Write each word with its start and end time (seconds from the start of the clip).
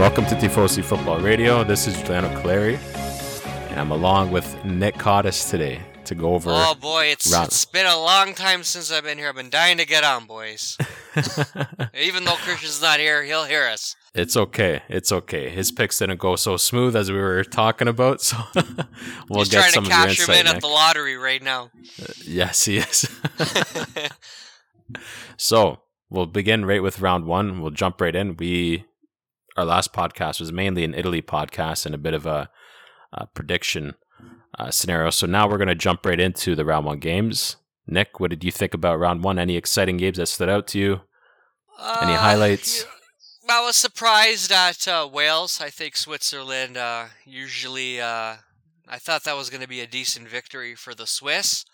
welcome 0.00 0.24
to 0.24 0.34
Tifosi 0.34 0.82
Football 0.82 1.20
Radio. 1.20 1.62
This 1.62 1.86
is 1.86 1.94
Giuliano 2.02 2.28
Caleri, 2.40 2.78
and 3.70 3.78
I'm 3.78 3.90
along 3.90 4.30
with 4.30 4.64
Nick 4.64 4.94
Cottis 4.96 5.50
today 5.50 5.82
to 6.06 6.14
go 6.14 6.34
over. 6.34 6.50
Oh 6.50 6.74
boy, 6.74 7.06
it's 7.06 7.30
round- 7.30 7.48
it's 7.48 7.64
been 7.66 7.84
a 7.86 7.96
long 7.96 8.32
time 8.34 8.62
since 8.64 8.90
I've 8.90 9.04
been 9.04 9.18
here. 9.18 9.28
I've 9.28 9.34
been 9.36 9.50
dying 9.50 9.76
to 9.76 9.84
get 9.86 10.02
on, 10.02 10.26
boys. 10.26 10.78
Even 11.94 12.24
though 12.24 12.34
Christian's 12.36 12.80
not 12.80 12.98
here, 12.98 13.22
he'll 13.24 13.44
hear 13.44 13.66
us. 13.66 13.94
it's 14.14 14.36
okay. 14.36 14.80
It's 14.88 15.12
okay. 15.12 15.50
His 15.50 15.70
picks 15.70 15.98
didn't 15.98 16.18
go 16.18 16.34
so 16.36 16.56
smooth 16.56 16.96
as 16.96 17.10
we 17.12 17.18
were 17.18 17.44
talking 17.44 17.86
about, 17.88 18.22
so 18.22 18.38
we'll 19.28 19.40
He's 19.40 19.50
get 19.50 19.70
some 19.72 19.84
to 19.84 19.90
of 19.90 19.96
your 19.98 20.06
cash 20.06 20.18
him 20.18 20.30
insight. 20.30 20.40
in 20.40 20.46
at 20.46 20.60
the 20.62 20.66
lottery 20.68 21.16
right 21.18 21.42
now. 21.42 21.70
Uh, 22.02 22.06
yes, 22.24 22.64
he 22.64 22.78
is. 22.78 23.06
so 25.36 25.80
we'll 26.08 26.26
begin 26.26 26.64
right 26.64 26.82
with 26.82 27.00
round 27.00 27.26
one. 27.26 27.60
We'll 27.60 27.70
jump 27.70 28.00
right 28.00 28.14
in. 28.16 28.36
We 28.36 28.86
our 29.56 29.64
last 29.64 29.92
podcast 29.92 30.40
was 30.40 30.52
mainly 30.52 30.84
an 30.84 30.94
Italy 30.94 31.22
podcast 31.22 31.86
and 31.86 31.94
a 31.94 31.98
bit 31.98 32.14
of 32.14 32.26
a, 32.26 32.50
a 33.12 33.26
prediction 33.26 33.94
uh, 34.58 34.70
scenario. 34.70 35.10
So 35.10 35.26
now 35.26 35.48
we're 35.48 35.58
going 35.58 35.68
to 35.68 35.74
jump 35.74 36.04
right 36.06 36.20
into 36.20 36.54
the 36.54 36.64
round 36.64 36.86
one 36.86 36.98
games. 36.98 37.56
Nick, 37.86 38.20
what 38.20 38.30
did 38.30 38.44
you 38.44 38.52
think 38.52 38.74
about 38.74 38.98
round 38.98 39.24
one? 39.24 39.38
Any 39.38 39.56
exciting 39.56 39.96
games 39.96 40.18
that 40.18 40.26
stood 40.26 40.48
out 40.48 40.66
to 40.68 40.78
you? 40.78 41.00
Any 42.02 42.12
Uh, 42.12 42.18
highlights? 42.18 42.84
I 43.48 43.64
was 43.64 43.74
surprised 43.74 44.52
at 44.52 44.86
uh, 44.86 45.08
Wales. 45.12 45.60
I 45.60 45.70
think 45.70 45.96
Switzerland 45.96 46.76
uh, 46.76 47.06
usually. 47.24 48.00
Uh, 48.00 48.36
I 48.88 48.98
thought 48.98 49.24
that 49.24 49.36
was 49.36 49.50
going 49.50 49.62
to 49.62 49.68
be 49.68 49.80
a 49.80 49.86
decent 49.86 50.28
victory 50.28 50.74
for 50.74 50.94
the 50.94 51.06
Swiss. 51.06 51.64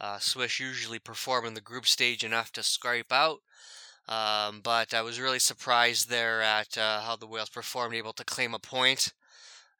Uh, 0.00 0.18
Swiss 0.18 0.58
usually 0.58 0.98
perform 0.98 1.44
in 1.44 1.54
the 1.54 1.60
group 1.60 1.86
stage 1.86 2.24
enough 2.24 2.50
to 2.52 2.62
scrape 2.62 3.12
out. 3.12 3.38
Um, 4.12 4.60
but 4.62 4.92
I 4.92 5.00
was 5.00 5.18
really 5.18 5.38
surprised 5.38 6.10
there 6.10 6.42
at 6.42 6.76
uh, 6.76 7.00
how 7.00 7.16
the 7.16 7.26
Wales 7.26 7.48
performed, 7.48 7.94
able 7.94 8.12
to 8.14 8.24
claim 8.24 8.52
a 8.52 8.58
point. 8.58 9.12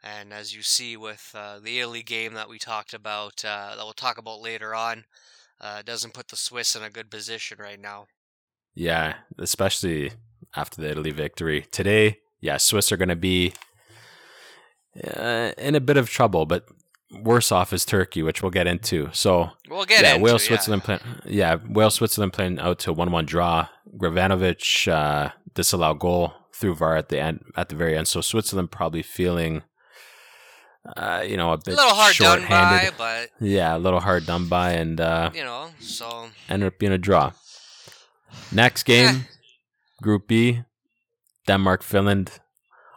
And 0.02 0.32
as 0.32 0.54
you 0.54 0.62
see 0.62 0.96
with 0.96 1.30
uh, 1.34 1.58
the 1.58 1.80
Italy 1.80 2.02
game 2.02 2.32
that 2.34 2.48
we 2.48 2.58
talked 2.58 2.94
about, 2.94 3.44
uh, 3.44 3.74
that 3.76 3.84
we'll 3.84 3.92
talk 3.92 4.16
about 4.16 4.40
later 4.40 4.74
on, 4.74 5.04
uh, 5.60 5.82
doesn't 5.82 6.14
put 6.14 6.28
the 6.28 6.36
Swiss 6.36 6.74
in 6.74 6.82
a 6.82 6.90
good 6.90 7.10
position 7.10 7.58
right 7.60 7.78
now. 7.78 8.06
Yeah, 8.74 9.16
especially 9.38 10.12
after 10.56 10.80
the 10.80 10.90
Italy 10.90 11.10
victory 11.10 11.66
today. 11.70 12.20
Yeah, 12.40 12.56
Swiss 12.56 12.90
are 12.90 12.96
going 12.96 13.10
to 13.10 13.16
be 13.16 13.52
uh, 15.14 15.52
in 15.58 15.74
a 15.74 15.80
bit 15.80 15.98
of 15.98 16.08
trouble, 16.08 16.46
but 16.46 16.68
worse 17.12 17.52
off 17.52 17.72
is 17.72 17.84
Turkey, 17.84 18.22
which 18.22 18.42
we'll 18.42 18.50
get 18.50 18.66
into. 18.66 19.08
So 19.12 19.50
We'll 19.68 19.84
get 19.84 20.02
yeah, 20.02 20.12
into 20.14 20.24
Wales, 20.24 20.42
yeah. 20.42 20.48
Switzerland, 20.48 20.84
play, 20.84 20.98
yeah, 21.24 21.56
Wales, 21.68 21.94
Switzerland 21.94 22.32
playing 22.32 22.58
out 22.58 22.78
to 22.80 22.92
one-one 22.92 23.26
draw. 23.26 23.68
Gavranovic 23.96 24.88
uh, 24.90 25.30
disallowed 25.54 25.98
goal 25.98 26.32
through 26.54 26.74
VAR 26.74 26.96
at 26.96 27.08
the 27.08 27.20
end, 27.20 27.44
at 27.56 27.68
the 27.68 27.74
very 27.74 27.96
end. 27.96 28.08
So 28.08 28.20
Switzerland 28.20 28.70
probably 28.70 29.02
feeling, 29.02 29.62
uh, 30.96 31.24
you 31.26 31.36
know, 31.36 31.50
a 31.50 31.54
A 31.54 31.58
bit 31.58 31.74
little 31.76 31.94
hard 31.94 32.16
done 32.16 32.48
by, 32.48 32.90
but 32.96 33.30
Yeah, 33.40 33.76
a 33.76 33.78
little 33.78 34.00
hard 34.00 34.26
done 34.26 34.48
by, 34.48 34.72
and 34.72 35.00
uh, 35.00 35.30
you 35.34 35.44
know, 35.44 35.70
so 35.80 36.28
ended 36.48 36.68
up 36.68 36.78
being 36.78 36.92
a 36.92 36.98
draw. 36.98 37.32
Next 38.50 38.84
game, 38.84 39.26
Group 40.02 40.26
B, 40.28 40.62
Denmark, 41.46 41.82
Finland. 41.82 42.40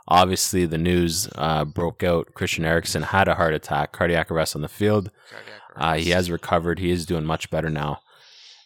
Obviously, 0.08 0.66
the 0.66 0.78
news 0.78 1.28
uh, 1.36 1.66
broke 1.66 2.04
out. 2.04 2.34
Christian 2.34 2.64
Eriksen 2.66 3.04
had 3.04 3.28
a 3.28 3.36
heart 3.36 3.54
attack, 3.54 3.92
cardiac 3.92 4.30
arrest 4.30 4.56
on 4.56 4.62
the 4.62 4.68
field. 4.68 5.10
Uh, 5.76 5.96
he 5.96 6.12
has 6.12 6.30
recovered. 6.30 6.80
He 6.80 6.92
is 6.92 7.06
doing 7.06 7.26
much 7.26 7.50
better 7.50 7.70
now. 7.70 8.02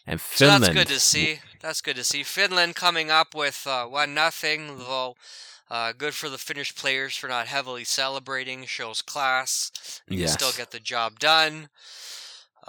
And 0.06 0.20
So 0.20 0.46
Finland, 0.46 0.64
that's 0.64 0.74
good 0.74 0.88
to 0.94 1.00
see. 1.00 1.40
That's 1.60 1.80
good 1.80 1.96
to 1.96 2.04
see. 2.04 2.22
Finland 2.24 2.74
coming 2.74 3.10
up 3.10 3.34
with 3.34 3.66
uh, 3.66 3.86
one 3.86 4.14
nothing, 4.14 4.78
though. 4.78 5.16
Uh, 5.70 5.92
good 5.96 6.14
for 6.14 6.28
the 6.28 6.38
Finnish 6.38 6.74
players 6.74 7.16
for 7.16 7.28
not 7.28 7.46
heavily 7.46 7.84
celebrating. 7.84 8.64
Shows 8.66 9.02
class. 9.02 9.70
You 10.08 10.18
Yes. 10.18 10.32
still 10.32 10.52
get 10.52 10.72
the 10.72 10.80
job 10.80 11.18
done. 11.20 11.68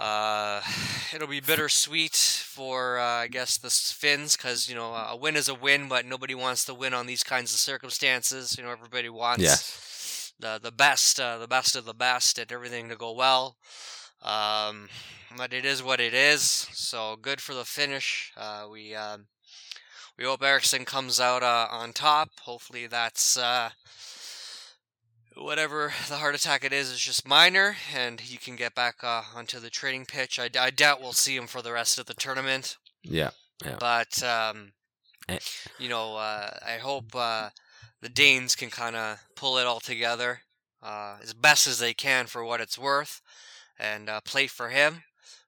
Uh, 0.02 0.62
it'll 1.14 1.28
be 1.28 1.40
bittersweet 1.40 2.16
for 2.16 2.98
uh, 2.98 3.04
I 3.04 3.28
guess 3.28 3.56
the 3.58 3.70
Finns 3.70 4.36
because 4.36 4.68
you 4.68 4.74
know 4.74 4.94
a 4.94 5.16
win 5.16 5.36
is 5.36 5.48
a 5.48 5.54
win, 5.54 5.88
but 5.88 6.06
nobody 6.06 6.34
wants 6.34 6.64
to 6.66 6.74
win 6.74 6.94
on 6.94 7.06
these 7.06 7.24
kinds 7.24 7.52
of 7.52 7.60
circumstances. 7.60 8.56
You 8.56 8.64
know 8.64 8.70
everybody 8.70 9.08
wants 9.08 9.42
Yes. 9.42 10.32
the 10.40 10.58
the 10.62 10.72
best, 10.72 11.20
uh, 11.20 11.38
the 11.38 11.48
best 11.48 11.76
of 11.76 11.84
the 11.84 11.94
best, 11.94 12.38
and 12.38 12.50
everything 12.52 12.88
to 12.88 12.96
go 12.96 13.12
well. 13.12 13.56
Um, 14.22 14.88
but 15.36 15.52
it 15.52 15.64
is 15.64 15.82
what 15.82 16.00
it 16.00 16.14
is. 16.14 16.42
So 16.42 17.16
good 17.20 17.40
for 17.40 17.54
the 17.54 17.64
Finnish. 17.64 18.32
Uh, 18.36 18.66
we 18.70 18.94
um, 18.94 19.26
we 20.18 20.24
hope 20.24 20.42
Eriksen 20.42 20.84
comes 20.84 21.20
out 21.20 21.42
uh, 21.42 21.68
on 21.70 21.92
top. 21.92 22.30
Hopefully 22.42 22.86
that's 22.86 23.36
uh, 23.36 23.70
whatever 25.36 25.92
the 26.08 26.16
heart 26.16 26.34
attack 26.34 26.64
it 26.64 26.72
is 26.72 26.90
is 26.90 27.00
just 27.00 27.26
minor, 27.26 27.76
and 27.94 28.20
he 28.20 28.36
can 28.36 28.56
get 28.56 28.74
back 28.74 28.96
uh, 29.02 29.22
onto 29.34 29.58
the 29.58 29.70
training 29.70 30.06
pitch. 30.06 30.38
I, 30.38 30.48
I 30.58 30.70
doubt 30.70 31.00
we'll 31.00 31.12
see 31.12 31.36
him 31.36 31.46
for 31.46 31.62
the 31.62 31.72
rest 31.72 31.98
of 31.98 32.06
the 32.06 32.14
tournament. 32.14 32.76
Yeah. 33.02 33.30
But 33.78 34.22
um, 34.24 34.72
Eh. 35.28 35.38
you 35.78 35.88
know, 35.88 36.16
uh, 36.16 36.50
I 36.66 36.78
hope 36.78 37.14
uh, 37.14 37.50
the 38.00 38.08
Danes 38.08 38.56
can 38.56 38.70
kind 38.70 38.96
of 38.96 39.18
pull 39.36 39.58
it 39.58 39.66
all 39.66 39.80
together 39.80 40.40
uh, 40.82 41.16
as 41.22 41.32
best 41.32 41.66
as 41.66 41.78
they 41.78 41.94
can 41.94 42.26
for 42.26 42.44
what 42.44 42.60
it's 42.60 42.78
worth, 42.78 43.20
and 43.78 44.08
uh, 44.08 44.20
play 44.20 44.46
for 44.46 44.70
him, 44.70 45.04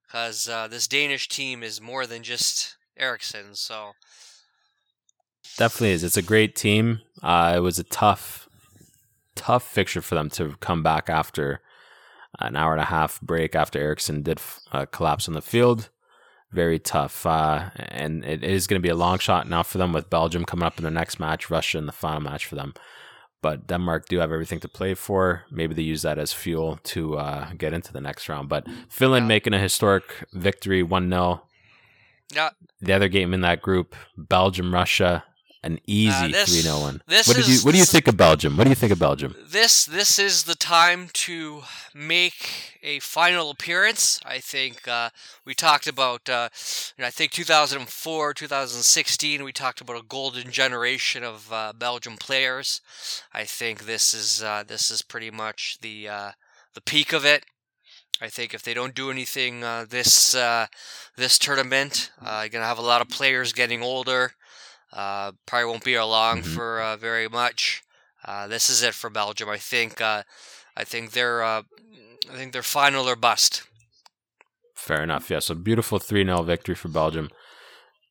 because 0.07 0.49
uh, 0.49 0.69
this 0.69 0.87
Danish 0.87 1.29
team 1.29 1.63
is 1.63 1.81
more 1.81 2.07
than 2.07 2.23
just 2.23 2.77
Eriksen. 2.97 3.55
So 3.55 3.93
Definitely 5.57 5.93
is. 5.93 6.05
It's 6.05 6.17
a 6.17 6.23
great 6.23 6.57
team. 6.57 7.01
Uh, 7.23 7.55
it 7.57 7.61
was 7.61 7.79
a 7.79 7.85
tough, 7.85 8.44
tough 9.35 9.63
fixture 9.67 10.03
for 10.03 10.15
them 10.15 10.31
to 10.31 10.57
come 10.61 10.83
back 10.83 11.09
after 11.09 11.61
an 12.41 12.57
hour 12.57 12.73
and 12.73 12.81
a 12.81 12.87
half 12.87 13.21
break 13.21 13.55
after 13.55 13.79
Eriksen 13.79 14.23
did 14.23 14.41
uh, 14.73 14.87
collapse 14.87 15.29
on 15.29 15.35
the 15.35 15.43
field. 15.43 15.91
Very 16.53 16.79
tough. 16.79 17.27
Uh, 17.27 17.71
and 17.77 18.25
it 18.25 18.43
is 18.45 18.67
going 18.67 18.81
to 18.81 18.87
be 18.87 18.91
a 18.91 18.95
long 18.97 19.19
shot 19.19 19.49
now 19.49 19.63
for 19.63 19.79
them 19.79 19.93
with 19.93 20.11
Belgium 20.11 20.45
coming 20.45 20.65
up 20.67 20.79
in 20.79 20.85
the 20.85 20.91
next 20.91 21.19
match, 21.21 21.51
Russia 21.51 21.79
in 21.79 21.87
the 21.87 21.93
final 21.93 22.21
match 22.21 22.47
for 22.47 22.55
them. 22.55 22.75
But 23.43 23.67
Denmark 23.67 24.09
do 24.09 24.19
have 24.21 24.33
everything 24.33 24.61
to 24.61 24.69
play 24.69 24.95
for. 24.95 25.45
Maybe 25.51 25.75
they 25.75 25.83
use 25.83 26.03
that 26.03 26.19
as 26.19 26.33
fuel 26.33 26.79
to 26.85 27.17
uh, 27.19 27.53
get 27.59 27.75
into 27.75 27.93
the 27.93 28.01
next 28.01 28.29
round. 28.29 28.49
But 28.49 28.67
Finland 28.89 29.25
Yeah. 29.25 29.29
making 29.29 29.55
a 29.55 29.59
historic 29.59 30.25
victory 30.33 30.83
1 30.83 31.11
0 31.11 31.43
yeah, 32.35 32.51
the 32.81 32.93
other 32.95 33.09
game 33.09 33.35
in 33.35 33.43
that 33.43 33.61
group, 33.61 33.95
Belgium 34.17 34.73
Russia, 34.73 35.25
an 35.65 35.79
easy 35.87 36.27
Uh, 36.27 36.29
this- 36.29 36.49
three 36.51 36.61
0 36.63 36.85
win. 36.85 37.03
this 37.07 37.27
what 37.27 37.37
did 37.37 37.49
you 37.49 37.59
What 37.65 37.73
do 37.73 37.79
you 37.79 37.85
think 37.95 38.07
of 38.09 38.17
Belgium? 38.17 38.57
What 38.57 38.65
do 38.65 38.71
you 38.71 38.77
think 38.83 38.93
of 38.93 38.99
Belgium? 38.99 39.35
this 39.59 39.85
this 39.87 40.19
is 40.19 40.45
the 40.45 40.55
time 40.55 41.09
to 41.27 41.65
make 41.95 42.79
a 42.83 42.99
final 43.01 43.51
appearance. 43.51 44.21
I 44.25 44.39
think 44.41 44.87
uh, 44.87 45.09
we 45.47 45.55
talked 45.55 45.87
about. 45.87 46.29
Uh, 46.29 46.49
you 46.97 47.03
know, 47.03 47.09
I 47.09 47.11
think 47.11 47.33
2004, 47.33 48.35
2016. 48.35 49.43
We 49.43 49.53
talked 49.53 49.81
about 49.81 49.97
a 49.97 50.03
golden 50.03 50.51
generation 50.53 51.25
of 51.25 51.53
uh, 51.53 51.73
Belgian 51.73 52.17
players. 52.17 52.81
I 53.33 53.45
think 53.45 53.87
this 53.87 54.13
is 54.15 54.43
uh, 54.43 54.65
this 54.67 54.91
is 54.91 55.03
pretty 55.03 55.31
much 55.31 55.79
the 55.81 56.09
uh, 56.09 56.31
the 56.75 56.81
peak 56.83 57.13
of 57.13 57.25
it. 57.25 57.45
I 58.21 58.29
think 58.29 58.55
if 58.55 58.63
they 58.63 58.75
don't 58.75 58.95
do 58.95 59.11
anything 59.11 59.65
uh, 59.65 59.87
this 59.89 60.35
uh, 60.35 60.67
this 61.17 61.39
tournament, 61.39 62.11
uh, 62.25 62.41
you're 62.43 62.49
gonna 62.51 62.67
have 62.67 62.79
a 62.79 62.83
lot 62.93 63.01
of 63.03 63.09
players 63.09 63.53
getting 63.53 63.83
older. 63.83 64.35
Uh, 64.95 65.33
probably 65.47 65.67
won't 65.67 65.85
be 65.85 65.95
along 65.95 66.43
Mhm. 66.43 66.55
for 66.55 66.81
uh, 66.81 66.97
very 66.97 67.29
much. 67.29 67.83
Uh, 68.25 68.47
this 68.47 68.71
is 68.71 68.83
it 68.83 68.95
for 68.95 69.11
Belgium. 69.11 69.49
I 69.51 69.59
think. 69.59 70.01
Uh, 70.01 70.23
I 70.77 70.85
think 70.85 71.11
they're. 71.13 71.43
Uh, 71.43 71.63
I 72.33 72.37
think 72.37 72.53
they're 72.53 72.63
final 72.63 73.09
or 73.09 73.17
bust. 73.17 73.63
Fair 74.77 75.03
enough. 75.03 75.31
Yeah. 75.31 75.41
So 75.41 75.55
beautiful 75.55 75.99
three 75.99 76.25
0 76.25 76.43
victory 76.43 76.75
for 76.75 76.89
Belgium. 76.89 77.29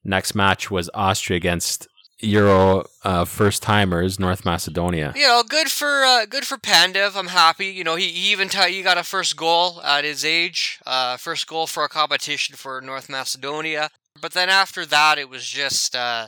Next 0.04 0.36
match 0.36 0.70
was 0.70 0.90
Austria 0.94 1.38
against 1.38 1.88
Euro 2.20 2.86
uh, 3.04 3.26
first 3.26 3.64
timers 3.64 4.20
North 4.20 4.44
Macedonia. 4.46 5.14
You 5.16 5.28
know, 5.28 5.44
good 5.48 5.70
for 5.72 6.04
uh, 6.04 6.26
good 6.26 6.46
for 6.46 6.58
Pandev. 6.58 7.16
I'm 7.16 7.28
happy. 7.28 7.68
You 7.68 7.84
know, 7.84 7.96
he, 7.96 8.08
he 8.10 8.32
even 8.32 8.50
t- 8.50 8.72
he 8.74 8.82
got 8.82 8.98
a 8.98 9.04
first 9.04 9.36
goal 9.36 9.82
at 9.84 10.04
his 10.04 10.24
age. 10.26 10.80
Uh, 10.86 11.18
first 11.18 11.48
goal 11.48 11.68
for 11.68 11.84
a 11.84 11.90
competition 11.90 12.56
for 12.56 12.82
North 12.82 13.10
Macedonia. 13.10 13.90
But 14.24 14.32
then 14.32 14.48
after 14.48 14.86
that, 14.86 15.18
it 15.18 15.28
was 15.28 15.46
just 15.46 15.98
uh, 15.98 16.28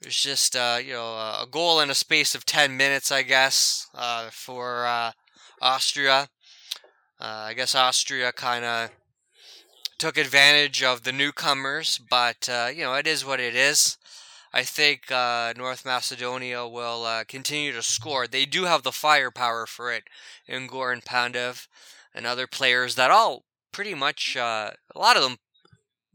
it 0.00 0.06
was 0.06 0.14
just 0.14 0.54
uh, 0.54 0.78
you 0.80 0.92
know 0.92 1.16
a 1.16 1.44
goal 1.50 1.80
in 1.80 1.90
a 1.90 1.94
space 1.94 2.36
of 2.36 2.46
ten 2.46 2.76
minutes, 2.76 3.10
I 3.10 3.22
guess, 3.22 3.88
uh, 3.96 4.30
for 4.30 4.86
uh, 4.86 5.10
Austria. 5.60 6.28
Uh, 7.20 7.46
I 7.48 7.54
guess 7.54 7.74
Austria 7.74 8.30
kind 8.30 8.64
of 8.64 8.90
took 9.98 10.16
advantage 10.16 10.84
of 10.84 11.02
the 11.02 11.10
newcomers, 11.10 11.98
but 11.98 12.48
uh, 12.48 12.68
you 12.72 12.84
know 12.84 12.94
it 12.94 13.08
is 13.08 13.24
what 13.24 13.40
it 13.40 13.56
is. 13.56 13.98
I 14.52 14.62
think 14.62 15.10
uh, 15.10 15.52
North 15.56 15.84
Macedonia 15.84 16.64
will 16.64 17.02
uh, 17.02 17.24
continue 17.24 17.72
to 17.72 17.82
score. 17.82 18.28
They 18.28 18.46
do 18.46 18.66
have 18.66 18.84
the 18.84 18.92
firepower 18.92 19.66
for 19.66 19.90
it. 19.92 20.04
in 20.46 20.68
and 20.70 21.04
Pandev 21.04 21.66
and 22.14 22.24
other 22.24 22.46
players 22.46 22.94
that 22.94 23.10
all 23.10 23.42
pretty 23.72 23.94
much, 23.94 24.36
uh, 24.36 24.70
a 24.94 24.98
lot 24.98 25.16
of 25.16 25.24
them, 25.24 25.38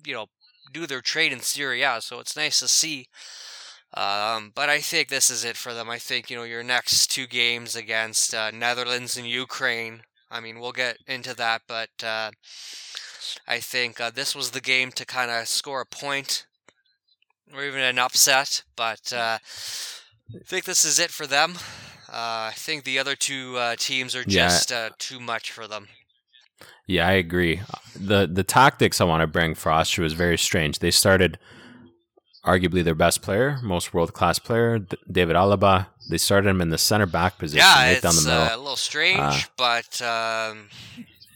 you 0.06 0.14
know, 0.14 0.28
do 0.71 0.88
their 0.88 1.01
trade 1.01 1.31
in 1.33 1.42
Serie 1.42 1.83
A. 1.83 2.01
So 2.01 2.19
it's 2.19 2.36
nice 2.38 2.60
to 2.60 2.68
see 2.68 3.07
Um, 3.94 4.51
but 4.56 4.69
I 4.69 4.80
think 4.81 5.10
this 5.10 5.30
is 5.30 5.44
it 5.44 5.57
for 5.57 5.74
them. 5.74 5.89
I 5.89 5.98
think 6.00 6.30
you 6.30 6.38
know 6.38 6.44
your 6.44 6.63
next 6.63 7.07
two 7.12 7.27
games 7.27 7.75
against 7.75 8.33
uh, 8.36 8.51
Netherlands 8.51 9.18
and 9.18 9.27
Ukraine. 9.27 10.04
I 10.31 10.39
mean, 10.42 10.60
we'll 10.60 10.74
get 10.74 10.98
into 11.07 11.33
that, 11.36 11.62
but 11.68 11.89
uh, 12.04 12.31
I 13.48 13.60
think 13.60 14.00
uh, 14.00 14.12
this 14.12 14.36
was 14.36 14.51
the 14.51 14.62
game 14.62 14.92
to 14.94 15.06
kind 15.06 15.30
of 15.31 15.48
score 15.48 15.81
a 15.81 15.86
point 15.86 16.45
or 17.54 17.63
even 17.63 17.81
an 17.81 18.00
upset. 18.00 18.63
But 18.75 19.12
uh, 19.13 19.39
I 20.36 20.39
think 20.45 20.65
this 20.65 20.86
is 20.86 21.00
it 21.00 21.12
for 21.12 21.27
them. 21.27 21.56
Uh, 22.10 22.50
I 22.50 22.54
think 22.56 22.83
the 22.83 23.00
other 23.00 23.15
two 23.15 23.57
uh, 23.57 23.75
teams 23.77 24.15
are 24.15 24.24
Yeah. 24.25 24.62
just 24.62 24.72
uh, 24.72 24.92
too 25.00 25.19
much 25.19 25.51
for 25.51 25.68
them. 25.68 25.88
Yeah, 26.89 27.07
I 27.07 27.12
agree. 27.13 27.62
the 27.95 28.27
The 28.31 28.44
tactics 28.44 29.00
I 29.00 29.03
want 29.03 29.21
to 29.21 29.27
bring 29.27 29.53
for 29.56 29.71
Austria 29.71 30.03
was 30.03 30.13
very 30.13 30.38
strange. 30.38 30.80
They 30.80 30.89
started 30.91 31.38
arguably 32.44 32.83
their 32.83 32.95
best 32.95 33.21
player, 33.21 33.59
most 33.62 33.94
world 33.94 34.13
class 34.13 34.39
player, 34.39 34.80
David 35.12 35.36
Alaba. 35.36 35.88
They 36.09 36.18
started 36.18 36.50
him 36.50 36.62
in 36.62 36.69
the 36.69 36.77
center 36.80 37.06
back 37.06 37.38
position, 37.38 37.65
yeah, 37.68 37.94
right 37.94 38.01
down 38.01 38.15
the 38.15 38.21
middle, 38.24 38.41
Uh, 38.41 38.56
a 38.56 38.57
little 38.57 38.75
strange, 38.75 39.19
Uh, 39.19 39.39
but 39.56 40.01
um, 40.01 40.69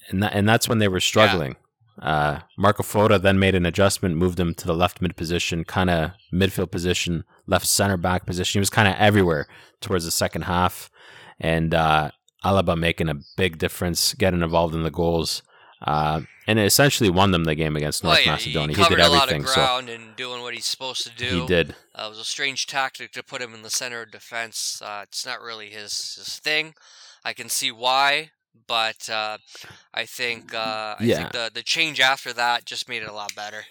and 0.09 0.23
that, 0.23 0.33
and 0.33 0.49
that's 0.49 0.67
when 0.67 0.79
they 0.79 0.87
were 0.87 0.99
struggling. 0.99 1.55
Uh, 2.01 2.39
Marco 2.57 2.81
Foda 2.81 3.21
then 3.21 3.37
made 3.37 3.53
an 3.53 3.67
adjustment, 3.67 4.15
moved 4.15 4.39
him 4.39 4.55
to 4.55 4.65
the 4.65 4.73
left 4.73 5.01
mid 5.03 5.15
position, 5.15 5.63
kind 5.65 5.91
of 5.91 6.11
midfield 6.33 6.71
position, 6.71 7.23
left 7.45 7.67
center 7.67 7.97
back 7.97 8.25
position. 8.25 8.57
He 8.57 8.61
was 8.61 8.71
kind 8.71 8.87
of 8.87 8.95
everywhere 8.97 9.45
towards 9.81 10.03
the 10.05 10.09
second 10.23 10.43
half, 10.43 10.89
and 11.39 11.75
uh, 11.75 12.09
Alaba 12.43 12.77
making 12.77 13.09
a 13.09 13.15
big 13.37 13.57
difference, 13.57 14.13
getting 14.13 14.41
involved 14.41 14.75
in 14.75 14.83
the 14.83 14.91
goals, 14.91 15.41
uh, 15.81 16.21
and 16.47 16.59
it 16.59 16.65
essentially 16.65 17.09
won 17.09 17.31
them 17.31 17.45
the 17.45 17.55
game 17.55 17.75
against 17.75 18.03
North 18.03 18.17
well, 18.17 18.25
yeah, 18.25 18.31
Macedonia. 18.33 18.75
he 18.75 18.83
He, 18.83 18.89
did 18.89 18.99
a 18.99 19.07
lot 19.09 19.29
everything, 19.29 19.41
of 19.43 19.47
so 19.49 19.55
ground 19.55 19.89
and 19.89 20.15
doing 20.15 20.41
what 20.41 20.53
he's 20.53 20.65
supposed 20.65 21.03
to 21.03 21.11
do. 21.15 21.41
he 21.41 21.47
did. 21.47 21.75
Uh, 21.95 22.03
it 22.05 22.09
was 22.09 22.19
a 22.19 22.23
strange 22.25 22.67
tactic 22.67 23.11
to 23.13 23.23
put 23.23 23.41
him 23.41 23.53
in 23.53 23.61
the 23.61 23.69
center 23.69 24.01
of 24.01 24.11
defense. 24.11 24.81
Uh, 24.83 25.01
it's 25.03 25.25
not 25.25 25.41
really 25.41 25.69
his, 25.69 26.15
his 26.15 26.39
thing. 26.39 26.73
I 27.23 27.31
can 27.33 27.47
see 27.49 27.71
why, 27.71 28.31
but 28.67 29.09
uh, 29.09 29.37
I 29.93 30.05
think 30.05 30.53
uh, 30.53 30.95
I 30.99 31.03
Yeah. 31.03 31.17
think 31.17 31.31
the 31.31 31.51
the 31.53 31.63
change 31.63 31.99
after 32.01 32.33
that 32.33 32.65
just 32.65 32.89
made 32.89 33.01
it 33.03 33.09
a 33.09 33.13
lot 33.13 33.33
better. 33.35 33.63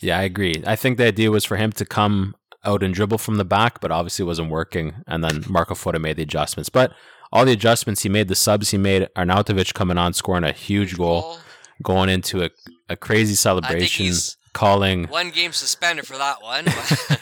Yeah, 0.00 0.18
I 0.18 0.22
agree. 0.22 0.62
I 0.66 0.76
think 0.76 0.96
the 0.98 1.06
idea 1.06 1.30
was 1.30 1.44
for 1.44 1.56
him 1.56 1.72
to 1.72 1.84
come 1.84 2.34
out 2.64 2.82
and 2.82 2.92
dribble 2.94 3.18
from 3.18 3.36
the 3.36 3.44
back, 3.44 3.80
but 3.80 3.90
obviously 3.90 4.24
it 4.24 4.26
wasn't 4.26 4.50
working. 4.50 4.96
And 5.06 5.24
then 5.24 5.44
Marco 5.48 5.74
Foda 5.74 6.00
made 6.00 6.16
the 6.16 6.22
adjustments. 6.22 6.68
But 6.68 6.92
all 7.32 7.44
the 7.44 7.52
adjustments 7.52 8.02
he 8.02 8.08
made, 8.08 8.28
the 8.28 8.34
subs 8.34 8.70
he 8.70 8.78
made, 8.78 9.08
Arnautovic 9.16 9.74
coming 9.74 9.98
on, 9.98 10.12
scoring 10.12 10.44
a 10.44 10.52
huge 10.52 10.96
goal, 10.96 11.38
going 11.82 12.08
into 12.08 12.44
a, 12.44 12.50
a 12.88 12.96
crazy 12.96 13.32
I 13.32 13.34
think 13.34 13.38
celebration, 13.38 14.06
he's 14.06 14.36
calling. 14.52 15.04
one 15.08 15.30
game 15.30 15.52
suspended 15.52 16.06
for 16.06 16.16
that 16.16 16.42
one. 16.42 16.66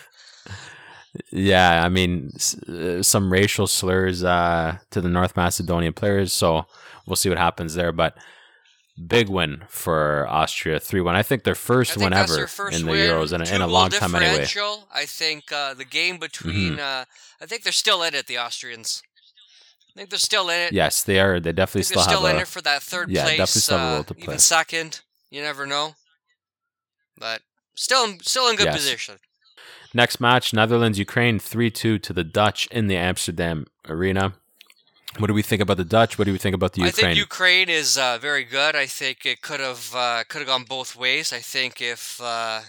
Yeah, 1.31 1.85
I 1.85 1.89
mean, 1.89 2.31
uh, 2.69 3.03
some 3.03 3.33
racial 3.33 3.67
slurs 3.67 4.25
uh, 4.25 4.79
to 4.91 5.01
the 5.01 5.09
North 5.09 5.37
Macedonian 5.37 5.93
players. 5.93 6.33
So 6.33 6.67
we'll 7.07 7.17
see 7.17 7.29
what 7.29 7.39
happens 7.39 7.75
there. 7.75 7.93
But 7.93 8.17
big 9.07 9.29
win 9.29 9.65
for 9.69 10.27
Austria, 10.29 10.81
3 10.81 11.01
1. 11.01 11.15
I 11.15 11.23
think 11.23 11.45
their 11.45 11.55
first 11.55 11.93
think 11.93 12.05
win 12.05 12.13
ever 12.13 12.47
first 12.47 12.79
in 12.79 12.87
the 12.87 12.93
win, 12.93 13.11
Euros 13.11 13.33
in 13.33 13.41
a, 13.41 13.55
in 13.55 13.63
a 13.63 13.67
long 13.67 13.91
time 13.91 14.15
anyway. 14.15 14.45
Mm-hmm. 14.45 14.85
I 14.95 15.05
think 15.05 15.53
uh, 15.53 15.75
the 15.75 15.85
game 15.85 16.19
between, 16.19 16.79
uh, 16.79 17.05
I 17.41 17.47
think 17.47 17.63
they're 17.63 17.73
still 17.73 18.03
in 18.03 18.15
it, 18.15 18.27
the 18.27 18.39
Austrians. 18.39 19.03
I 19.97 20.01
think 20.01 20.11
they're 20.11 20.19
still 20.19 20.51
in 20.51 20.61
it. 20.61 20.73
Yes, 20.75 21.03
they 21.03 21.19
are. 21.19 21.41
They 21.41 21.53
definitely 21.53 21.85
think 21.85 21.95
they're 21.95 22.03
still 22.03 22.17
have 22.17 22.19
still 22.19 22.27
in 22.27 22.37
a. 22.37 22.41
it 22.41 22.49
for 22.49 22.61
that 22.61 22.83
third 22.83 23.09
yeah, 23.09 23.23
place, 23.23 23.39
definitely 23.39 23.61
still 23.63 23.79
have 23.79 23.89
a 23.89 23.91
role 23.93 24.01
uh, 24.01 24.05
to 24.05 24.15
play. 24.15 24.23
even 24.25 24.39
second. 24.39 25.01
You 25.31 25.41
never 25.41 25.65
know, 25.65 25.95
but 27.17 27.41
still, 27.75 28.05
in, 28.05 28.21
still 28.21 28.49
in 28.51 28.57
good 28.57 28.67
Yes. 28.67 28.77
position. 28.77 29.19
Next 29.95 30.21
match, 30.21 30.53
Netherlands 30.53 30.99
Ukraine 30.99 31.39
3 31.39 31.71
2 31.71 31.99
to 31.99 32.13
the 32.13 32.25
Dutch 32.25 32.67
in 32.67 32.89
the 32.89 32.99
Amsterdam 32.99 33.67
arena. 33.89 34.35
What 35.19 35.29
do 35.29 35.35
we 35.35 35.41
think 35.43 35.63
about 35.63 35.79
the 35.79 35.85
Dutch? 35.85 36.19
What 36.19 36.27
do 36.27 36.33
we 36.33 36.39
think 36.39 36.55
about 36.55 36.75
the 36.75 36.83
Ukraine? 36.83 37.07
I 37.07 37.15
think 37.15 37.17
Ukraine 37.17 37.69
is 37.71 37.97
uh, 37.97 38.19
very 38.19 38.45
good. 38.45 38.77
I 38.77 38.85
think 38.85 39.25
it 39.25 39.41
could 39.41 39.61
have 39.61 39.95
uh, 39.95 40.25
could 40.29 40.41
have 40.41 40.47
gone 40.47 40.65
both 40.65 40.95
ways. 40.95 41.33
I 41.33 41.39
think 41.39 41.81
if 41.81 42.21
uh, 42.21 42.61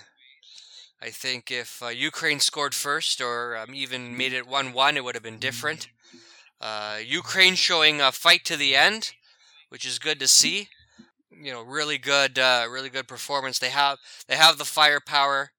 I 1.02 1.10
think 1.10 1.52
if 1.52 1.84
uh, 1.84 1.88
Ukraine 1.90 2.40
scored 2.40 2.74
first 2.74 3.20
or 3.20 3.58
um, 3.58 3.76
even 3.76 4.16
made 4.16 4.32
it 4.32 4.48
one 4.48 4.72
one, 4.72 4.96
it 4.96 5.04
would 5.04 5.16
have 5.16 5.24
been 5.24 5.40
different. 5.40 5.90
Uh, 6.60 6.98
Ukraine 7.06 7.56
showing 7.56 8.02
a 8.02 8.12
fight 8.12 8.44
to 8.46 8.58
the 8.58 8.76
end, 8.76 9.14
which 9.70 9.86
is 9.86 10.00
good 10.00 10.20
to 10.20 10.28
see. 10.28 10.70
You 11.30 11.52
know, 11.52 11.62
really 11.62 11.98
good, 12.00 12.40
uh, 12.40 12.66
really 12.70 12.90
good 12.90 13.08
performance. 13.08 13.60
They 13.60 13.70
have 13.70 14.00
they 14.28 14.36
have 14.36 14.58
the 14.58 14.66
firepower, 14.66 15.52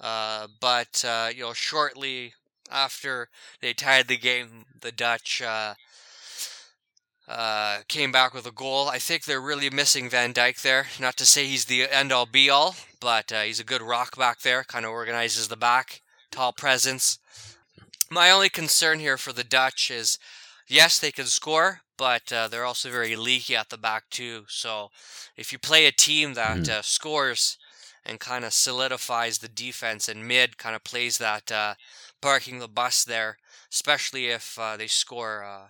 uh, 0.00 0.46
but 0.60 1.04
uh, 1.04 1.30
you 1.34 1.42
know, 1.42 1.52
shortly 1.52 2.34
after 2.70 3.28
they 3.60 3.72
tied 3.72 4.08
the 4.08 4.16
game, 4.16 4.66
the 4.80 4.92
Dutch. 4.92 5.42
Uh, 5.42 5.74
uh, 7.26 7.80
came 7.88 8.10
back 8.10 8.32
with 8.32 8.46
a 8.46 8.50
goal. 8.50 8.88
I 8.88 8.98
think 8.98 9.24
they're 9.24 9.38
really 9.38 9.68
missing 9.68 10.08
Van 10.08 10.32
Dijk 10.32 10.62
there. 10.62 10.86
Not 10.98 11.18
to 11.18 11.26
say 11.26 11.44
he's 11.44 11.66
the 11.66 11.82
end 11.82 12.10
all 12.10 12.24
be 12.24 12.48
all, 12.48 12.74
but 13.00 13.30
he's 13.30 13.60
a 13.60 13.64
good 13.64 13.82
rock 13.82 14.16
back 14.16 14.40
there. 14.40 14.64
Kind 14.64 14.86
of 14.86 14.92
organizes 14.92 15.48
the 15.48 15.56
back, 15.56 16.00
tall 16.30 16.54
presence. 16.54 17.18
My 18.10 18.30
only 18.30 18.48
concern 18.50 19.00
here 19.00 19.16
for 19.18 19.32
the 19.32 19.44
Dutch 19.44 19.90
is, 19.90 20.18
yes, 20.66 20.98
they 20.98 21.10
can 21.12 21.26
score, 21.26 21.82
but 21.96 22.32
uh, 22.32 22.48
they're 22.48 22.64
also 22.64 22.90
very 22.90 23.16
leaky 23.16 23.56
at 23.56 23.68
the 23.70 23.78
back 23.78 24.08
too. 24.10 24.44
So 24.48 24.90
if 25.36 25.52
you 25.52 25.58
play 25.58 25.86
a 25.86 25.92
team 25.92 26.34
that 26.34 26.66
Mhm. 26.66 26.68
uh, 26.68 26.82
scores 26.82 27.58
and 28.04 28.20
kind 28.20 28.44
of 28.44 28.52
solidifies 28.54 29.38
the 29.38 29.48
defense 29.48 30.08
and 30.08 30.26
mid 30.26 30.56
kind 30.58 30.74
of 30.76 30.84
plays 30.84 31.18
that 31.18 31.50
uh, 31.52 31.74
parking 32.20 32.58
the 32.58 32.68
bus 32.68 33.04
there, 33.04 33.38
especially 33.72 34.28
if 34.28 34.58
uh, 34.58 34.76
they 34.76 34.86
score. 34.88 35.44
Uh, 35.44 35.68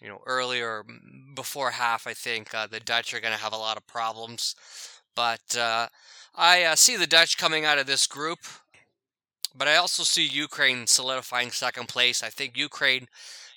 you 0.00 0.08
know, 0.08 0.18
mm, 0.26 1.34
before 1.34 1.70
half, 1.72 2.06
I 2.06 2.14
think 2.14 2.54
uh, 2.54 2.66
the 2.66 2.80
Dutch 2.80 3.12
are 3.14 3.20
going 3.20 3.34
to 3.34 3.42
have 3.42 3.52
a 3.52 3.56
lot 3.58 3.76
of 3.76 3.86
problems. 3.86 4.54
But 5.14 5.56
uh, 5.56 5.88
I 6.34 6.64
uh, 6.64 6.76
see 6.76 6.96
the 6.96 7.06
Dutch 7.06 7.38
coming 7.38 7.64
out 7.64 7.78
of 7.78 7.86
this 7.86 8.06
group, 8.06 8.38
but 9.58 9.68
I 9.68 9.76
also 9.76 10.02
see 10.04 10.26
Ukraine 10.26 10.86
solidifying 10.86 11.50
second 11.50 11.88
place. 11.88 12.22
I 12.22 12.30
think 12.30 12.56
Ukraine 12.56 13.06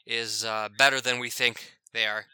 is 0.05 0.43
uh, 0.43 0.69
better 0.77 0.99
than 1.01 1.19
we 1.19 1.29
think 1.29 1.55
they 1.93 2.05
are. 2.05 2.25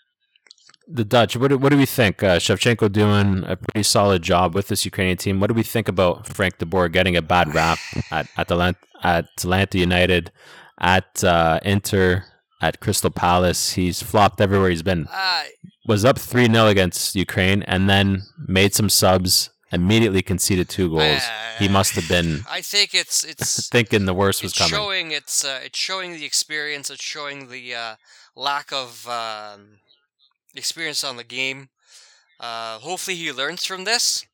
the 0.87 1.03
Dutch, 1.03 1.35
what 1.35 1.49
do, 1.49 1.57
what 1.57 1.71
do 1.73 1.77
we 1.77 1.85
think? 1.85 2.23
Uh, 2.23 2.37
Shevchenko 2.37 2.91
doing 2.91 3.43
a 3.45 3.55
pretty 3.57 3.83
solid 3.83 4.21
job 4.21 4.55
with 4.55 4.67
this 4.69 4.85
Ukrainian 4.85 5.17
team. 5.17 5.39
What 5.39 5.47
do 5.47 5.53
we 5.53 5.63
think 5.63 5.87
about 5.89 6.27
Frank 6.27 6.53
de 6.59 6.65
Boer 6.65 6.87
getting 6.87 7.15
a 7.17 7.21
bad 7.21 7.53
rap 7.53 7.79
at 8.11 8.27
Atalanta, 8.37 8.79
at 9.03 9.25
Atlanta 9.37 9.77
United, 9.77 10.31
at 10.79 11.23
uh, 11.23 11.59
Inter, 11.63 12.23
at 12.61 12.79
Crystal 12.79 13.11
Palace? 13.11 13.61
He's 13.73 14.01
flopped 14.01 14.39
everywhere 14.39 14.69
he's 14.69 14.83
been. 14.91 15.07
Uh, 15.11 15.43
Was 15.87 16.05
up 16.05 16.17
3 16.19 16.45
0 16.47 16.67
against 16.67 17.15
Ukraine 17.15 17.63
and 17.63 17.89
then 17.89 18.23
made 18.47 18.73
some 18.73 18.89
subs, 18.89 19.49
immediately 19.71 20.21
conceded 20.21 20.69
two 20.69 20.89
goals. 20.89 21.21
he 21.59 21.67
uh, 21.67 21.71
must 21.71 21.93
have 21.95 22.07
been 22.09 22.43
I 22.49 22.61
think 22.61 22.93
it's 22.93 23.23
it's 23.23 23.69
thinking 23.75 24.05
the 24.05 24.13
worst 24.13 24.43
was 24.43 24.51
it's 24.51 24.59
coming. 24.59 24.73
showing 24.79 25.11
it's 25.11 25.43
uh, 25.45 25.59
it's 25.63 25.77
showing 25.79 26.13
the 26.13 26.25
experience. 26.25 26.89
It's 26.89 27.03
showing 27.03 27.49
the 27.49 27.75
uh, 27.75 27.95
lack 28.35 28.71
of 28.71 29.07
um, 29.07 29.79
experience 30.55 31.03
on 31.03 31.17
the 31.17 31.23
game. 31.23 31.69
Uh, 32.39 32.79
hopefully, 32.79 33.15
he 33.17 33.31
learns 33.31 33.65
from 33.65 33.83
this. 33.83 34.25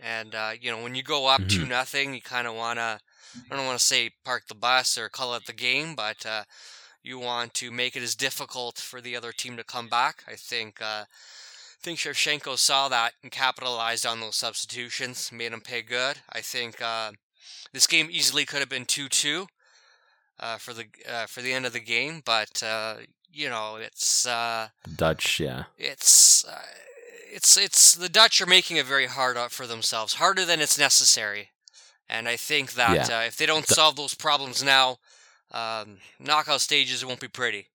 And 0.00 0.34
uh, 0.34 0.52
you 0.60 0.70
know, 0.70 0.82
when 0.82 0.94
you 0.94 1.02
go 1.02 1.26
up 1.26 1.42
Mhm. 1.42 1.48
two 1.48 1.66
nothing, 1.66 2.14
you 2.14 2.20
kind 2.20 2.46
of 2.46 2.54
wanna 2.54 3.00
I 3.50 3.56
don't 3.56 3.66
want 3.66 3.78
to 3.78 3.84
say 3.84 4.10
park 4.24 4.44
the 4.48 4.54
bus 4.54 4.98
or 4.98 5.08
call 5.08 5.34
it 5.34 5.46
the 5.46 5.52
game, 5.52 5.94
but 5.94 6.26
uh, 6.26 6.44
you 7.02 7.18
want 7.18 7.54
to 7.54 7.70
make 7.70 7.96
it 7.96 8.02
as 8.02 8.14
difficult 8.16 8.78
for 8.78 9.00
the 9.00 9.16
other 9.16 9.32
team 9.32 9.56
to 9.56 9.64
come 9.64 9.88
back. 9.88 10.24
I 10.28 10.34
think 10.36 10.80
uh, 10.82 11.04
think 11.86 12.00
Shevchenko 12.00 12.58
saw 12.58 12.88
that 12.88 13.12
and 13.22 13.30
capitalized 13.30 14.04
on 14.04 14.20
those 14.20 14.34
substitutions, 14.34 15.30
made 15.32 15.52
him 15.52 15.60
pay 15.60 15.82
good. 15.82 16.18
I 16.32 16.40
think 16.40 16.82
uh, 16.82 17.12
this 17.72 17.86
game 17.86 18.08
easily 18.10 18.44
could 18.44 18.58
have 18.58 18.68
been 18.68 18.86
two 18.86 19.08
two 19.08 19.46
uh, 20.40 20.58
for 20.58 20.74
the 20.74 20.86
uh, 21.08 21.26
for 21.26 21.42
the 21.42 21.52
end 21.52 21.64
of 21.64 21.72
the 21.72 21.80
game, 21.80 22.22
but 22.24 22.60
uh, 22.62 22.96
you 23.32 23.48
know 23.48 23.76
it's 23.76 24.26
uh, 24.26 24.68
Dutch, 24.96 25.38
yeah. 25.38 25.64
it's 25.78 26.44
uh, 26.44 26.58
it's 27.32 27.56
it's 27.56 27.94
the 27.94 28.08
Dutch 28.08 28.40
are 28.40 28.46
making 28.46 28.78
it 28.78 28.86
very 28.86 29.06
hard 29.06 29.36
up 29.36 29.52
for 29.52 29.66
themselves, 29.68 30.14
harder 30.14 30.44
than 30.44 30.60
it's 30.60 30.78
necessary. 30.78 31.50
And 32.08 32.28
I 32.28 32.36
think 32.36 32.72
that 32.74 33.08
Yeah. 33.08 33.18
uh, 33.18 33.22
if 33.22 33.36
they 33.36 33.46
don't 33.46 33.66
solve 33.68 33.94
those 33.96 34.14
problems 34.14 34.62
now, 34.62 34.98
um, 35.52 35.98
knockout 36.18 36.60
stages 36.60 37.04
won't 37.04 37.20
be 37.20 37.28
pretty. 37.28 37.68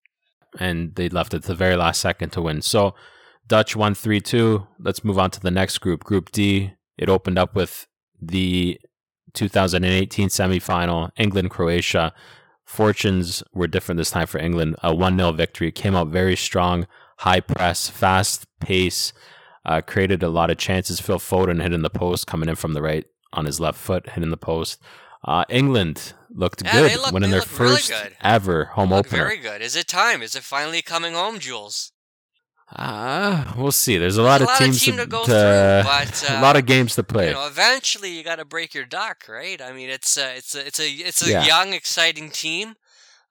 and 0.60 0.96
they 0.96 1.08
left 1.08 1.34
it 1.34 1.44
to 1.44 1.48
the 1.48 1.56
very 1.56 1.78
last 1.78 2.02
second 2.02 2.32
to 2.32 2.42
win. 2.42 2.62
So 2.62 2.94
Dutch 3.48 3.76
won 3.76 3.94
3 3.94 4.20
2. 4.22 4.68
Let's 4.80 5.04
move 5.04 5.20
on 5.20 5.32
to 5.32 5.40
the 5.40 5.52
next 5.52 5.80
group. 5.80 6.04
Group 6.04 6.32
D. 6.32 6.74
It 6.98 7.10
opened 7.10 7.38
up 7.38 7.56
with 7.56 7.88
the 8.22 8.80
2018 9.34 10.30
semifinal, 10.30 11.12
England 11.18 11.50
Croatia. 11.50 12.14
Fortunes 12.66 13.44
were 13.54 13.68
different 13.68 13.98
this 13.98 14.12
time 14.12 14.28
for 14.28 14.38
England. 14.40 14.76
A 14.84 14.94
1 14.96 15.18
0 15.18 15.32
victory 15.34 15.72
came 15.72 15.96
out 15.96 16.08
very 16.08 16.36
strong, 16.36 16.88
high 17.20 17.40
press, 17.42 17.90
fast 17.90 18.46
pace, 18.60 19.12
uh, 19.66 19.82
created 19.82 20.24
a 20.24 20.30
lot 20.30 20.50
of 20.50 20.58
chances. 20.58 21.00
Phil 21.02 21.20
Foden 21.20 21.62
hitting 21.62 21.82
the 21.82 21.90
post, 21.90 22.28
coming 22.28 22.48
in 22.48 22.56
from 22.56 22.74
the 22.74 22.82
right 22.82 23.06
on 23.34 23.46
his 23.46 23.60
left 23.60 23.80
foot, 23.80 24.10
hitting 24.12 24.30
the 24.30 24.38
post. 24.38 24.82
Uh, 25.26 25.44
England 25.50 26.14
looked 26.30 26.64
Yeah, 26.64 26.72
good, 26.88 27.00
look- 27.02 27.12
winning 27.12 27.32
their 27.32 27.42
really 27.42 27.76
first 27.76 27.90
good. 27.92 28.16
ever 28.22 28.66
home 28.66 28.94
opener. 28.94 29.24
very 29.24 29.38
good. 29.38 29.62
Is 29.62 29.76
it 29.76 29.88
time? 29.88 30.22
Is 30.22 30.36
it 30.36 30.44
finally 30.44 30.82
coming 30.82 31.14
home, 31.14 31.40
Jules? 31.40 31.91
Uh, 32.76 33.54
we'll 33.58 33.72
see. 33.72 33.98
There's 33.98 34.18
a 34.18 34.24
lot 34.24 34.40
There's 34.40 34.42
of 34.42 34.48
a 34.48 34.52
lot 34.52 34.62
of 34.62 34.66
teams 34.66 34.82
team 34.82 34.96
to, 34.98 35.02
to 35.02 35.08
go 35.08 35.26
to- 35.26 35.32
through, 35.32 35.84
but, 35.84 36.24
a 36.30 36.38
uh, 36.38 36.42
lot 36.42 36.56
of 36.56 36.66
games 36.66 36.96
to 36.96 37.04
play. 37.04 37.28
You 37.28 37.34
know, 37.34 37.46
eventually 37.48 38.12
you 38.12 38.24
got 38.24 38.38
to 38.38 38.46
break 38.46 38.74
your 38.74 38.86
duck, 38.86 39.26
right? 39.28 39.62
I 39.62 39.72
mean, 39.74 39.90
it's 39.90 40.18
a, 40.18 40.36
it's 40.38 40.56
a, 40.56 40.66
it's 40.66 40.80
a, 40.80 40.90
it's 40.90 41.22
a 41.28 41.30
Yeah. 41.32 41.44
young, 41.46 41.74
exciting 41.74 42.30
team. 42.30 42.76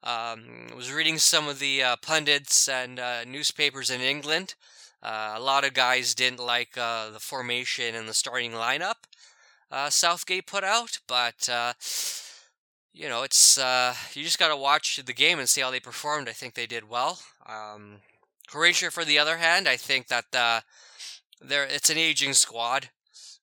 Um, 0.03 0.67
I 0.71 0.75
was 0.75 0.91
reading 0.91 1.17
some 1.17 1.47
of 1.47 1.59
the 1.59 1.83
uh, 1.83 1.95
pundits 2.01 2.67
and 2.67 2.99
uh, 2.99 3.23
newspapers 3.25 3.89
in 3.89 4.01
England. 4.01 4.55
Uh, 5.01 5.33
a 5.35 5.39
lot 5.39 5.63
of 5.63 5.73
guys 5.73 6.13
didn't 6.15 6.39
like 6.39 6.77
uh, 6.77 7.09
the 7.09 7.19
formation 7.19 7.95
and 7.95 8.07
the 8.07 8.13
starting 8.13 8.51
lineup 8.51 8.95
uh, 9.71 9.89
Southgate 9.89 10.45
put 10.47 10.63
out, 10.63 10.99
but 11.07 11.47
uh, 11.49 11.73
you 12.93 13.07
know, 13.09 13.23
it's 13.23 13.57
uh, 13.57 13.93
you 14.13 14.23
just 14.23 14.39
got 14.39 14.49
to 14.49 14.57
watch 14.57 14.97
the 15.03 15.13
game 15.13 15.39
and 15.39 15.47
see 15.49 15.61
how 15.61 15.71
they 15.71 15.79
performed. 15.79 16.27
I 16.29 16.33
think 16.33 16.53
they 16.55 16.67
did 16.67 16.89
well. 16.89 17.19
Um, 17.47 17.97
Croatia, 18.51 18.91
for 18.91 19.05
the 19.05 19.17
other 19.17 19.37
hand, 19.37 19.67
I 19.67 19.77
think 19.77 20.07
that 20.07 20.25
uh, 20.33 20.61
they're 21.39 21.63
it's 21.63 21.89
an 21.89 21.97
aging 21.97 22.33
squad. 22.33 22.89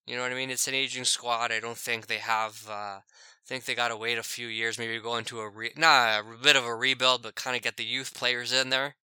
You 0.07 0.17
know 0.17 0.23
what 0.23 0.33
I 0.33 0.35
mean? 0.35 0.50
It's 0.50 0.69
an 0.69 0.75
aging 0.75 1.05
squad. 1.05 1.50
I 1.50 1.61
don't 1.61 1.79
think 1.79 2.07
they 2.07 2.19
have. 2.19 2.67
Uh, 2.69 3.00
I 3.00 3.47
think 3.47 3.65
they 3.65 3.75
got 3.75 3.88
to 3.88 3.97
wait 3.97 4.19
a 4.19 4.23
few 4.23 4.49
years, 4.49 4.79
maybe 4.79 5.00
go 5.00 5.17
into 5.17 5.41
a 5.41 5.49
re- 5.49 5.73
nah, 5.77 6.21
a 6.21 6.23
bit 6.43 6.57
of 6.57 6.65
a 6.65 6.75
rebuild, 6.75 7.23
but 7.23 7.35
kind 7.35 7.57
of 7.57 7.62
get 7.62 7.79
the 7.79 7.85
youth 7.85 8.15
players 8.15 8.53
in 8.53 8.69
there. 8.69 8.97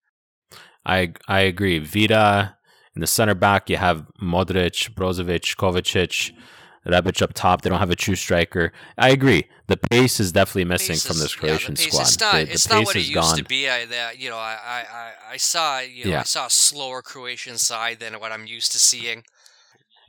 I 0.85 1.13
I 1.27 1.39
agree. 1.39 1.79
Vida 1.79 2.57
in 2.95 3.01
the 3.01 3.07
center 3.07 3.35
back, 3.35 3.69
you 3.69 3.77
have 3.77 4.05
Modric, 4.21 4.93
Brozovic, 4.93 5.55
Kovacic, 5.57 6.31
Rebic 6.85 7.21
up 7.21 7.33
top. 7.33 7.61
They 7.61 7.69
don't 7.69 7.79
have 7.79 7.89
a 7.89 7.95
true 7.95 8.15
striker. 8.15 8.71
I 8.97 9.09
agree. 9.09 9.47
The 9.67 9.77
pace 9.77 10.19
is 10.19 10.31
definitely 10.31 10.65
missing 10.65 10.93
Pace 10.93 11.05
from 11.07 11.17
this 11.17 11.33
Croatian 11.33 11.75
pace- 11.75 11.87
squad. 11.87 12.01
It's 12.01 12.19
not, 12.19 12.33
the, 12.33 12.51
it's 12.51 12.69
not 12.69 12.85
what 12.85 12.95
it 12.95 12.99
used 12.99 13.13
gone. 13.15 13.37
to 13.37 13.43
be. 13.43 13.67
I, 13.69 13.85
that, 13.85 14.19
you 14.19 14.29
know, 14.29 14.37
I, 14.37 14.57
I, 14.63 14.79
I, 14.79 15.11
I 15.33 15.37
saw, 15.37 15.79
you 15.79 16.05
know, 16.05 16.11
Yeah. 16.11 16.19
I 16.19 16.23
saw 16.23 16.45
a 16.45 16.49
slower 16.51 17.01
Croatian 17.01 17.57
side 17.57 17.99
than 17.99 18.13
what 18.19 18.31
I'm 18.31 18.45
used 18.45 18.71
to 18.73 18.79
seeing. 18.79 19.23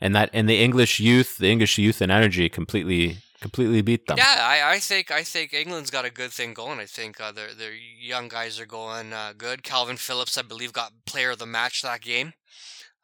and 0.03 0.15
that 0.15 0.29
and 0.35 0.47
the 0.49 0.63
English 0.63 1.01
youth, 1.01 1.39
the 1.39 1.49
English 1.51 1.79
youth 1.79 2.03
and 2.03 2.13
energy 2.13 2.49
completely 2.51 3.19
completely 3.41 3.81
beat 3.81 4.07
them. 4.07 4.19
Yeah, 4.19 4.37
I, 4.41 4.73
I 4.75 4.79
think 4.79 5.11
I 5.11 5.23
think 5.23 5.55
England's 5.55 5.91
got 5.91 6.05
a 6.05 6.11
good 6.11 6.33
thing 6.33 6.53
going. 6.53 6.79
I 6.81 6.85
think 6.87 7.19
uh, 7.21 7.33
their 7.33 7.55
their 7.55 7.73
young 7.73 8.29
guys 8.29 8.61
are 8.61 8.67
going 8.67 9.15
uh, 9.15 9.33
good. 9.39 9.63
Kalvin 9.63 9.99
Phillips, 9.99 10.37
I 10.37 10.43
believe, 10.43 10.75
got 10.75 10.93
player 11.07 11.31
of 11.31 11.39
the 11.39 11.47
match 11.47 11.81
that 11.81 12.03
game. 12.03 12.35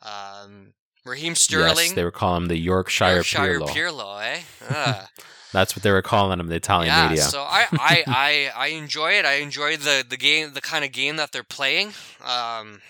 Um, 0.03 0.75
Raheem 1.05 1.35
Sterling, 1.35 1.77
Yes, 1.79 1.93
they 1.93 2.05
were 2.05 2.13
calling 2.13 2.43
him 2.43 2.49
the 2.49 2.59
Yorkshire, 2.59 3.15
Yorkshire 3.15 3.39
Pirlo. 3.39 3.69
Pirlo, 3.69 4.25
eh? 4.25 4.41
Ah. 4.71 5.09
That's 5.53 5.77
what 5.77 5.83
they 5.83 5.91
were 5.91 6.03
calling 6.03 6.41
him. 6.41 6.47
The 6.47 6.55
Italian 6.55 6.95
yeah, 6.95 7.09
media. 7.09 7.25
so 7.25 7.43
I, 7.43 7.67
I, 7.73 8.05
I, 8.07 8.51
I 8.57 8.67
enjoy 8.69 9.13
it. 9.13 9.27
I 9.27 9.35
enjoy 9.35 9.77
the, 9.77 10.05
the 10.09 10.17
game, 10.17 10.55
the 10.55 10.63
kind 10.63 10.85
of 10.85 10.93
game 10.93 11.17
that 11.17 11.33
they're 11.33 11.43
playing. 11.43 11.93
Um, 12.25 12.81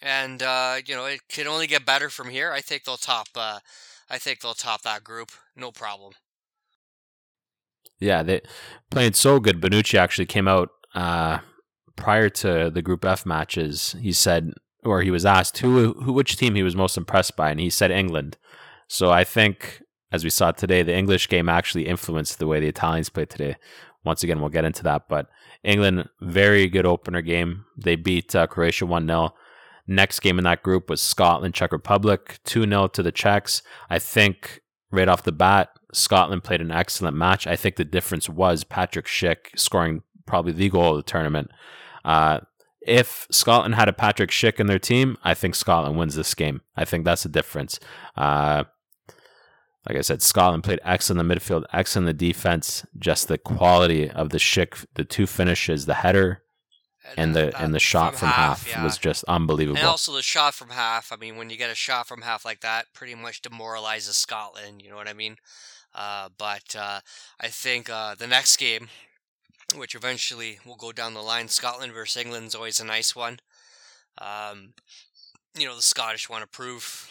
and 0.00 0.42
uh, 0.42 0.76
you 0.86 0.94
know, 0.94 1.04
it 1.04 1.20
can 1.28 1.46
only 1.46 1.66
get 1.66 1.84
better 1.84 2.08
from 2.08 2.30
here. 2.30 2.52
I 2.52 2.60
think 2.60 2.84
they'll 2.84 2.96
top. 2.96 3.28
Uh, 3.34 3.58
I 4.08 4.18
think 4.18 4.40
they'll 4.40 4.54
top 4.54 4.82
that 4.82 5.04
group, 5.04 5.32
no 5.54 5.70
problem. 5.70 6.14
Yeah, 8.00 8.22
they 8.22 8.40
playing 8.90 9.14
so 9.14 9.40
good. 9.40 9.60
Bonucci 9.60 9.98
actually 9.98 10.26
came 10.26 10.48
out 10.48 10.70
uh, 10.94 11.38
prior 11.96 12.28
to 12.30 12.70
the 12.70 12.80
Group 12.80 13.04
F 13.04 13.26
matches. 13.26 13.96
He 14.00 14.12
said, 14.12 14.52
or 14.84 15.02
he 15.02 15.10
was 15.10 15.26
asked 15.26 15.58
who, 15.58 15.94
who, 15.94 16.12
which 16.12 16.36
team 16.36 16.54
he 16.54 16.62
was 16.62 16.76
most 16.76 16.96
impressed 16.96 17.36
by, 17.36 17.50
and 17.50 17.60
he 17.60 17.70
said 17.70 17.90
England. 17.90 18.36
So 18.86 19.10
I 19.10 19.24
think, 19.24 19.82
as 20.12 20.24
we 20.24 20.30
saw 20.30 20.52
today, 20.52 20.82
the 20.82 20.96
English 20.96 21.28
game 21.28 21.48
actually 21.48 21.86
influenced 21.86 22.38
the 22.38 22.46
way 22.46 22.60
the 22.60 22.68
Italians 22.68 23.08
played 23.08 23.30
today. 23.30 23.56
Once 24.04 24.22
again, 24.22 24.40
we'll 24.40 24.48
get 24.48 24.64
into 24.64 24.82
that, 24.84 25.08
but 25.08 25.28
England 25.64 26.08
very 26.20 26.68
good 26.68 26.86
opener 26.86 27.20
game. 27.20 27.64
They 27.76 27.96
beat 27.96 28.34
uh, 28.34 28.46
Croatia 28.46 28.86
one 28.86 29.06
0 29.06 29.34
Next 29.90 30.20
game 30.20 30.36
in 30.36 30.44
that 30.44 30.62
group 30.62 30.90
was 30.90 31.00
Scotland, 31.00 31.54
Czech 31.54 31.72
Republic, 31.72 32.40
2 32.44 32.68
0 32.68 32.88
to 32.88 33.02
the 33.02 33.10
Czechs. 33.10 33.62
I 33.88 33.98
think 33.98 34.60
right 34.90 35.08
off 35.08 35.22
the 35.22 35.32
bat, 35.32 35.70
Scotland 35.94 36.44
played 36.44 36.60
an 36.60 36.70
excellent 36.70 37.16
match. 37.16 37.46
I 37.46 37.56
think 37.56 37.76
the 37.76 37.84
difference 37.86 38.28
was 38.28 38.64
Patrick 38.64 39.06
Schick 39.06 39.56
scoring 39.56 40.02
probably 40.26 40.52
the 40.52 40.68
goal 40.68 40.90
of 40.90 40.96
the 40.98 41.10
tournament. 41.10 41.50
Uh, 42.04 42.40
if 42.88 43.26
Scotland 43.30 43.74
had 43.74 43.88
a 43.88 43.92
Patrick 43.92 44.30
Schick 44.30 44.58
in 44.58 44.66
their 44.66 44.78
team, 44.78 45.18
I 45.22 45.34
think 45.34 45.54
Scotland 45.54 45.98
wins 45.98 46.14
this 46.14 46.34
game. 46.34 46.62
I 46.76 46.84
think 46.84 47.04
that's 47.04 47.22
the 47.22 47.28
difference. 47.28 47.78
Uh, 48.16 48.64
like 49.86 49.96
I 49.96 50.00
said, 50.00 50.22
Scotland 50.22 50.64
played 50.64 50.80
excellent 50.84 51.20
in 51.20 51.28
the 51.28 51.34
midfield, 51.34 51.64
excellent 51.72 52.08
in 52.08 52.16
the 52.16 52.26
defense. 52.32 52.84
Just 52.98 53.28
the 53.28 53.38
quality 53.38 54.10
of 54.10 54.30
the 54.30 54.38
Schick, 54.38 54.86
the 54.94 55.04
two 55.04 55.26
finishes, 55.26 55.86
the 55.86 55.94
header 55.94 56.42
and 57.16 57.34
the 57.34 57.58
and 57.58 57.74
the 57.74 57.78
shot 57.78 58.14
from, 58.16 58.28
half, 58.28 58.68
yeah. 58.68 58.84
was 58.84 58.98
just 58.98 59.24
unbelievable. 59.24 59.78
And 59.78 59.86
also 59.86 60.12
the 60.12 60.22
shot 60.22 60.54
from 60.54 60.70
half. 60.70 61.12
I 61.12 61.16
mean, 61.16 61.36
when 61.36 61.50
you 61.50 61.56
get 61.56 61.70
a 61.70 61.74
shot 61.74 62.06
from 62.06 62.22
half 62.22 62.44
like 62.44 62.60
that, 62.60 62.86
pretty 62.92 63.14
much 63.14 63.40
demoralizes 63.40 64.16
Scotland. 64.16 64.82
You 64.82 64.90
know 64.90 64.96
what 64.96 65.08
I 65.08 65.14
mean? 65.14 65.36
Uh, 65.94 66.28
but 66.36 66.76
uh, 66.78 67.00
I 67.40 67.48
think 67.48 67.88
uh, 67.88 68.14
the 68.14 68.26
next 68.26 68.56
game, 68.58 68.88
which 69.74 69.94
eventually 69.94 70.58
will 70.64 70.76
go 70.76 70.92
down 70.92 71.14
the 71.14 71.20
line, 71.22 71.48
Scotland 71.48 71.92
versus 71.92 72.22
England 72.22 72.46
is 72.46 72.54
always 72.54 72.80
a 72.80 72.84
nice 72.84 73.14
one. 73.14 73.40
Um, 74.18 74.72
you 75.56 75.66
know, 75.66 75.76
the 75.76 75.82
Scottish 75.82 76.28
want 76.28 76.42
to 76.42 76.48
prove 76.48 77.10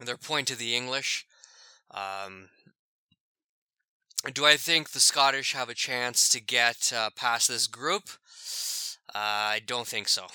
their 0.00 0.16
point 0.16 0.48
to 0.48 0.56
the 0.56 0.76
English. 0.76 1.26
Um, 1.92 2.48
do 4.32 4.44
I 4.44 4.56
think 4.56 4.90
the 4.90 5.00
Scottish 5.00 5.52
have 5.52 5.68
a 5.68 5.74
chance 5.74 6.28
to 6.30 6.40
get 6.40 6.92
uh, 6.94 7.10
past 7.16 7.48
this 7.48 7.66
group? 7.66 8.04
Uh, 9.14 9.18
I 9.56 9.60
don't 9.64 9.86
think 9.86 10.08
so. 10.08 10.26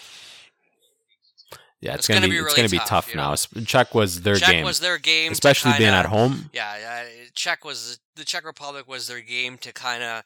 yeah, 1.82 1.92
it's, 1.96 2.00
it's 2.00 2.08
gonna, 2.08 2.22
gonna 2.22 2.30
be, 2.32 2.38
it's 2.38 2.46
really 2.46 2.56
gonna 2.56 2.70
be 2.70 2.78
tough, 2.78 2.88
tough 2.88 3.10
you 3.10 3.16
now. 3.18 3.28
know. 3.28 3.34
S- 3.34 3.48
Czech 3.66 3.94
was 3.94 4.22
their 4.22 4.36
Czech 4.36 4.50
game, 4.50 4.63
was 4.66 4.80
their 4.80 4.98
game, 4.98 5.32
especially 5.32 5.72
being 5.74 5.92
kinda- 5.92 5.98
at 6.00 6.06
home. 6.06 6.50
Yeah, 6.54 6.78
yeah. 6.78 7.04
Czech 7.36 7.66
was 7.66 8.00
the 8.16 8.24
Czech 8.24 8.46
Republic 8.46 8.88
was 8.88 9.08
their 9.08 9.20
game 9.22 9.58
to 9.60 9.74
kind 9.74 10.04
of, 10.04 10.24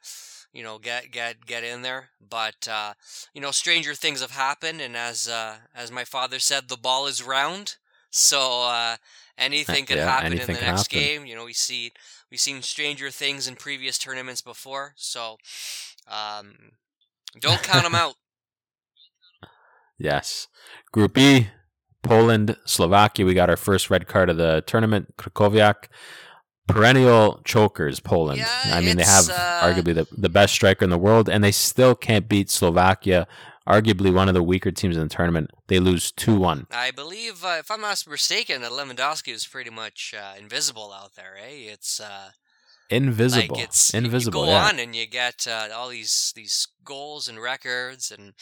you 0.55 0.63
know, 0.63 0.79
get 0.79 1.11
get 1.11 1.45
get 1.45 1.63
in 1.63 1.81
there. 1.81 2.09
But 2.27 2.67
uh, 2.71 2.93
you 3.33 3.41
know, 3.41 3.51
stranger 3.51 3.93
things 3.93 4.21
have 4.21 4.31
happened, 4.31 4.81
and 4.81 4.95
as 4.95 5.27
uh, 5.27 5.57
as 5.75 5.91
my 5.91 6.05
father 6.05 6.39
said, 6.39 6.69
the 6.69 6.77
ball 6.77 7.05
is 7.05 7.21
round. 7.21 7.75
So 8.09 8.63
uh, 8.63 8.95
anything 9.37 9.85
can 9.89 9.97
yeah, 9.97 10.05
happen 10.05 10.33
in 10.33 10.39
the 10.39 10.53
next 10.53 10.91
happen. 10.91 10.99
game. 10.99 11.25
You 11.25 11.35
know, 11.35 11.45
we 11.45 11.53
see 11.53 11.91
we've 12.31 12.39
seen 12.39 12.61
stranger 12.61 13.11
things 13.11 13.47
in 13.47 13.55
previous 13.55 13.97
tournaments 13.97 14.41
before. 14.41 14.93
So 14.95 15.37
um, 16.07 16.55
don't 17.39 17.61
count 17.61 17.83
them 17.83 17.95
out. 18.03 18.15
Yes. 19.97 20.47
Group 20.91 21.17
E, 21.17 21.49
Poland, 22.01 22.57
Slovakia. 22.65 23.25
We 23.25 23.33
got 23.33 23.49
our 23.49 23.57
first 23.57 23.89
red 23.89 24.07
card 24.07 24.29
of 24.29 24.37
the 24.37 24.63
tournament. 24.65 25.15
Krychowiak. 25.17 25.87
Perennial 26.67 27.41
chokers, 27.43 27.99
Poland. 27.99 28.39
Yeah, 28.39 28.47
I 28.65 28.81
mean, 28.81 28.97
they 28.97 29.03
have 29.03 29.29
uh, 29.29 29.61
arguably 29.61 29.93
the, 29.93 30.07
the 30.11 30.29
best 30.29 30.53
striker 30.53 30.83
in 30.83 30.89
the 30.89 30.97
world, 30.97 31.29
and 31.29 31.43
they 31.43 31.51
still 31.51 31.93
can't 31.95 32.27
beat 32.27 32.49
Slovakia, 32.49 33.27
arguably 33.67 34.13
one 34.13 34.27
of 34.27 34.33
the 34.33 34.43
weaker 34.43 34.71
teams 34.71 34.97
in 34.97 35.03
the 35.03 35.13
tournament. 35.13 35.51
They 35.67 35.79
lose 35.79 36.11
2 36.11 36.35
1. 36.35 36.67
I 36.71 36.91
believe, 36.91 37.43
uh, 37.43 37.57
if 37.59 37.69
I'm 37.69 37.81
not 37.81 38.03
mistaken, 38.09 38.61
that 38.61 38.71
Lewandowski 38.71 39.31
is 39.31 39.45
pretty 39.45 39.69
much 39.69 40.15
uh, 40.17 40.33
invisible 40.39 40.91
out 40.91 41.15
there. 41.15 41.35
Eh? 41.37 41.71
It's 41.71 41.99
uh, 41.99 42.31
Invisible. 42.89 43.55
Like 43.55 43.65
it's 43.65 43.93
Invisible. 43.93 44.41
You 44.41 44.45
go 44.47 44.51
yeah. 44.51 44.67
on 44.67 44.79
and 44.79 44.95
you 44.95 45.07
get 45.07 45.47
uh, 45.49 45.69
all 45.73 45.89
these 45.89 46.33
these 46.35 46.67
goals 46.83 47.27
and 47.27 47.41
records, 47.41 48.11
and 48.11 48.33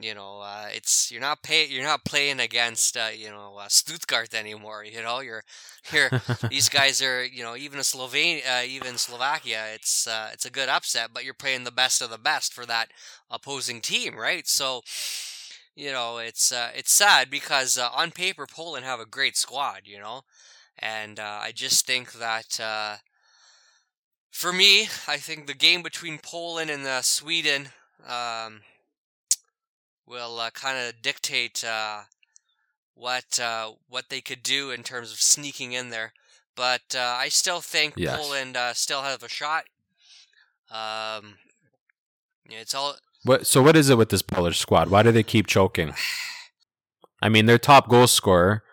you 0.00 0.14
know 0.14 0.40
uh, 0.40 0.66
it's 0.72 1.10
you're 1.10 1.20
not 1.20 1.42
pay 1.42 1.66
you're 1.66 1.84
not 1.84 2.04
playing 2.04 2.40
against 2.40 2.96
uh, 2.96 3.08
you 3.16 3.30
know 3.30 3.56
uh, 3.58 3.68
Stuttgart 3.68 4.34
anymore. 4.34 4.84
You 4.84 5.02
know 5.02 5.20
you're 5.20 5.42
you're 5.92 6.12
these 6.48 6.68
guys 6.68 7.02
are 7.02 7.24
you 7.24 7.42
know 7.42 7.56
even 7.56 7.78
a 7.78 7.82
Slovenia 7.82 8.42
uh, 8.46 8.64
even 8.64 8.96
Slovakia 8.98 9.66
it's 9.74 10.06
uh, 10.06 10.30
it's 10.32 10.46
a 10.46 10.50
good 10.50 10.68
upset, 10.68 11.10
but 11.12 11.24
you're 11.24 11.34
playing 11.34 11.64
the 11.64 11.70
best 11.72 12.00
of 12.02 12.10
the 12.10 12.18
best 12.18 12.52
for 12.52 12.66
that 12.66 12.90
opposing 13.30 13.80
team, 13.80 14.16
right? 14.16 14.46
So. 14.46 14.82
You 15.74 15.92
know, 15.92 16.18
it's 16.18 16.52
uh, 16.52 16.70
it's 16.74 16.92
sad 16.92 17.30
because 17.30 17.78
uh, 17.78 17.88
on 17.92 18.10
paper 18.10 18.46
Poland 18.46 18.84
have 18.84 19.00
a 19.00 19.06
great 19.06 19.36
squad, 19.36 19.82
you 19.84 19.98
know, 19.98 20.22
and 20.78 21.18
uh, 21.18 21.40
I 21.42 21.52
just 21.52 21.86
think 21.86 22.12
that 22.14 22.60
uh, 22.60 22.96
for 24.30 24.52
me, 24.52 24.88
I 25.06 25.18
think 25.18 25.46
the 25.46 25.54
game 25.54 25.82
between 25.82 26.18
Poland 26.18 26.70
and 26.70 26.86
uh, 26.86 27.02
Sweden 27.02 27.70
um, 28.06 28.62
will 30.06 30.38
uh, 30.40 30.50
kind 30.50 30.78
of 30.78 31.00
dictate 31.02 31.62
uh, 31.64 32.02
what 32.94 33.38
uh, 33.40 33.72
what 33.88 34.08
they 34.10 34.20
could 34.20 34.42
do 34.42 34.70
in 34.70 34.82
terms 34.82 35.12
of 35.12 35.18
sneaking 35.18 35.72
in 35.72 35.90
there. 35.90 36.12
But 36.54 36.94
uh, 36.94 37.16
I 37.18 37.28
still 37.28 37.60
think 37.60 37.94
Yes. 37.96 38.16
Poland 38.20 38.56
uh, 38.56 38.74
still 38.74 39.02
have 39.02 39.22
a 39.22 39.28
shot. 39.28 39.64
Um, 40.70 41.34
yeah, 42.48 42.58
it's 42.60 42.74
all 42.74 42.96
What, 43.24 43.46
so, 43.46 43.62
what 43.62 43.76
is 43.76 43.88
it 43.90 43.96
with 43.98 44.08
this 44.10 44.22
Polish 44.22 44.58
squad? 44.58 44.90
Why 44.90 45.02
do 45.02 45.12
they 45.12 45.22
keep 45.22 45.46
choking? 45.46 45.94
I 47.20 47.28
mean, 47.28 47.46
their 47.46 47.58
top 47.58 47.88
goal 47.88 48.06
scorer 48.06 48.64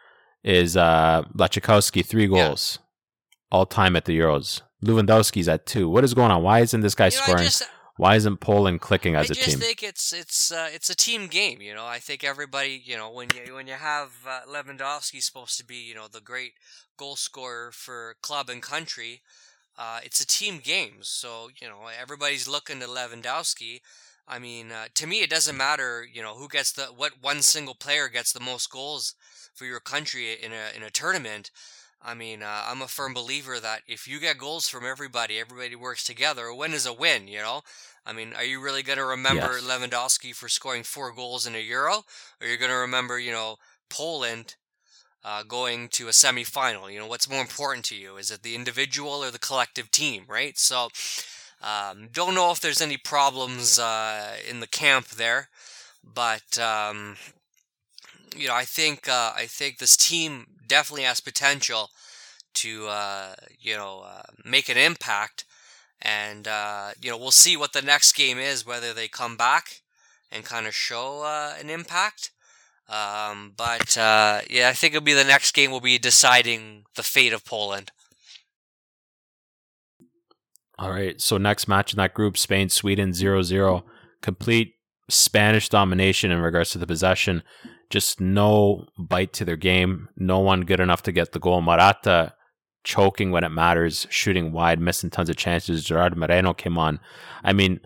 is 0.43 0.75
uh, 0.75 1.23
Blaszczykowski, 1.35 2.05
three 2.05 2.23
Yeah. 2.23 2.47
goals. 2.47 2.79
all 3.51 3.65
time 3.65 3.95
at 3.95 4.05
the 4.05 4.17
Euros. 4.17 4.61
Lewandowski's 4.85 5.47
at 5.49 5.65
two. 5.65 5.89
What 5.89 6.03
is 6.03 6.13
going 6.13 6.29
on? 6.31 6.43
Why 6.43 6.59
isn't 6.59 6.81
this 6.81 6.93
guy 6.95 7.05
You 7.07 7.11
know, 7.11 7.17
I 7.21 7.23
scoring? 7.25 7.43
just, 7.45 7.63
Why 7.99 8.15
isn't 8.15 8.37
Poland 8.37 8.79
clicking 8.79 9.15
as 9.15 9.29
I 9.29 9.33
a 9.33 9.35
team? 9.35 9.43
I 9.43 9.45
just 9.47 9.57
think 9.57 9.83
it's 9.83 10.13
it's 10.13 10.51
uh, 10.53 10.69
it's 10.73 10.89
a 10.89 10.95
team 10.95 11.27
game. 11.27 11.61
You 11.61 11.75
know, 11.75 11.85
I 11.85 11.99
think 11.99 12.23
everybody, 12.23 12.81
you 12.81 12.95
know, 12.95 13.11
when 13.11 13.27
you 13.35 13.55
when 13.55 13.67
you 13.67 13.73
have 13.73 14.11
uh, 14.25 14.39
Lewandowski 14.49 15.21
supposed 15.21 15.57
to 15.57 15.65
be, 15.65 15.75
you 15.75 15.95
know, 15.95 16.07
the 16.07 16.21
great 16.21 16.53
goal 16.95 17.17
scorer 17.17 17.73
for 17.73 18.15
club 18.21 18.49
and 18.49 18.61
country, 18.61 19.19
uh, 19.77 19.99
it's 20.01 20.21
a 20.21 20.25
team 20.25 20.61
game. 20.63 20.99
So 21.01 21.49
you 21.61 21.67
know, 21.67 21.89
everybody's 22.01 22.47
looking 22.47 22.79
to 22.79 22.85
Lewandowski. 22.85 23.81
I 24.25 24.39
mean, 24.39 24.71
uh, 24.71 24.85
to 24.93 25.05
me, 25.05 25.19
it 25.21 25.29
doesn't 25.29 25.57
matter, 25.57 26.07
you 26.09 26.21
know, 26.21 26.35
who 26.35 26.47
gets 26.47 26.71
the 26.71 26.83
what 26.83 27.21
one 27.21 27.41
single 27.41 27.75
player 27.75 28.07
gets 28.07 28.31
the 28.31 28.39
most 28.39 28.71
goals 28.71 29.13
for 29.53 29.65
your 29.65 29.81
country 29.81 30.31
in 30.41 30.53
a 30.53 30.73
in 30.73 30.83
a 30.83 30.89
tournament. 30.89 31.51
I 32.01 32.13
mean, 32.13 32.41
uh, 32.43 32.63
I'm 32.67 32.81
a 32.81 32.87
firm 32.87 33.13
believer 33.13 33.59
that 33.59 33.81
if 33.87 34.07
you 34.07 34.19
get 34.19 34.37
goals 34.37 34.69
from 34.69 34.85
everybody, 34.85 35.37
everybody 35.39 35.75
works 35.75 36.03
together. 36.03 36.45
A 36.45 36.55
win 36.55 36.73
is 36.73 36.85
a 36.85 36.93
win, 36.93 37.27
you 37.27 37.39
know. 37.39 37.61
I 38.05 38.13
mean, 38.13 38.33
are 38.33 38.43
you 38.43 38.61
really 38.61 38.83
going 38.83 38.97
to 38.99 39.05
remember 39.05 39.59
Yes. 39.59 39.63
Lewandowski 39.63 40.33
for 40.33 40.47
scoring 40.47 40.83
four 40.83 41.11
goals 41.11 41.45
in 41.45 41.55
a 41.55 41.59
Euro, 41.59 42.03
or 42.41 42.47
you're 42.47 42.57
going 42.57 42.71
to 42.71 42.77
remember, 42.77 43.19
you 43.19 43.31
know, 43.31 43.57
Poland 43.89 44.55
uh, 45.23 45.43
going 45.43 45.89
to 45.89 46.07
a 46.07 46.11
semifinal? 46.11 46.91
You 46.91 46.99
know, 46.99 47.07
what's 47.07 47.29
more 47.29 47.41
important 47.41 47.85
to 47.85 47.95
you? 47.95 48.17
Is 48.17 48.31
it 48.31 48.43
the 48.43 48.55
individual 48.55 49.23
or 49.23 49.31
the 49.31 49.39
collective 49.39 49.91
team, 49.91 50.23
right? 50.27 50.57
So, 50.57 50.89
um, 51.61 52.07
don't 52.11 52.35
know 52.35 52.51
if 52.51 52.61
there's 52.61 52.81
any 52.81 52.97
problems 52.97 53.77
uh, 53.77 54.37
in 54.49 54.61
the 54.61 54.67
camp 54.67 55.09
there, 55.09 55.49
but 56.03 56.57
um, 56.57 57.17
you 58.35 58.47
know, 58.47 58.55
I 58.55 58.65
think 58.65 59.07
uh, 59.07 59.33
I 59.35 59.45
think 59.45 59.77
this 59.77 59.97
team 59.97 60.47
definitely 60.67 61.03
has 61.03 61.19
potential 61.19 61.89
to 62.55 62.87
uh, 62.87 63.35
you 63.59 63.75
know 63.75 64.03
uh, 64.05 64.23
make 64.45 64.69
an 64.69 64.77
impact, 64.77 65.45
and 66.01 66.47
uh, 66.47 66.91
you 67.01 67.09
know 67.09 67.17
we'll 67.17 67.31
see 67.31 67.57
what 67.57 67.73
the 67.73 67.81
next 67.81 68.13
game 68.13 68.37
is, 68.37 68.65
whether 68.65 68.93
they 68.93 69.07
come 69.07 69.37
back 69.37 69.81
and 70.31 70.43
kind 70.43 70.67
of 70.67 70.75
show 70.75 71.23
uh, 71.23 71.53
an 71.59 71.69
impact. 71.69 72.31
Um, 72.87 73.53
but 73.55 73.97
uh, 73.97 74.41
yeah, 74.49 74.69
I 74.69 74.73
think 74.73 74.93
it'll 74.93 75.05
be 75.05 75.13
the 75.13 75.23
next 75.23 75.53
game 75.53 75.71
will 75.71 75.79
be 75.79 75.97
deciding 75.99 76.85
the 76.95 77.03
fate 77.03 77.33
of 77.33 77.45
Poland. 77.45 77.91
All 80.79 80.89
right. 80.89 81.19
So 81.19 81.37
next 81.37 81.67
match 81.67 81.93
in 81.93 81.97
that 81.97 82.13
group, 82.13 82.37
Spain, 82.37 82.69
Sweden, 82.69 83.11
0-0. 83.11 83.83
Complete 84.21 84.75
Spanish 85.09 85.67
domination 85.67 86.31
in 86.31 86.39
regards 86.39 86.71
to 86.71 86.77
the 86.77 86.87
possession. 86.87 87.43
Just 87.89 88.21
no 88.21 88.85
bite 88.97 89.33
to 89.33 89.45
their 89.45 89.55
game. 89.55 90.09
No 90.15 90.39
one 90.39 90.61
good 90.61 90.79
enough 90.79 91.01
to 91.03 91.11
get 91.11 91.31
the 91.31 91.39
goal. 91.39 91.61
Morata 91.61 92.33
choking 92.83 93.31
when 93.31 93.43
it 93.43 93.49
matters, 93.49 94.07
shooting 94.09 94.51
wide, 94.51 94.79
missing 94.79 95.09
tons 95.09 95.29
of 95.29 95.35
chances. 95.35 95.83
Gerard 95.83 96.15
Moreno 96.15 96.53
came 96.53 96.77
on. 96.77 96.99
I 97.43 97.53
mean, 97.53 97.79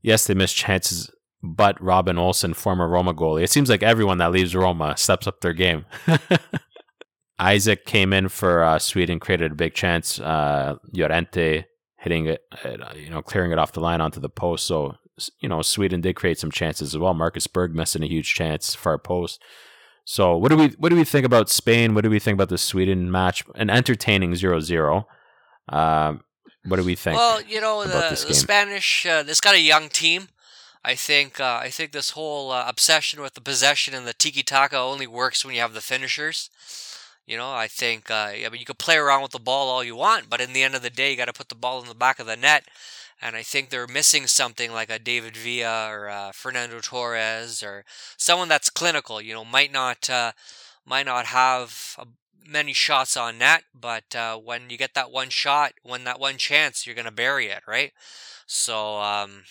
yes, 0.00 0.26
they 0.26 0.34
missed 0.34 0.56
chances, 0.56 1.10
but 1.42 1.80
Robin 1.82 2.18
Olsen, 2.18 2.54
former 2.54 2.88
Roma 2.88 3.14
goalie, 3.14 3.42
it 3.42 3.50
seems 3.50 3.68
like 3.68 3.82
everyone 3.82 4.18
that 4.18 4.32
leaves 4.32 4.54
Roma 4.54 4.96
steps 4.96 5.26
up 5.26 5.40
their 5.40 5.52
game. 5.52 5.84
Isak 7.40 7.84
came 7.84 8.12
in 8.12 8.28
for 8.28 8.62
uh, 8.62 8.78
Sweden, 8.78 9.18
created 9.18 9.52
a 9.52 9.56
big 9.56 9.74
chance. 9.74 10.20
Uh, 10.20 10.76
Llorente 10.92 11.64
hitting 11.98 12.26
it, 12.26 12.42
uh, 12.64 12.92
you 12.94 13.10
know, 13.10 13.22
clearing 13.22 13.52
it 13.52 13.58
off 13.58 13.72
the 13.72 13.80
line 13.80 14.00
onto 14.00 14.20
the 14.20 14.28
post. 14.28 14.66
So, 14.66 14.96
you 15.40 15.48
know, 15.48 15.62
Sweden 15.62 16.00
did 16.00 16.16
create 16.16 16.38
some 16.38 16.50
chances 16.50 16.94
as 16.94 16.98
well. 16.98 17.14
Marcus 17.14 17.46
Berg 17.46 17.74
missing 17.74 18.02
a 18.02 18.08
huge 18.08 18.34
chance 18.34 18.74
for 18.74 18.92
a 18.92 18.98
post. 18.98 19.42
So, 20.04 20.36
what 20.36 20.50
do 20.50 20.56
we 20.56 20.68
what 20.78 20.88
do 20.88 20.96
we 20.96 21.04
think 21.04 21.24
about 21.24 21.48
Spain? 21.48 21.94
What 21.94 22.02
do 22.04 22.10
we 22.10 22.18
think 22.18 22.34
about 22.34 22.48
the 22.48 22.58
Sweden 22.58 23.10
match? 23.10 23.44
An 23.54 23.70
entertaining 23.70 24.32
0-0. 24.32 25.04
Um, 25.68 26.24
what 26.64 26.76
do 26.76 26.84
we 26.84 26.94
think? 26.94 27.16
Well, 27.16 27.40
you 27.42 27.60
know 27.60 27.84
the, 27.84 28.24
the? 28.26 28.34
Spanish. 28.34 29.06
Uh, 29.06 29.24
it's 29.26 29.40
got 29.40 29.54
a 29.54 29.60
young 29.60 29.88
team. 29.88 30.28
I 30.84 30.94
think. 30.94 31.38
Uh, 31.40 31.60
I 31.62 31.70
think 31.70 31.92
this 31.92 32.10
whole 32.10 32.50
uh, 32.50 32.64
obsession 32.66 33.20
with 33.20 33.34
the 33.34 33.40
possession 33.40 33.94
and 33.94 34.06
the 34.06 34.12
tiki 34.12 34.42
taka 34.42 34.76
only 34.76 35.06
works 35.06 35.44
when 35.44 35.54
you 35.54 35.60
have 35.60 35.74
the 35.74 35.80
finishers. 35.80 36.50
You 37.26 37.36
know, 37.36 37.52
I 37.52 37.68
think. 37.68 38.10
Uh, 38.10 38.30
I 38.34 38.48
mean, 38.50 38.60
you 38.60 38.66
can 38.66 38.76
play 38.76 38.96
around 38.96 39.22
with 39.22 39.32
the 39.32 39.38
ball 39.38 39.68
all 39.68 39.84
you 39.84 39.94
want, 39.94 40.28
but 40.28 40.40
in 40.40 40.52
the 40.52 40.62
end 40.62 40.74
of 40.74 40.82
the 40.82 40.90
day, 40.90 41.12
you 41.12 41.16
got 41.16 41.26
to 41.26 41.32
put 41.32 41.48
the 41.48 41.54
ball 41.54 41.80
in 41.80 41.88
the 41.88 41.94
back 41.94 42.18
of 42.18 42.26
the 42.26 42.36
net. 42.36 42.64
And 43.22 43.36
I 43.36 43.42
think 43.42 43.70
they're 43.70 43.86
missing 43.86 44.26
something 44.26 44.72
like 44.72 44.90
a 44.90 44.98
David 44.98 45.36
Villa 45.36 45.88
or 45.90 46.08
uh, 46.10 46.32
Fernando 46.32 46.80
Torres 46.80 47.62
or 47.62 47.84
someone 48.16 48.48
that's 48.48 48.70
clinical. 48.70 49.20
You 49.20 49.34
know, 49.34 49.44
might 49.44 49.72
not 49.72 50.10
uh, 50.10 50.32
might 50.84 51.06
not 51.06 51.26
have 51.26 51.96
a 51.98 52.06
many 52.46 52.72
shots 52.72 53.16
on 53.16 53.38
net, 53.38 53.64
but 53.74 54.14
uh, 54.16 54.36
when 54.36 54.68
you 54.70 54.76
get 54.76 54.94
that 54.94 55.10
one 55.12 55.30
shot, 55.30 55.74
when 55.82 56.04
that 56.04 56.18
one 56.20 56.38
chance, 56.38 56.86
you're 56.86 56.96
gonna 56.96 57.12
bury 57.12 57.46
it, 57.46 57.62
right? 57.66 57.92
So 58.46 59.00
um, 59.00 59.44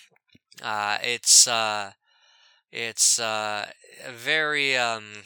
uh, 0.63 0.97
it's 1.03 1.47
uh, 1.47 1.91
it's 2.71 3.19
uh, 3.19 3.67
a 4.05 4.11
very 4.11 4.77
um, 4.77 5.23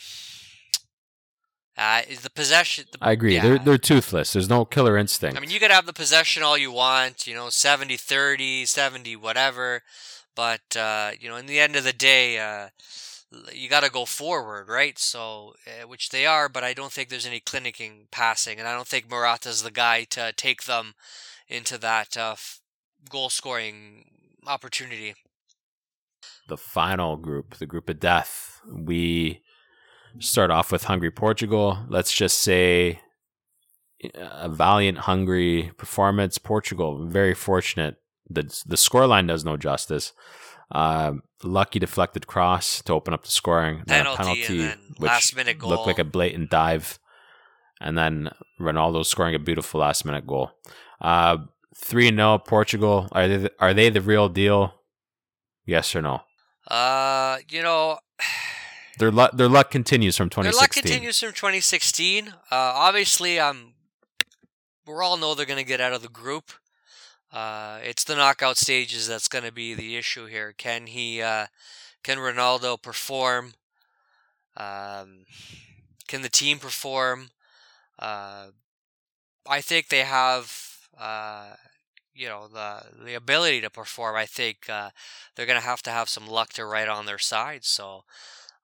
uh, 1.77 2.01
is 2.07 2.21
the 2.21 2.29
possession. 2.29 2.85
The, 2.91 2.97
I 3.01 3.11
agree. 3.11 3.35
yeah. 3.35 3.41
They're 3.43 3.59
they're 3.59 3.77
toothless. 3.77 4.33
There's 4.33 4.49
no 4.49 4.65
killer 4.65 4.97
instinct. 4.97 5.37
I 5.37 5.39
mean, 5.41 5.49
you 5.49 5.59
could 5.59 5.71
have 5.71 5.85
the 5.85 5.93
possession 5.93 6.43
all 6.43 6.57
you 6.57 6.71
want, 6.71 7.27
you 7.27 7.35
know, 7.35 7.49
70 7.49 7.97
30, 7.97 8.65
70, 8.65 9.15
whatever. 9.15 9.81
But, 10.35 10.75
uh, 10.75 11.11
you 11.19 11.29
know, 11.29 11.37
in 11.37 11.45
the 11.45 11.59
end 11.59 11.75
of 11.77 11.85
the 11.85 11.93
day, 11.93 12.39
uh, 12.39 12.69
you 13.53 13.69
got 13.69 13.83
to 13.83 13.89
go 13.89 14.03
forward, 14.05 14.67
right? 14.67 14.99
So, 14.99 15.53
uh, 15.65 15.87
which 15.87 16.09
they 16.09 16.25
are, 16.25 16.49
but 16.49 16.63
I 16.63 16.73
don't 16.73 16.91
think 16.91 17.07
there's 17.09 17.25
any 17.25 17.39
clinicking 17.39 18.11
passing. 18.11 18.59
And 18.59 18.67
I 18.67 18.73
don't 18.73 18.87
think 18.87 19.09
Morata's 19.09 19.63
the 19.63 19.71
guy 19.71 20.03
to 20.11 20.33
take 20.35 20.63
them 20.63 20.93
into 21.47 21.77
that 21.77 22.17
uh, 22.17 22.31
f- 22.33 22.59
goal 23.09 23.29
scoring 23.29 24.05
opportunity. 24.45 25.15
the 26.47 26.57
final 26.57 27.15
group, 27.17 27.55
the 27.55 27.65
group 27.65 27.89
of 27.89 27.99
death. 27.99 28.59
We 28.69 29.41
start 30.19 30.51
off 30.51 30.71
with 30.71 30.85
Hungary 30.85 31.11
Portugal. 31.11 31.85
Let's 31.89 32.13
just 32.13 32.39
say 32.39 33.01
a 34.13 34.49
valiant 34.49 34.99
Hungary 34.99 35.71
performance. 35.77 36.37
Portugal 36.37 37.05
very 37.05 37.33
fortunate. 37.33 37.97
The 38.29 38.43
the 38.65 38.75
scoreline 38.75 39.27
does 39.27 39.45
no 39.45 39.57
justice. 39.57 40.13
Um, 40.71 41.21
lucky 41.43 41.77
deflected 41.77 42.25
cross 42.25 42.81
to 42.83 42.93
open 42.93 43.13
up 43.13 43.23
the 43.23 43.31
scoring. 43.31 43.83
Penalty, 43.87 44.59
and 44.59 44.59
then 44.59 44.79
last 44.99 45.35
minute 45.35 45.59
goal. 45.59 45.69
looked 45.69 45.87
like 45.87 45.99
a 45.99 46.03
blatant 46.03 46.49
dive, 46.49 46.99
and 47.79 47.97
then 47.97 48.31
Ronaldo 48.59 49.05
scoring 49.05 49.35
a 49.35 49.39
beautiful 49.39 49.79
last 49.81 50.05
minute 50.05 50.25
goal. 50.25 50.51
Uh, 50.99 51.37
Three 51.77 52.09
0 52.09 52.39
Portugal. 52.39 53.09
Are 53.11 53.27
they 53.27 53.37
the, 53.37 53.51
are 53.59 53.73
they 53.73 53.89
the 53.89 54.01
real 54.01 54.29
deal? 54.29 54.73
Yes 55.65 55.93
or 55.95 56.01
no? 56.01 56.21
Uh, 56.67 57.37
you 57.49 57.61
know, 57.61 57.99
Their 58.97 59.11
luck 59.11 59.31
their 59.33 59.49
luck 59.49 59.71
continues 59.71 60.15
from 60.17 60.29
Their 60.29 60.51
2016. 60.51 60.61
luck 60.61 60.71
continues 60.71 61.19
from 61.19 61.33
2016. 61.33 62.27
Uh, 62.29 62.33
obviously, 62.51 63.39
um, 63.39 63.73
we 64.87 64.93
all 64.93 65.17
know 65.17 65.35
they're 65.35 65.45
going 65.45 65.59
to 65.59 65.65
get 65.65 65.81
out 65.81 65.93
of 65.93 66.01
the 66.01 66.07
group. 66.07 66.51
Uh, 67.31 67.79
it's 67.83 68.03
the 68.03 68.15
knockout 68.15 68.57
stages 68.57 69.07
that's 69.07 69.27
going 69.27 69.43
to 69.43 69.51
be 69.51 69.73
the 69.73 69.97
issue 69.97 70.25
here. 70.25 70.53
Can 70.57 70.87
he? 70.87 71.21
Uh, 71.21 71.47
can 72.03 72.17
Ronaldo 72.17 72.81
perform? 72.81 73.53
Um, 74.55 75.25
can 76.07 76.21
the 76.21 76.29
team 76.29 76.59
perform? 76.59 77.31
Uh, 77.99 78.47
I 79.47 79.61
think 79.61 79.89
they 79.89 80.03
have. 80.03 80.87
Uh, 80.97 81.55
you 82.13 82.29
know 82.29 82.47
the 82.47 82.83
the 83.03 83.13
ability 83.13 83.59
to 83.59 83.69
perform. 83.69 84.15
I 84.15 84.25
think 84.25 84.69
uh, 84.69 84.91
they're 85.35 85.45
going 85.45 85.59
to 85.59 85.65
have 85.65 85.81
to 85.83 85.89
have 85.91 86.07
some 86.07 86.27
luck 86.27 86.53
to 86.53 86.65
right 86.65 86.87
on 86.87 87.05
their 87.05 87.19
side. 87.19 87.65
So. 87.65 88.05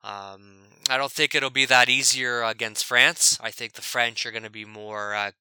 Um, 0.03 0.61
I 0.89 0.97
don't 0.97 1.11
think 1.11 1.35
it'll 1.35 1.49
be 1.49 1.65
that 1.65 1.89
easier 1.89 2.41
against 2.43 2.85
France. 2.85 3.37
I 3.41 3.51
think 3.51 3.73
the 3.73 3.81
French 3.81 4.25
are 4.25 4.31
going 4.31 4.43
to 4.43 4.49
be 4.49 4.65
more 4.65 5.13
uh, 5.13 5.31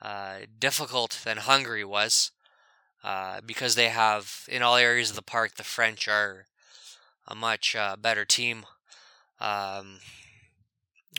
uh, 0.00 0.38
difficult 0.58 1.20
than 1.24 1.36
Hungary 1.36 1.84
was 1.84 2.32
uh, 3.04 3.40
because 3.44 3.74
they 3.74 3.88
have, 3.88 4.46
in 4.48 4.62
all 4.62 4.76
areas 4.76 5.10
of 5.10 5.16
the 5.16 5.22
park, 5.22 5.56
the 5.56 5.64
French 5.64 6.08
are 6.08 6.46
a 7.28 7.34
much 7.34 7.76
uh, 7.76 7.96
better 7.96 8.24
team. 8.24 8.64
Um, 9.40 9.98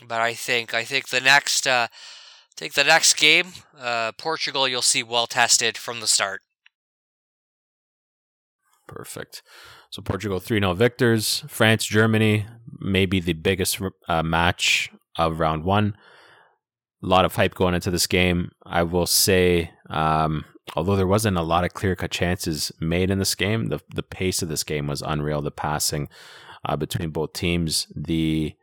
but 0.06 0.20
I 0.20 0.34
think 0.34 0.74
I 0.74 0.84
think 0.84 1.08
the 1.08 1.20
next 1.20 1.66
uh, 1.66 1.88
I 1.90 2.54
think 2.56 2.74
the 2.74 2.84
next 2.84 3.14
game, 3.14 3.48
uh, 3.78 4.12
Portugal, 4.12 4.68
you'll 4.68 4.82
see 4.82 5.02
well 5.02 5.26
tested 5.26 5.76
from 5.78 6.00
the 6.00 6.06
start. 6.06 6.42
Perfect. 8.86 9.42
So 9.90 10.02
Portugal 10.02 10.38
3 10.40 10.58
0 10.60 10.74
victors. 10.74 11.44
France, 11.48 11.84
Germany, 11.84 12.46
maybe 12.80 13.20
the 13.20 13.32
biggest 13.34 13.80
uh, 14.08 14.22
match 14.22 14.90
of 15.16 15.40
round 15.40 15.64
one. 15.64 15.96
A 17.02 17.06
lot 17.06 17.24
of 17.24 17.34
hype 17.34 17.54
going 17.54 17.74
into 17.74 17.90
this 17.90 18.06
game. 18.06 18.52
I 18.64 18.82
will 18.84 19.06
say, 19.06 19.70
um, 19.90 20.44
although 20.76 20.96
there 20.96 21.06
wasn't 21.06 21.36
a 21.36 21.42
lot 21.42 21.64
of 21.64 21.74
clear 21.74 21.96
cut 21.96 22.10
chances 22.10 22.70
made 22.80 23.10
in 23.10 23.18
this 23.18 23.34
game, 23.34 23.66
the, 23.66 23.80
the 23.94 24.02
pace 24.04 24.40
of 24.42 24.48
this 24.48 24.62
game 24.64 24.86
was 24.86 25.02
unreal. 25.02 25.42
The 25.42 25.50
passing 25.50 26.08
uh, 26.64 26.76
between 26.76 27.10
both 27.10 27.32
teams, 27.32 27.86
the 27.96 28.54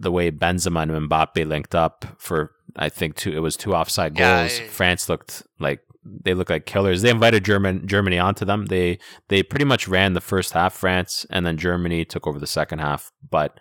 the 0.00 0.10
way 0.10 0.30
Benzema 0.32 0.82
and 0.82 1.08
Mbappe 1.08 1.46
linked 1.46 1.74
up 1.74 2.04
for 2.18 2.50
I 2.76 2.88
think 2.88 3.14
two 3.14 3.32
it 3.32 3.38
was 3.38 3.56
two 3.56 3.74
offside 3.74 4.18
Yeah, 4.18 4.42
goals. 4.42 4.58
I- 4.60 4.66
France 4.66 5.08
looked 5.08 5.44
like 5.60 5.80
they 6.04 6.34
look 6.34 6.50
like 6.50 6.66
killers. 6.66 7.02
They 7.02 7.10
invited 7.10 7.44
German 7.44 7.86
Germany 7.86 8.18
onto 8.18 8.44
them. 8.44 8.66
They 8.66 8.98
they 9.28 9.42
pretty 9.42 9.64
much 9.64 9.88
ran 9.88 10.12
the 10.12 10.20
first 10.20 10.52
half 10.52 10.74
France 10.74 11.26
and 11.30 11.46
then 11.46 11.56
Germany 11.56 12.04
took 12.04 12.26
over 12.26 12.38
the 12.38 12.46
second 12.46 12.80
half. 12.80 13.12
But 13.28 13.58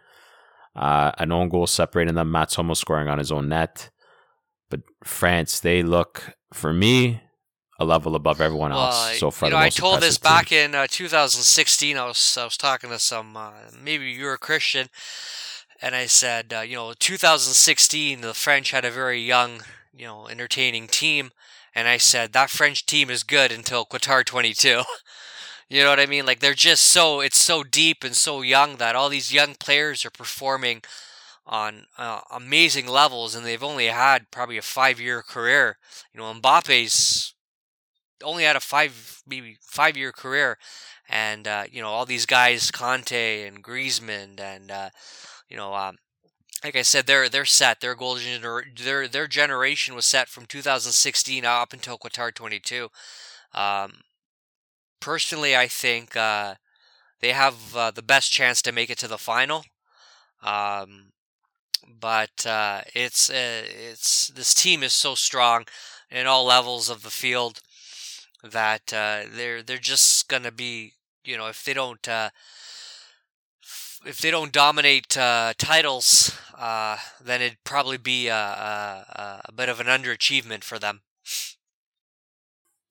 uh, 0.75 1.11
an 1.17 1.31
own 1.31 1.49
goal 1.49 1.67
separating 1.67 2.15
them, 2.15 2.31
Mats 2.31 2.55
Hummels 2.55 2.79
scoring 2.79 3.07
on 3.07 3.19
his 3.19 3.31
own 3.31 3.49
net. 3.49 3.89
But 4.69 4.81
France, 5.03 5.59
they 5.59 5.83
look 5.83 6.35
for 6.51 6.73
me 6.73 7.21
a 7.79 7.85
level 7.85 8.15
above 8.15 8.41
everyone 8.41 8.71
else 8.71 9.17
so 9.17 9.31
far. 9.31 9.49
you 9.49 9.53
know, 9.53 9.59
I 9.59 9.69
told 9.69 10.01
this 10.01 10.17
team. 10.17 10.29
back 10.29 10.51
in 10.51 10.75
uh, 10.75 10.87
2016. 10.89 11.97
I 11.97 12.05
was 12.05 12.37
I 12.37 12.45
was 12.45 12.57
talking 12.57 12.89
to 12.89 12.99
some 12.99 13.37
uh, 13.37 13.51
maybe 13.81 14.05
you 14.11 14.25
were 14.25 14.33
a 14.33 14.37
Christian, 14.37 14.87
and 15.81 15.95
I 15.95 16.05
said, 16.05 16.53
uh, 16.53 16.61
you 16.61 16.75
know, 16.75 16.93
2016 16.97 18.21
the 18.21 18.33
French 18.33 18.71
had 18.71 18.85
a 18.85 18.91
very 18.91 19.21
young, 19.21 19.61
you 19.93 20.05
know, 20.05 20.27
entertaining 20.27 20.87
team, 20.87 21.31
and 21.75 21.87
I 21.87 21.97
said 21.97 22.33
that 22.33 22.49
French 22.49 22.85
team 22.85 23.09
is 23.09 23.23
good 23.23 23.51
until 23.51 23.85
Qatar 23.85 24.25
22. 24.25 24.83
you 25.69 25.83
know 25.83 25.89
what 25.89 25.99
I 25.99 26.05
mean? 26.05 26.25
Like 26.25 26.39
they're 26.39 26.53
just 26.53 26.85
so 26.85 27.19
it's 27.19 27.37
so 27.37 27.63
deep 27.63 28.03
and 28.03 28.15
so 28.15 28.41
young 28.41 28.77
that 28.77 28.95
all 28.95 29.09
these 29.09 29.33
young 29.33 29.55
players 29.55 30.05
are 30.05 30.11
performing 30.11 30.83
on 31.45 31.85
uh, 31.97 32.21
amazing 32.31 32.87
levels, 32.87 33.35
and 33.35 33.45
they've 33.45 33.63
only 33.63 33.87
had 33.87 34.31
probably 34.31 34.57
a 34.57 34.61
five-year 34.61 35.21
career. 35.21 35.77
You 36.13 36.21
know, 36.21 36.33
Mbappe's 36.33 37.33
only 38.23 38.43
had 38.43 38.55
a 38.55 38.61
five 38.61 39.21
maybe 39.27 39.57
five 39.61 39.97
year 39.97 40.11
career, 40.11 40.57
and 41.09 41.47
uh, 41.47 41.65
you 41.71 41.81
know 41.81 41.89
all 41.89 42.05
these 42.05 42.25
guys, 42.25 42.71
Kanté 42.71 43.47
and 43.47 43.63
Griezmann, 43.63 44.39
and 44.39 44.71
uh, 44.71 44.89
you 45.49 45.57
know, 45.57 45.73
um, 45.73 45.97
like 46.63 46.75
I 46.75 46.81
said, 46.81 47.07
they're 47.07 47.29
they're 47.29 47.45
set. 47.45 47.81
Their 47.81 47.95
goal 47.95 48.17
gener- 48.17 48.77
their 48.77 49.07
their 49.07 49.27
generation 49.27 49.95
was 49.95 50.05
set 50.05 50.29
from 50.29 50.45
2016 50.45 51.45
up 51.45 51.73
until 51.73 51.97
Qatar 51.97 52.33
22. 52.33 52.89
Um, 53.53 54.01
personally, 54.99 55.55
I 55.55 55.67
think 55.67 56.15
uh, 56.15 56.55
they 57.21 57.33
have 57.33 57.75
uh, 57.75 57.91
the 57.91 58.01
best 58.03 58.31
chance 58.31 58.61
to 58.63 58.71
make 58.71 58.89
it 58.89 58.97
to 58.99 59.07
the 59.07 59.17
final. 59.17 59.65
Um, 60.43 61.11
but 62.01 62.45
uh, 62.45 62.81
it's 62.95 63.29
uh, 63.29 63.63
it's 63.65 64.29
this 64.29 64.53
team 64.53 64.83
is 64.83 64.93
so 64.93 65.15
strong 65.15 65.65
in 66.11 66.27
all 66.27 66.45
levels 66.45 66.89
of 66.89 67.03
the 67.03 67.11
field 67.11 67.61
that 68.43 68.93
uh, 68.93 69.23
they're 69.31 69.63
they're 69.63 69.77
just 69.77 70.27
gonna 70.29 70.51
be 70.51 70.93
you 71.25 71.37
know 71.37 71.47
if 71.47 71.63
they 71.65 71.73
don't 71.73 72.07
uh, 72.07 72.29
if 74.05 74.19
they 74.19 74.31
don't 74.31 74.51
dominate 74.51 75.09
titles, 75.09 76.37
uh, 76.57 76.97
then 77.23 77.41
it'd 77.41 77.63
probably 77.63 77.97
be 77.97 78.27
a, 78.27 78.35
a, 78.35 79.41
a 79.45 79.51
bit 79.51 79.69
of 79.69 79.79
an 79.79 79.87
underachievement 79.87 80.63
for 80.63 80.79
them. 80.79 81.01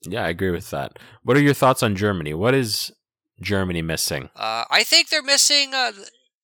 Yeah, 0.05 0.25
I 0.25 0.29
agree 0.29 0.51
with 0.51 0.71
that. 0.71 0.99
What 1.23 1.37
are 1.37 1.43
your 1.43 1.55
thoughts 1.55 1.83
on 1.83 1.95
Germany? 1.95 2.35
What 2.35 2.55
is 2.55 2.93
Germany 3.41 3.83
missing? 3.83 4.31
Uh, 4.35 4.65
I 4.71 4.85
think 4.85 5.09
they're 5.09 5.23
missing. 5.23 5.75
Uh, 5.75 5.93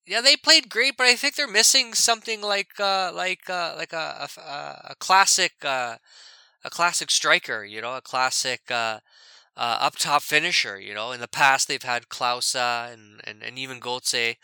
yeah, 0.07 0.21
they 0.21 0.37
played 0.37 0.71
great, 0.71 0.97
but 0.97 1.07
I 1.07 1.17
think 1.17 1.35
they're 1.35 1.49
missing 1.49 1.93
something 1.93 2.41
like 2.41 2.79
uh, 2.79 3.11
like 3.15 3.51
uh, 3.51 3.75
like 3.77 3.93
a 3.93 4.29
a, 4.39 4.91
a 4.91 4.95
classic 4.99 5.53
uh, 5.65 5.97
a 6.65 6.71
classic 6.71 7.11
striker. 7.11 7.65
You 7.65 7.81
know, 7.81 7.95
a 7.95 8.01
classic 8.01 8.71
uh, 8.71 9.01
uh, 9.57 9.79
up 9.81 9.97
top 9.97 10.23
finisher. 10.23 10.81
You 10.81 10.95
know, 10.95 11.13
in 11.13 11.21
the 11.21 11.29
past 11.29 11.69
they've 11.69 11.83
had 11.83 12.09
Klose 12.09 12.55
and, 12.55 13.21
and 13.25 13.43
and 13.43 13.59
even 13.59 13.81
Götze. 13.81 14.37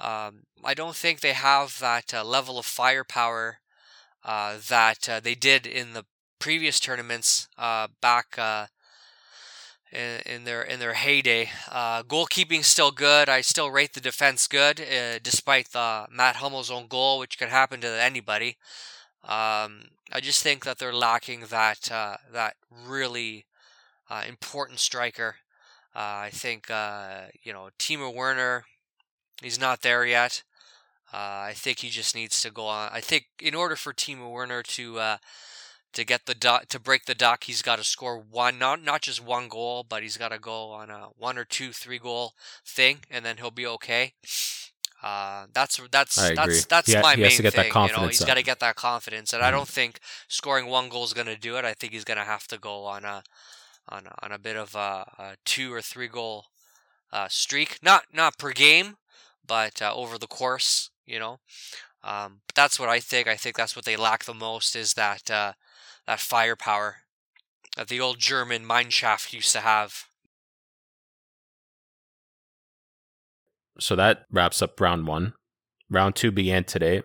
Um, 0.00 0.44
I 0.64 0.74
don't 0.74 0.96
think 0.96 1.20
they 1.20 1.32
have 1.32 1.78
that 1.80 2.14
uh, 2.14 2.24
level 2.24 2.58
of 2.58 2.66
firepower 2.66 3.58
uh, 4.24 4.58
that 4.68 5.08
uh, 5.08 5.20
they 5.20 5.34
did 5.34 5.66
in 5.66 5.92
the 5.92 6.04
previous 6.38 6.80
tournaments 6.80 7.48
uh, 7.58 7.88
back 8.00 8.36
uh, 8.38 8.66
in, 9.92 10.20
in 10.26 10.44
their 10.44 10.62
in 10.62 10.80
their 10.80 10.94
heyday. 10.94 11.50
Uh, 11.70 12.02
goalkeeping 12.02 12.64
still 12.64 12.90
good. 12.90 13.28
I 13.28 13.40
still 13.40 13.70
rate 13.70 13.94
the 13.94 14.00
defense 14.00 14.46
good, 14.46 14.76
despite 15.22 15.68
Matt 15.74 16.36
Hummels' 16.36 16.70
own 16.70 16.86
goal, 16.88 17.18
which 17.18 17.38
could 17.38 17.48
happen 17.48 17.80
to 17.80 18.02
anybody. 18.02 18.56
Um, 19.24 19.90
I 20.12 20.20
just 20.20 20.42
think 20.42 20.64
that 20.64 20.78
they're 20.78 20.94
lacking 20.94 21.46
that 21.50 21.80
that 22.32 22.54
really 22.70 23.46
important 24.26 24.80
striker. 24.80 25.36
I 25.94 26.30
think 26.32 26.68
you 26.68 27.52
know 27.52 27.70
Timo 27.78 28.14
Werner. 28.14 28.64
He's 29.42 29.58
not 29.60 29.82
there 29.82 30.04
yet. 30.04 30.42
Uh, 31.12 31.16
I 31.50 31.52
think 31.54 31.80
he 31.80 31.90
just 31.90 32.14
needs 32.14 32.40
to 32.42 32.50
go 32.50 32.66
on. 32.66 32.90
I 32.92 33.00
think 33.00 33.26
in 33.40 33.54
order 33.54 33.76
for 33.76 33.92
Timo 33.92 34.30
Werner 34.30 34.62
to 34.62 34.98
uh, 34.98 35.16
to 35.92 36.04
get 36.04 36.26
the 36.26 36.34
duck, 36.34 36.68
to 36.68 36.80
break 36.80 37.06
the 37.06 37.14
duck, 37.14 37.44
he's 37.44 37.62
got 37.62 37.76
to 37.78 37.84
score 37.84 38.18
one, 38.18 38.58
not 38.58 38.82
not 38.82 39.02
just 39.02 39.24
one 39.24 39.48
goal, 39.48 39.84
but 39.88 40.02
he's 40.02 40.16
got 40.18 40.28
to 40.30 40.38
go 40.38 40.70
on 40.70 40.90
a 40.90 41.08
one 41.16 41.38
or 41.38 41.44
two, 41.44 41.72
three 41.72 41.98
goal 41.98 42.34
thing, 42.66 43.00
and 43.10 43.24
then 43.24 43.38
he'll 43.38 43.50
be 43.50 43.66
okay. 43.66 44.14
Uh, 45.02 45.46
that's 45.52 45.80
that's 45.90 46.30
that's 46.30 46.64
that's 46.66 46.96
He 46.96 46.96
my 46.96 47.14
he 47.14 47.20
main 47.20 47.22
has 47.22 47.36
to 47.36 47.42
get 47.42 47.54
that 47.54 47.68
thing. 47.68 47.78
you 47.80 47.92
know, 47.92 48.06
he's 48.08 48.24
got 48.24 48.34
to 48.34 48.42
get 48.42 48.60
that 48.60 48.76
confidence, 48.76 49.32
and 49.32 49.42
I 49.42 49.50
Mhm. 49.50 49.52
don't 49.52 49.68
think 49.68 50.00
scoring 50.28 50.66
one 50.66 50.88
goal 50.88 51.04
is 51.04 51.12
going 51.14 51.26
to 51.28 51.36
do 51.36 51.56
it. 51.56 51.64
I 51.64 51.74
think 51.74 51.92
he's 51.92 52.04
going 52.04 52.18
to 52.18 52.24
have 52.24 52.46
to 52.48 52.58
go 52.58 52.84
on 52.84 53.04
a 53.04 53.22
on 53.88 54.06
a, 54.06 54.14
on 54.22 54.32
a 54.32 54.38
bit 54.38 54.56
of 54.56 54.74
a, 54.74 54.78
a 55.18 55.36
two 55.44 55.72
or 55.72 55.82
three 55.82 56.08
goal 56.08 56.46
uh, 57.12 57.28
streak, 57.28 57.78
not 57.82 58.04
not 58.12 58.38
per 58.38 58.52
game, 58.52 58.96
but 59.48 59.82
uh, 59.82 59.92
over 59.94 60.18
the 60.18 60.28
course. 60.28 60.90
You 61.06 61.18
know, 61.18 61.40
um, 62.04 62.42
but 62.46 62.54
that's 62.54 62.78
what 62.78 62.90
I 62.90 63.00
think. 63.00 63.26
I 63.26 63.36
think 63.36 63.56
that's 63.56 63.74
what 63.74 63.86
they 63.86 63.96
lack 63.96 64.24
the 64.24 64.34
most 64.34 64.76
is 64.76 64.94
that 64.94 65.30
uh, 65.30 65.54
that 66.06 66.20
firepower 66.20 66.98
that 67.78 67.88
the 67.88 68.00
old 68.00 68.18
German 68.18 68.64
Mannschaft 68.64 69.32
used 69.32 69.52
to 69.52 69.60
have. 69.60 70.08
So 73.78 73.94
that 73.94 74.26
wraps 74.32 74.60
up 74.60 74.80
round 74.80 75.06
one. 75.06 75.34
Round 75.88 76.16
two 76.16 76.32
began 76.32 76.64
today. 76.64 77.02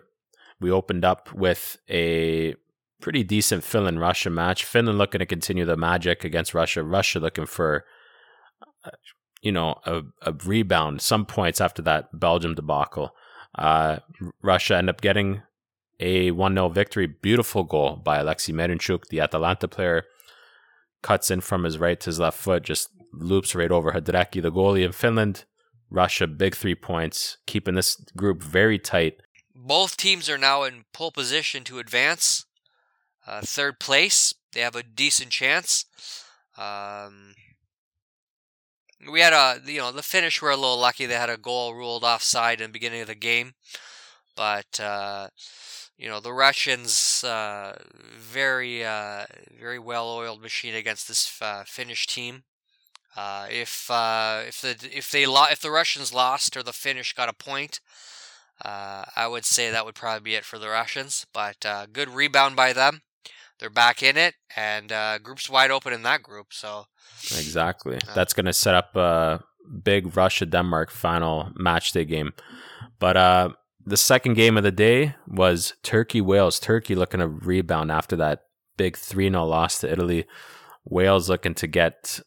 We 0.60 0.72
opened 0.72 1.04
up 1.04 1.32
with 1.32 1.76
a 1.88 2.56
pretty 3.00 3.22
decent 3.22 3.62
Finland 3.62 4.00
Russia 4.00 4.30
match. 4.30 4.64
Finland 4.64 4.98
looking 4.98 5.20
to 5.20 5.26
continue 5.26 5.64
the 5.64 5.76
magic 5.76 6.24
against 6.24 6.54
Russia. 6.54 6.82
Russia 6.82 7.20
looking 7.20 7.46
for, 7.46 7.84
uh, 8.84 8.90
you 9.44 9.52
know, 9.52 9.78
a, 9.84 10.02
a 10.22 10.32
rebound, 10.32 11.02
some 11.02 11.26
points 11.26 11.60
after 11.60 11.82
that 11.82 12.18
Belgium 12.18 12.54
debacle. 12.54 13.14
Uh, 13.54 13.98
Russia 14.42 14.76
end 14.76 14.88
up 14.88 15.02
getting 15.02 15.42
a 16.00 16.30
1 16.30 16.54
0 16.54 16.68
victory. 16.70 17.06
Beautiful 17.06 17.62
goal 17.62 17.96
by 17.96 18.18
Alexei 18.18 18.52
Miranchuk, 18.52 19.08
the 19.10 19.20
Atalanta 19.20 19.68
player. 19.68 20.04
Cuts 21.02 21.30
in 21.30 21.42
from 21.42 21.64
his 21.64 21.78
right 21.78 22.00
to 22.00 22.06
his 22.06 22.18
left 22.18 22.38
foot, 22.38 22.62
just 22.62 22.88
loops 23.12 23.54
right 23.54 23.70
over 23.70 23.92
Hradecky, 23.92 24.40
the 24.40 24.50
goalie 24.50 24.84
in 24.84 24.92
Finland. 24.92 25.44
Russia, 25.90 26.26
big 26.26 26.56
three 26.56 26.74
points, 26.74 27.36
keeping 27.46 27.74
this 27.74 27.96
group 28.16 28.42
very 28.42 28.78
tight. 28.78 29.20
Both 29.54 29.98
teams 29.98 30.30
are 30.30 30.38
now 30.38 30.62
in 30.62 30.86
pole 30.94 31.12
position 31.12 31.62
to 31.64 31.78
advance. 31.78 32.46
Uh, 33.26 33.42
third 33.42 33.78
place, 33.78 34.34
they 34.52 34.60
have 34.60 34.74
a 34.74 34.82
decent 34.82 35.30
chance. 35.30 35.84
Um, 36.56 37.34
we 39.10 39.20
had 39.20 39.32
a, 39.32 39.60
you 39.70 39.78
know, 39.78 39.92
the 39.92 40.02
Finnish 40.02 40.40
were 40.42 40.50
a 40.50 40.56
little 40.56 40.78
lucky. 40.78 41.06
They 41.06 41.14
had 41.14 41.30
a 41.30 41.36
goal 41.36 41.74
ruled 41.74 42.04
offside 42.04 42.60
in 42.60 42.70
the 42.70 42.72
beginning 42.72 43.00
of 43.02 43.06
the 43.08 43.14
game, 43.14 43.54
but 44.36 44.80
uh, 44.80 45.28
you 45.98 46.08
know 46.08 46.20
the 46.20 46.32
Russians, 46.32 47.24
uh, 47.24 47.76
very, 48.18 48.84
uh, 48.84 49.26
very 49.58 49.78
well-oiled 49.78 50.42
machine 50.42 50.74
against 50.74 51.08
this 51.08 51.40
uh, 51.42 51.64
Finnish 51.66 52.06
team. 52.06 52.44
Uh, 53.16 53.46
if 53.50 53.90
uh, 53.90 54.42
if 54.46 54.60
the 54.60 54.76
if 54.92 55.10
they 55.10 55.26
lo- 55.26 55.46
if 55.50 55.60
the 55.60 55.70
Russians 55.70 56.12
lost 56.14 56.56
or 56.56 56.62
the 56.62 56.72
Finnish 56.72 57.14
got 57.14 57.28
a 57.28 57.32
point, 57.32 57.80
uh, 58.64 59.04
I 59.16 59.26
would 59.28 59.44
say 59.44 59.70
that 59.70 59.84
would 59.86 59.94
probably 59.94 60.20
be 60.20 60.34
it 60.36 60.44
for 60.44 60.58
the 60.58 60.68
Russians. 60.68 61.26
But 61.32 61.64
uh, 61.66 61.86
good 61.92 62.10
rebound 62.10 62.56
by 62.56 62.72
them. 62.72 63.02
They're 63.60 63.70
back 63.70 64.02
in 64.02 64.16
it, 64.16 64.34
and 64.56 64.90
uh, 64.90 65.18
group's 65.18 65.48
wide 65.48 65.70
open 65.70 65.92
in 65.92 66.02
that 66.02 66.22
group. 66.22 66.48
So 66.50 66.86
Exactly. 67.32 67.94
Yeah. 67.94 68.14
That's 68.14 68.34
going 68.34 68.46
to 68.46 68.52
set 68.52 68.74
up 68.74 68.96
a 68.96 69.42
big 69.82 70.16
Russia 70.16 70.46
Denmark 70.46 70.90
final 70.90 71.50
match 71.54 71.92
day 71.92 72.04
game. 72.04 72.32
But 72.98 73.16
uh, 73.16 73.48
the 73.84 73.96
second 73.96 74.34
game 74.34 74.56
of 74.56 74.62
the 74.62 74.72
day 74.72 75.14
was 75.26 75.74
Turkey 75.82 76.20
Wales. 76.20 76.58
Turkey 76.60 76.94
looking 76.94 77.20
to 77.20 77.28
rebound 77.28 77.90
after 77.90 78.16
that 78.16 78.44
big 78.76 78.96
3 78.96 79.30
0 79.30 79.44
loss 79.44 79.80
to 79.80 79.90
Italy. 79.90 80.26
Wales 80.84 81.28
looking 81.28 81.54
to 81.54 81.66
get, 81.66 82.20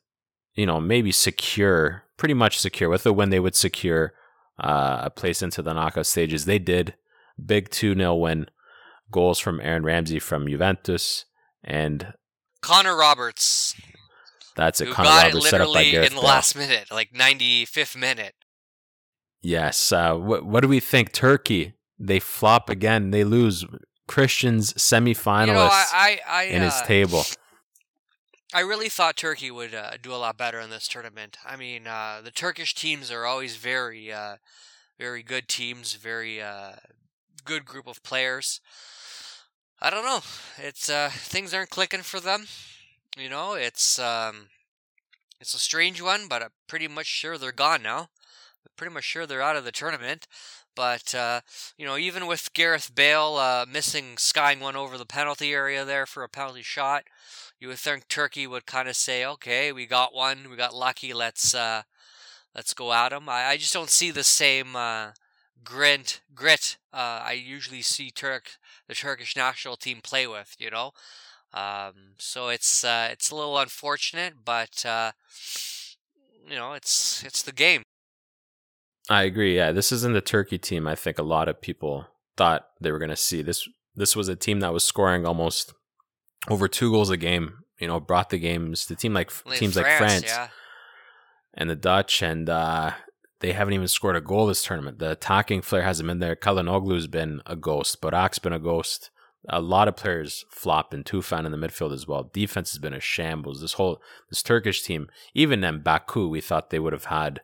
you 0.55 0.65
know, 0.65 0.79
maybe 0.79 1.11
secure, 1.11 2.03
pretty 2.17 2.33
much 2.33 2.57
secure. 2.57 2.89
With 2.89 3.03
the 3.03 3.13
win, 3.13 3.29
they 3.29 3.39
would 3.39 3.55
secure 3.55 4.13
uh, 4.59 5.01
a 5.03 5.09
place 5.09 5.41
into 5.41 5.61
the 5.61 5.73
knockout 5.73 6.07
stages. 6.07 6.45
They 6.45 6.59
did. 6.59 6.95
Big 7.43 7.69
2 7.69 7.95
0 7.95 8.15
win. 8.15 8.47
Goals 9.11 9.39
from 9.39 9.59
Aaron 9.61 9.83
Ramsey 9.83 10.19
from 10.19 10.47
Juventus. 10.47 11.25
And 11.63 12.13
Connor 12.61 12.95
Roberts, 12.95 13.75
that's 14.55 14.81
it. 14.81 14.87
who 14.87 14.93
Connor 14.93 15.09
Roberts 15.09 15.45
it 15.45 15.49
set 15.49 15.61
up 15.61 15.73
by 15.73 15.83
Gareth 15.83 16.09
in 16.09 16.15
the 16.15 16.21
Bale. 16.21 16.29
last 16.29 16.55
minute, 16.55 16.91
like 16.91 17.11
95th 17.11 17.95
minute. 17.95 18.35
Yes. 19.41 19.91
Uh, 19.91 20.15
what, 20.15 20.45
what 20.45 20.61
do 20.61 20.67
we 20.67 20.79
think? 20.79 21.11
Turkey 21.11 21.73
they 21.99 22.19
flop 22.19 22.69
again. 22.69 23.11
They 23.11 23.23
lose. 23.23 23.65
Christian's 24.07 24.73
semifinalist 24.75 25.47
You 25.47 25.53
know, 25.53 25.69
I, 25.69 25.85
I, 25.93 26.19
I 26.29 26.43
in 26.43 26.61
his 26.61 26.73
uh, 26.73 26.85
table. 26.85 27.23
I 28.53 28.61
really 28.61 28.87
thought 28.87 29.17
Turkey 29.17 29.51
would 29.51 29.75
uh, 29.75 29.91
do 30.01 30.13
a 30.13 30.15
lot 30.15 30.37
better 30.37 30.61
in 30.61 30.69
this 30.69 30.87
tournament. 30.87 31.37
I 31.45 31.57
mean, 31.57 31.87
uh, 31.87 32.21
the 32.23 32.31
Turkish 32.31 32.73
teams 32.73 33.11
are 33.11 33.25
always 33.25 33.57
very, 33.57 34.11
uh, 34.11 34.37
very 34.97 35.23
good 35.23 35.49
teams, 35.49 35.95
very 35.95 36.41
uh, 36.41 36.77
good 37.47 37.65
group 37.65 37.87
of 37.87 38.03
players. 38.03 38.59
I 39.81 39.89
don't 39.89 40.03
know. 40.03 40.19
It's 40.57 40.89
uh, 40.89 41.09
things 41.11 41.53
aren't 41.53 41.69
clicking 41.69 42.01
for 42.01 42.19
them. 42.19 42.45
You 43.17 43.29
know, 43.29 43.53
it's 43.53 43.97
um, 43.97 44.49
it's 45.39 45.53
a 45.53 45.59
strange 45.59 46.01
one, 46.01 46.27
but 46.27 46.43
I'm 46.43 46.49
pretty 46.67 46.89
much 46.89 47.05
sure 47.05 47.37
they're 47.37 47.51
gone 47.53 47.81
now. 47.81 47.99
I'm 47.99 48.71
pretty 48.75 48.93
much 48.93 49.05
sure 49.05 49.25
they're 49.25 49.41
out 49.41 49.55
of 49.55 49.63
the 49.63 49.71
tournament. 49.71 50.27
But 50.75 51.15
uh, 51.15 51.41
you 51.77 51.85
know, 51.85 51.97
even 51.97 52.27
with 52.27 52.53
Gareth 52.53 52.93
Bale 52.93 53.35
uh, 53.35 53.65
missing, 53.71 54.17
skying 54.17 54.59
one 54.59 54.75
over 54.75 54.97
the 54.97 55.05
penalty 55.05 55.53
area 55.53 55.85
there 55.85 56.05
for 56.05 56.23
a 56.23 56.29
penalty 56.29 56.63
shot, 56.63 57.05
you 57.59 57.69
would 57.69 57.79
think 57.79 58.09
Turkey 58.09 58.45
would 58.45 58.65
kind 58.65 58.89
of 58.89 58.95
say, 58.97 59.25
"Okay, 59.25 59.71
we 59.71 59.85
got 59.85 60.13
one, 60.13 60.49
we 60.49 60.57
got 60.57 60.75
lucky. 60.75 61.13
Let's 61.13 61.55
uh, 61.55 61.83
let's 62.53 62.73
go 62.73 62.91
at 62.91 63.09
them." 63.09 63.29
I, 63.29 63.45
I 63.45 63.57
just 63.57 63.73
don't 63.73 63.89
see 63.89 64.11
the 64.11 64.23
same 64.23 64.75
uh, 64.75 65.11
grit 65.63 66.21
grit 66.33 66.77
uh, 66.93 67.21
I 67.23 67.33
usually 67.33 67.81
see 67.81 68.09
Turk 68.09 68.51
the 68.87 68.95
Turkish 68.95 69.35
national 69.35 69.75
team 69.75 69.99
play 70.03 70.25
with. 70.27 70.55
You 70.59 70.71
know, 70.71 70.91
um, 71.53 72.15
so 72.17 72.49
it's 72.49 72.83
uh, 72.83 73.09
it's 73.11 73.31
a 73.31 73.35
little 73.35 73.57
unfortunate, 73.57 74.33
but 74.43 74.85
uh, 74.85 75.11
you 76.49 76.55
know, 76.55 76.73
it's 76.73 77.23
it's 77.23 77.41
the 77.41 77.51
game. 77.51 77.83
I 79.09 79.23
agree. 79.23 79.55
Yeah, 79.55 79.71
this 79.71 79.91
isn't 79.91 80.13
the 80.13 80.21
Turkey 80.21 80.57
team. 80.57 80.87
I 80.87 80.95
think 80.95 81.17
a 81.17 81.23
lot 81.23 81.47
of 81.47 81.61
people 81.61 82.07
thought 82.35 82.67
they 82.81 82.91
were 82.91 82.99
going 82.99 83.09
to 83.09 83.15
see 83.15 83.41
this. 83.41 83.67
This 83.95 84.15
was 84.15 84.27
a 84.27 84.35
team 84.35 84.59
that 84.59 84.73
was 84.73 84.83
scoring 84.83 85.25
almost 85.25 85.73
over 86.49 86.67
two 86.67 86.91
goals 86.91 87.09
a 87.09 87.17
game. 87.17 87.59
You 87.79 87.87
know, 87.87 87.99
brought 87.99 88.31
the 88.31 88.39
games. 88.39 88.87
The 88.87 88.95
team 88.95 89.13
like 89.13 89.31
Like 89.45 89.59
teams 89.59 89.75
like 89.75 89.85
France 89.97 90.25
yeah. 90.25 90.49
and 91.53 91.69
the 91.69 91.75
Dutch, 91.75 92.21
and 92.21 92.49
uh, 92.49 92.91
they 93.39 93.53
haven't 93.53 93.73
even 93.73 93.87
scored 93.87 94.15
a 94.15 94.21
goal 94.21 94.47
this 94.47 94.63
tournament. 94.63 94.99
The 94.99 95.11
attacking 95.11 95.61
flair 95.61 95.83
hasn't 95.83 96.07
been 96.07 96.19
there. 96.19 96.35
Calhanoglu's 96.35 97.07
been 97.07 97.41
a 97.45 97.55
ghost. 97.55 98.01
Burak's 98.01 98.39
been 98.39 98.53
a 98.53 98.59
ghost. 98.59 99.11
A 99.49 99.61
lot 99.61 99.87
of 99.87 99.95
players 99.95 100.43
flop 100.49 100.93
and 100.93 101.05
Tufan 101.05 101.45
in 101.45 101.51
the 101.51 101.57
midfield 101.57 101.93
as 101.93 102.07
well. 102.07 102.29
Defense 102.33 102.71
has 102.71 102.79
been 102.79 102.93
a 102.93 102.99
shambles. 102.99 103.61
This 103.61 103.73
whole 103.73 104.01
this 104.29 104.41
Turkish 104.41 104.81
team, 104.81 105.07
even 105.33 105.63
in 105.63 105.81
Baku, 105.81 106.27
we 106.27 106.41
thought 106.41 106.69
they 106.69 106.79
would 106.79 106.93
have 106.93 107.05
had, 107.05 107.41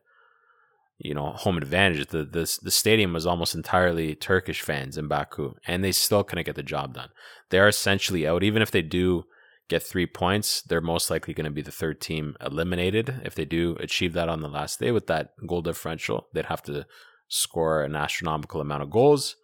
you 0.98 1.14
know, 1.14 1.32
home 1.32 1.58
advantage. 1.58 2.08
The 2.08 2.26
the 2.26 2.60
the 2.62 2.72
stadium 2.72 3.14
was 3.14 3.28
almost 3.28 3.56
entirely 3.56 4.16
Turkish 4.16 4.62
fans 4.62 4.98
in 4.98 5.08
Baku, 5.08 5.54
and 5.68 5.84
they 5.84 5.92
still 5.92 6.24
couldn't 6.24 6.46
get 6.46 6.56
the 6.56 6.64
job 6.64 6.96
done. 6.96 7.10
They 7.52 7.60
are 7.60 7.68
essentially 7.68 8.28
out. 8.28 8.44
Even 8.44 8.62
if 8.62 8.72
they 8.72 8.82
do 8.82 9.26
get 9.70 9.84
three 9.84 10.06
points, 10.06 10.62
they're 10.62 10.82
most 10.82 11.10
likely 11.10 11.34
going 11.34 11.46
to 11.46 11.52
be 11.52 11.62
the 11.62 11.72
third 11.72 12.02
team 12.02 12.36
eliminated. 12.42 13.22
If 13.24 13.36
they 13.36 13.46
do 13.46 13.78
achieve 13.80 14.14
that 14.14 14.30
on 14.30 14.42
the 14.42 14.50
last 14.50 14.80
day 14.80 14.92
with 14.92 15.08
that 15.08 15.32
goal 15.48 15.62
differential, 15.62 16.28
they'd 16.34 16.46
have 16.46 16.64
to 16.64 16.86
score 17.28 17.84
an 17.84 17.96
astronomical 17.96 18.62
amount 18.62 18.84
of 18.84 18.92
goals. 18.92 19.36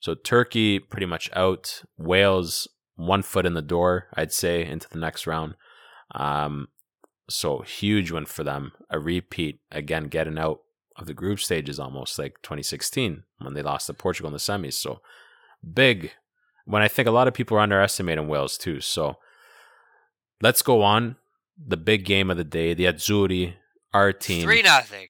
So 0.00 0.14
Turkey 0.14 0.78
pretty 0.78 1.06
much 1.06 1.30
out. 1.34 1.82
Wales 1.96 2.68
one 2.96 3.22
foot 3.22 3.46
in 3.46 3.54
the 3.54 3.62
door, 3.62 4.06
I'd 4.14 4.32
say, 4.32 4.64
into 4.64 4.88
the 4.88 4.98
next 4.98 5.26
round. 5.26 5.54
Um, 6.14 6.68
so 7.28 7.60
huge 7.60 8.10
win 8.10 8.26
for 8.26 8.44
them. 8.44 8.72
A 8.90 8.98
repeat 8.98 9.60
again, 9.70 10.04
getting 10.04 10.38
out 10.38 10.60
of 10.96 11.06
the 11.06 11.14
group 11.14 11.40
stages 11.40 11.80
almost 11.80 12.18
like 12.18 12.40
2016 12.42 13.24
when 13.38 13.54
they 13.54 13.62
lost 13.62 13.86
to 13.86 13.94
Portugal 13.94 14.28
in 14.28 14.32
the 14.32 14.38
semis. 14.38 14.74
So 14.74 15.00
big. 15.72 16.12
When 16.66 16.82
I 16.82 16.88
think 16.88 17.08
a 17.08 17.12
lot 17.12 17.28
of 17.28 17.34
people 17.34 17.56
are 17.56 17.60
underestimating 17.60 18.28
Wales 18.28 18.56
too. 18.56 18.80
So 18.80 19.16
let's 20.44 20.62
go 20.62 20.82
on. 20.82 21.16
The 21.56 21.76
big 21.76 22.04
game 22.04 22.30
of 22.30 22.36
the 22.36 22.44
day, 22.44 22.74
the 22.74 22.84
Azzurri, 22.84 23.54
our 23.92 24.12
team, 24.12 24.42
Three 24.44 24.62
nothing. 24.62 25.08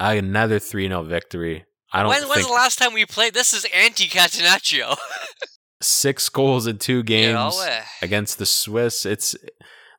another 0.00 0.58
3 0.58 0.88
0 0.88 1.02
victory. 1.04 1.64
I 1.92 2.00
don't 2.02 2.08
When, 2.08 2.20
think 2.20 2.34
when's 2.34 2.46
the 2.46 2.52
last 2.52 2.78
time 2.78 2.94
we 2.94 3.06
played? 3.06 3.34
This 3.34 3.52
is 3.52 3.66
anti 3.74 4.08
Catenaccio. 4.08 4.96
six 5.82 6.28
goals 6.28 6.66
in 6.66 6.78
two 6.78 7.02
games 7.02 7.26
you 7.28 7.32
know, 7.34 7.80
against 8.00 8.38
the 8.38 8.46
Swiss. 8.46 9.04
It's 9.04 9.36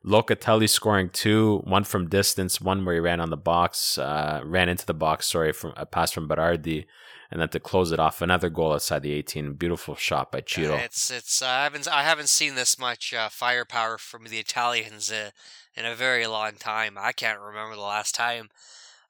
Locatelli 0.04 0.68
scoring 0.68 1.08
two, 1.08 1.58
one 1.64 1.84
from 1.84 2.08
distance, 2.08 2.60
one 2.60 2.84
where 2.84 2.94
he 2.94 3.00
ran 3.00 3.20
on 3.20 3.30
the 3.30 3.36
box, 3.36 3.96
uh, 3.96 4.40
ran 4.44 4.68
into 4.68 4.84
the 4.86 4.94
box. 4.94 5.28
Sorry, 5.28 5.52
from 5.52 5.72
a 5.76 5.86
pass 5.86 6.10
from 6.10 6.28
Berardi, 6.28 6.86
and 7.30 7.40
then 7.40 7.48
to 7.50 7.60
close 7.60 7.92
it 7.92 7.98
off, 7.98 8.22
another 8.22 8.50
goal 8.50 8.72
outside 8.72 9.02
the 9.02 9.12
18. 9.12 9.54
Beautiful 9.54 9.94
shot 9.94 10.30
by 10.30 10.42
Ciro. 10.46 10.74
It's 10.76 11.10
it's 11.10 11.42
uh, 11.42 11.46
I 11.46 11.64
haven't 11.64 11.88
I 11.88 12.02
haven't 12.02 12.28
seen 12.28 12.54
this 12.54 12.78
much 12.78 13.12
uh, 13.12 13.28
firepower 13.28 13.98
from 13.98 14.24
the 14.24 14.38
Italians 14.38 15.10
uh, 15.10 15.30
in 15.74 15.84
a 15.84 15.94
very 15.94 16.26
long 16.26 16.52
time. 16.52 16.96
I 16.98 17.12
can't 17.12 17.40
remember 17.40 17.74
the 17.74 17.82
last 17.82 18.14
time. 18.14 18.50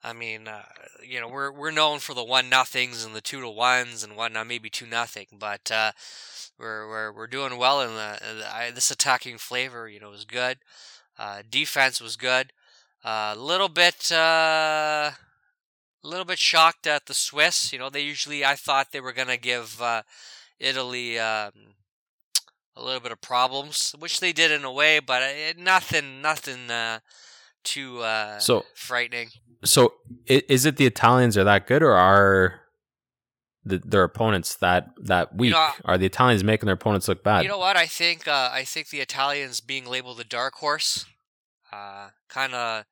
I 0.03 0.13
mean, 0.13 0.47
uh, 0.47 0.61
you 1.03 1.19
know, 1.19 1.27
we're 1.27 1.51
we're 1.51 1.71
known 1.71 1.99
for 1.99 2.13
the 2.13 2.23
one 2.23 2.49
nothings 2.49 3.03
and 3.03 3.15
the 3.15 3.21
two 3.21 3.41
to 3.41 3.49
ones 3.49 4.03
and 4.03 4.15
whatnot, 4.15 4.47
maybe 4.47 4.69
two 4.69 4.85
nothing, 4.85 5.25
but 5.37 5.71
uh, 5.71 5.93
we're 6.59 6.87
we're 6.87 7.11
we're 7.11 7.27
doing 7.27 7.57
well 7.57 7.81
in 7.81 7.95
the, 7.95 8.19
in 8.29 8.37
the 8.39 8.55
I, 8.55 8.71
this 8.71 8.91
attacking 8.91 9.39
flavor. 9.39 9.89
You 9.89 9.99
know, 9.99 10.11
was 10.11 10.25
good. 10.25 10.59
Uh, 11.17 11.41
defense 11.49 11.99
was 11.99 12.17
good. 12.17 12.53
A 13.03 13.09
uh, 13.09 13.35
little 13.35 13.69
bit. 13.69 14.11
Uh, 16.05 16.07
a 16.07 16.09
little 16.09 16.25
bit 16.25 16.39
shocked 16.39 16.87
at 16.87 17.05
the 17.05 17.13
Swiss. 17.13 17.73
You 17.73 17.79
know, 17.79 17.89
they 17.89 18.01
usually 18.01 18.45
I 18.45 18.55
thought 18.55 18.91
they 18.91 19.01
were 19.01 19.13
gonna 19.13 19.37
give 19.37 19.81
uh, 19.81 20.03
Italy 20.59 21.19
um, 21.19 21.51
a 22.75 22.83
little 22.83 22.99
bit 22.99 23.11
of 23.11 23.21
problems, 23.21 23.95
which 23.99 24.19
they 24.19 24.33
did 24.33 24.51
in 24.51 24.63
a 24.63 24.71
way, 24.71 24.99
but 24.99 25.21
uh, 25.21 25.53
nothing, 25.57 26.21
nothing 26.21 26.69
uh, 26.69 26.99
too 27.63 28.01
uh, 28.01 28.39
So, 28.39 28.65
frightening. 28.75 29.29
so 29.63 29.93
is 30.27 30.65
it 30.65 30.77
the 30.77 30.85
Italians 30.85 31.37
are 31.37 31.43
that 31.43 31.67
good, 31.67 31.81
or 31.81 31.93
are 31.93 32.61
the, 33.63 33.79
their 33.79 34.03
opponents 34.03 34.55
that 34.57 34.89
that 35.01 35.35
weak? 35.35 35.51
know, 35.51 35.71
are 35.85 35.97
the 35.97 36.05
Italians 36.05 36.43
making 36.43 36.67
their 36.67 36.75
opponents 36.75 37.07
look 37.07 37.23
bad? 37.23 37.43
You 37.43 37.49
know 37.49 37.57
what? 37.57 37.77
I 37.77 37.87
think 37.87 38.27
uh, 38.27 38.49
I 38.51 38.63
think 38.63 38.89
the 38.89 38.99
Italians 39.01 39.61
being 39.61 39.85
labeled 39.85 40.17
the 40.17 40.23
dark 40.23 40.55
horse, 40.55 41.05
kind 41.71 42.53
of 42.53 42.85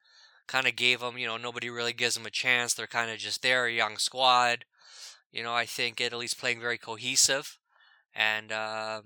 kind 0.47 0.67
of 0.67 0.75
gave 0.75 0.99
them. 0.99 1.17
You 1.17 1.27
know, 1.27 1.37
nobody 1.37 1.69
really 1.69 1.93
gives 1.93 2.15
them 2.15 2.25
a 2.25 2.31
chance. 2.31 2.73
They're 2.73 2.87
kind 2.87 3.11
of 3.11 3.17
just 3.17 3.41
there, 3.41 3.65
a 3.65 3.71
young 3.71 3.97
squad. 3.97 4.65
You 5.31 5.43
know, 5.43 5.53
I 5.53 5.65
think 5.65 5.99
Italy's 5.99 6.33
playing 6.33 6.59
very 6.59 6.77
cohesive, 6.77 7.57
and 8.13 8.51
um, 8.51 9.03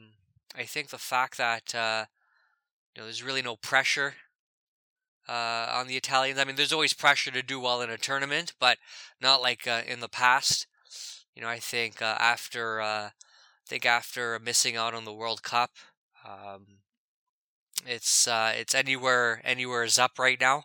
I 0.56 0.64
think 0.64 0.90
the 0.90 0.98
fact 0.98 1.38
that 1.38 1.74
uh, 1.74 2.06
you 2.94 3.02
know 3.02 3.06
there's 3.06 3.24
really 3.24 3.42
no 3.42 3.56
pressure 3.56 4.16
uh, 5.28 5.68
on 5.74 5.88
the 5.88 5.98
Italians. 5.98 6.40
I 6.40 6.44
mean, 6.44 6.56
there's 6.56 6.74
always 6.74 6.94
pressure 6.94 7.32
to 7.32 7.42
do 7.42 7.60
well 7.60 7.82
in 7.82 7.90
a 7.90 7.98
tournament, 7.98 8.54
but 8.60 8.78
not 9.22 9.42
like 9.42 9.68
uh, 9.68 9.82
in 9.86 10.00
the 10.00 10.10
past. 10.10 10.68
You 11.36 11.42
know, 11.42 11.50
I 11.50 11.60
think 11.60 12.02
uh, 12.02 12.18
after 12.20 12.82
uh, 12.82 13.10
I 13.10 13.68
think 13.68 13.86
after 13.86 14.40
missing 14.40 14.76
out 14.76 14.94
on 14.94 15.06
the 15.06 15.14
World 15.14 15.44
Cup, 15.44 15.72
um, 16.26 16.80
it's 17.86 18.28
uh, 18.28 18.54
it's 18.56 18.74
anywhere 18.74 19.42
anywhere 19.44 19.84
is 19.84 20.00
up 20.00 20.18
right 20.18 20.40
now. 20.40 20.64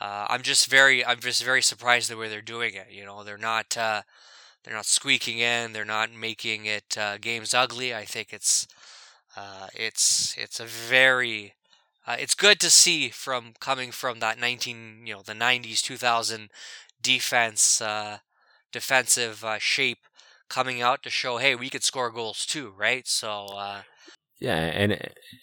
Uh, 0.00 0.26
I'm 0.28 0.42
just 0.42 0.68
very 0.70 1.04
I'm 1.04 1.20
just 1.20 1.42
very 1.44 1.62
surprised 1.62 2.10
the 2.10 2.16
way 2.16 2.28
they're 2.28 2.40
doing 2.40 2.74
it. 2.74 2.88
You 2.90 3.04
know, 3.04 3.24
they're 3.24 3.38
not 3.38 3.76
uh, 3.76 4.02
they're 4.64 4.74
not 4.74 4.86
squeaking 4.86 5.38
in. 5.38 5.72
They're 5.72 5.84
not 5.84 6.12
making 6.12 6.66
it 6.66 6.96
uh, 6.98 7.18
games 7.18 7.54
ugly. 7.54 7.94
I 7.94 8.04
think 8.04 8.32
it's 8.32 8.66
uh, 9.36 9.68
it's 9.74 10.36
it's 10.38 10.60
a 10.60 10.64
very 10.66 11.54
uh, 12.06 12.16
it's 12.18 12.34
good 12.34 12.60
to 12.60 12.70
see 12.70 13.08
from 13.10 13.54
coming 13.60 13.90
from 13.92 14.20
that 14.20 14.38
19 14.38 15.06
you 15.06 15.14
know 15.14 15.22
the 15.22 15.34
90s 15.34 15.82
2000 15.82 16.50
defense 17.02 17.80
uh, 17.80 18.18
defensive 18.72 19.44
shape 19.58 19.98
coming 20.48 20.82
out 20.82 21.02
to 21.02 21.10
show 21.10 21.38
hey 21.38 21.54
we 21.54 21.70
could 21.70 21.84
score 21.84 22.10
goals 22.10 22.46
too 22.46 22.72
right 22.76 23.06
so 23.06 23.82
Yeah, 24.40 24.54
and 24.56 24.92
uh, 24.92 24.96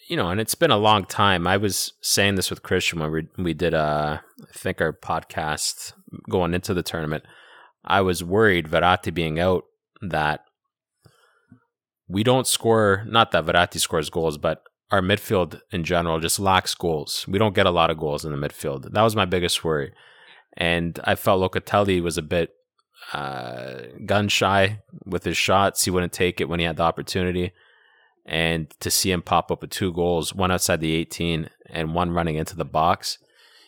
you 0.08 0.16
know, 0.16 0.30
and 0.30 0.40
it's 0.40 0.54
been 0.54 0.70
a 0.70 0.78
long 0.78 1.04
time. 1.04 1.46
I 1.46 1.56
was 1.56 1.92
saying 2.00 2.36
this 2.36 2.50
with 2.50 2.62
Christian 2.62 3.00
when 3.00 3.12
we 3.12 3.28
we 3.36 3.54
did 3.54 3.74
uh 3.74 4.18
I 4.20 4.58
think 4.58 4.80
our 4.80 4.92
podcast 4.92 5.92
going 6.30 6.54
into 6.54 6.72
the 6.72 6.82
tournament. 6.82 7.24
I 7.84 8.00
was 8.00 8.24
worried 8.24 8.68
Verratti 8.68 9.12
being 9.12 9.38
out 9.38 9.64
that 10.00 10.40
we 12.08 12.22
don't 12.22 12.46
score 12.46 13.04
not 13.06 13.32
that 13.32 13.44
Verratti 13.44 13.78
scores 13.78 14.10
goals, 14.10 14.38
but 14.38 14.62
our 14.90 15.02
midfield 15.02 15.60
in 15.70 15.84
general 15.84 16.20
just 16.20 16.40
lacks 16.40 16.74
goals. 16.74 17.26
We 17.28 17.38
don't 17.38 17.54
get 17.54 17.66
a 17.66 17.70
lot 17.70 17.90
of 17.90 17.98
goals 17.98 18.24
in 18.24 18.32
the 18.32 18.48
midfield. 18.48 18.92
That 18.92 19.02
was 19.02 19.16
my 19.16 19.24
biggest 19.24 19.62
worry. 19.62 19.92
And 20.56 20.98
I 21.04 21.16
felt 21.16 21.42
Locatelli 21.42 22.00
was 22.00 22.16
a 22.16 22.22
bit 22.22 22.50
uh, 23.12 23.82
gun 24.06 24.28
shy 24.28 24.80
with 25.04 25.24
his 25.24 25.36
shots. 25.36 25.84
He 25.84 25.90
wouldn't 25.90 26.12
take 26.12 26.40
it 26.40 26.48
when 26.48 26.60
he 26.60 26.66
had 26.66 26.76
the 26.76 26.84
opportunity 26.84 27.52
and 28.26 28.68
to 28.80 28.90
see 28.90 29.12
him 29.12 29.22
pop 29.22 29.50
up 29.50 29.62
with 29.62 29.70
two 29.70 29.92
goals, 29.92 30.34
one 30.34 30.50
outside 30.50 30.80
the 30.80 30.92
18 30.94 31.48
and 31.70 31.94
one 31.94 32.10
running 32.10 32.34
into 32.34 32.56
the 32.56 32.64
box, 32.64 33.18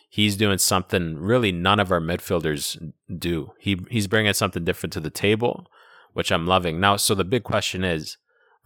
he's 0.09 0.35
doing 0.35 0.57
something 0.57 1.17
really 1.17 1.51
none 1.51 1.79
of 1.79 1.91
our 1.91 2.01
midfielders 2.01 2.91
do. 3.17 3.53
He 3.57 3.79
he's 3.89 4.07
bringing 4.07 4.33
something 4.33 4.65
different 4.65 4.93
to 4.93 4.99
the 4.99 5.09
table, 5.09 5.67
which 6.13 6.31
I'm 6.31 6.45
loving. 6.45 6.79
Now, 6.79 6.97
so 6.97 7.15
the 7.15 7.23
big 7.23 7.43
question 7.43 7.85
is 7.85 8.17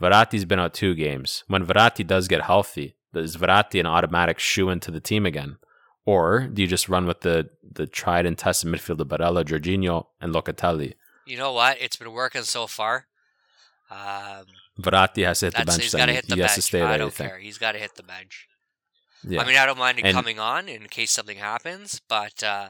Verratti's 0.02 0.46
been 0.46 0.60
out 0.60 0.74
two 0.74 0.96
games. 0.96 1.44
When 1.48 1.66
Verratti 1.66 2.06
does 2.06 2.28
get 2.28 2.42
healthy, 2.42 2.96
is 3.14 3.38
Verratti 3.38 3.80
an 3.80 3.86
automatic 3.86 4.40
shoe 4.40 4.70
into 4.70 4.90
the 4.90 5.00
team 5.00 5.28
again? 5.28 5.58
Or 6.06 6.48
do 6.48 6.62
you 6.62 6.68
just 6.68 6.90
run 6.90 7.06
with 7.06 7.22
the 7.22 7.52
the 7.62 7.86
tried 7.86 8.26
and 8.26 8.38
tested 8.38 8.72
midfield 8.72 9.00
of 9.00 9.08
Barella, 9.08 9.46
Jorginho, 9.46 10.08
and 10.20 10.34
Locatelli? 10.34 10.96
You 11.26 11.38
know 11.38 11.54
what? 11.54 11.78
It's 11.80 11.96
been 11.96 12.12
working 12.12 12.42
so 12.42 12.68
far. 12.68 13.06
Um, 13.90 14.46
Verratti 14.80 15.26
has 15.26 15.40
to 15.40 15.48
hit 15.48 15.56
the 15.56 15.66
bench. 15.66 15.82
He's 15.84 15.94
got 15.94 16.06
to 16.08 16.14
hit 16.14 16.28
the 16.28 16.36
he 16.36 16.42
bench. 16.42 16.50
Has 16.52 16.56
to 16.56 16.62
stay 16.62 16.82
I 16.82 16.90
there, 16.90 16.98
don't 17.00 17.16
care. 17.16 17.38
He's 17.40 17.58
got 17.58 17.74
to 17.74 17.80
hit 17.80 17.96
the 17.96 18.04
bench. 18.04 18.48
Yeah. 19.28 19.42
I 19.42 19.46
mean, 19.48 19.56
I 19.56 19.66
don't 19.66 19.78
mind 19.78 20.00
him 20.00 20.06
And- 20.08 20.16
coming 20.16 20.40
on 20.40 20.68
in 20.68 20.88
case 20.88 21.12
something 21.12 21.38
happens, 21.38 22.02
but 22.10 22.44
uh, 22.44 22.70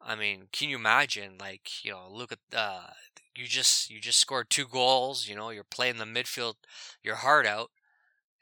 I 0.00 0.14
mean, 0.14 0.48
can 0.52 0.68
you 0.68 0.76
imagine? 0.76 1.32
Like, 1.40 1.84
you 1.84 1.90
know, 1.92 2.06
look 2.10 2.32
at 2.32 2.38
uh, 2.56 2.88
you 3.34 3.46
just 3.46 3.90
you 3.90 4.00
just 4.00 4.18
scored 4.20 4.50
two 4.50 4.66
goals. 4.66 5.26
You 5.28 5.34
know, 5.36 5.50
you're 5.50 5.64
playing 5.64 5.96
the 5.98 6.04
midfield, 6.04 6.54
your 7.02 7.16
heart 7.16 7.46
out, 7.46 7.70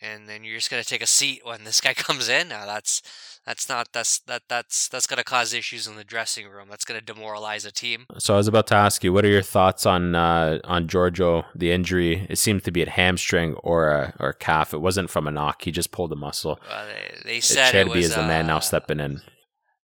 and 0.01 0.29
then 0.29 0.45
you're 0.45 0.57
just 0.57 0.71
gonna 0.71 0.85
take 0.85 1.03
a 1.03 1.07
seat 1.07 1.43
when 1.45 1.65
this 1.65 1.81
guy 1.81 1.95
comes 1.95 2.29
in. 2.29 2.49
Now 2.49 2.67
that's 2.67 3.03
that's 3.47 3.69
not 3.69 3.89
that's 3.93 4.19
that 4.21 4.43
that's 4.49 4.89
that's 4.89 5.07
gonna 5.07 5.25
cause 5.25 5.53
issues 5.53 5.87
in 5.87 5.97
the 5.97 6.05
dressing 6.05 6.49
room. 6.49 6.69
That's 6.71 6.85
gonna 6.85 7.01
demoralize 7.01 7.65
a 7.65 7.73
team. 7.73 8.07
So 8.19 8.35
I 8.35 8.37
was 8.37 8.49
about 8.49 8.67
to 8.69 8.75
ask 8.75 9.03
you, 9.05 9.13
what 9.13 9.25
are 9.25 9.29
your 9.29 9.43
thoughts 9.43 9.87
on 9.87 10.15
uh, 10.15 10.59
on 10.65 10.89
Giorgio? 10.89 11.45
The 11.55 11.73
injury 11.73 12.27
it 12.29 12.37
seemed 12.37 12.65
to 12.65 12.71
be 12.71 12.83
a 12.83 12.91
hamstring 12.91 13.55
or 13.57 13.89
a 13.89 14.15
or 14.19 14.31
a 14.31 14.35
calf. 14.35 14.73
It 14.75 14.79
wasn't 14.79 15.11
from 15.11 15.27
a 15.27 15.31
knock. 15.31 15.63
He 15.63 15.71
just 15.71 15.91
pulled 15.91 16.13
a 16.13 16.17
muscle. 16.17 16.59
Uh, 16.69 16.87
they, 16.87 17.17
they 17.25 17.41
said 17.41 17.75
Acerbi 17.75 17.81
it 17.81 17.89
was 17.89 18.05
is 18.07 18.15
the 18.15 18.23
man 18.23 18.47
now 18.47 18.59
uh, 18.59 18.61
stepping 18.61 19.01
in. 19.01 19.21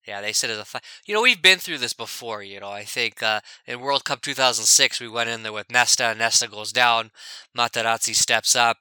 Yeah, 0.06 0.20
they 0.20 0.32
said 0.32 0.50
it's 0.50 0.60
a 0.60 0.64
fi- 0.64 0.80
you 1.04 1.14
know 1.14 1.22
we've 1.22 1.42
been 1.42 1.58
through 1.58 1.78
this 1.78 1.92
before. 1.92 2.42
You 2.42 2.60
know, 2.60 2.70
I 2.70 2.84
think 2.84 3.22
uh, 3.22 3.40
in 3.66 3.80
World 3.80 4.04
Cup 4.04 4.20
2006 4.22 5.00
we 5.00 5.08
went 5.08 5.30
in 5.30 5.42
there 5.42 5.52
with 5.52 5.70
Nesta, 5.70 6.04
and 6.04 6.20
Nesta 6.20 6.46
goes 6.46 6.72
down, 6.72 7.10
Materazzi 7.56 8.14
steps 8.14 8.54
up. 8.54 8.78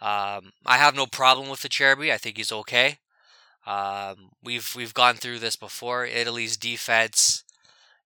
Um, 0.00 0.52
I 0.66 0.76
have 0.76 0.94
no 0.94 1.06
problem 1.06 1.48
with 1.48 1.60
the 1.60 1.68
Acerbi. 1.68 2.12
I 2.12 2.18
think 2.18 2.36
he's 2.36 2.52
okay. 2.52 2.98
Um, 3.66 4.30
we've 4.42 4.72
we've 4.76 4.94
gone 4.94 5.16
through 5.16 5.38
this 5.40 5.56
before. 5.56 6.04
Italy's 6.06 6.56
defense 6.56 7.44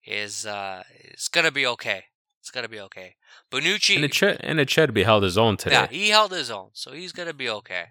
is 0.06 0.46
uh, 0.46 0.84
is 1.04 1.28
gonna 1.28 1.50
be 1.52 1.66
okay. 1.66 2.04
It's 2.40 2.50
gonna 2.50 2.68
be 2.68 2.80
okay. 2.80 3.16
Bonucci, 3.52 3.96
And 3.96 4.04
it 4.04 4.12
Ch- 4.12 4.22
and 4.40 4.58
Acerbi 4.58 5.04
held 5.04 5.22
his 5.24 5.36
own 5.36 5.56
today. 5.56 5.74
yeah, 5.74 5.86
he 5.88 6.08
held 6.10 6.32
his 6.32 6.50
own, 6.50 6.70
so 6.72 6.92
he's 6.92 7.12
gonna 7.12 7.34
be 7.34 7.50
okay. 7.50 7.86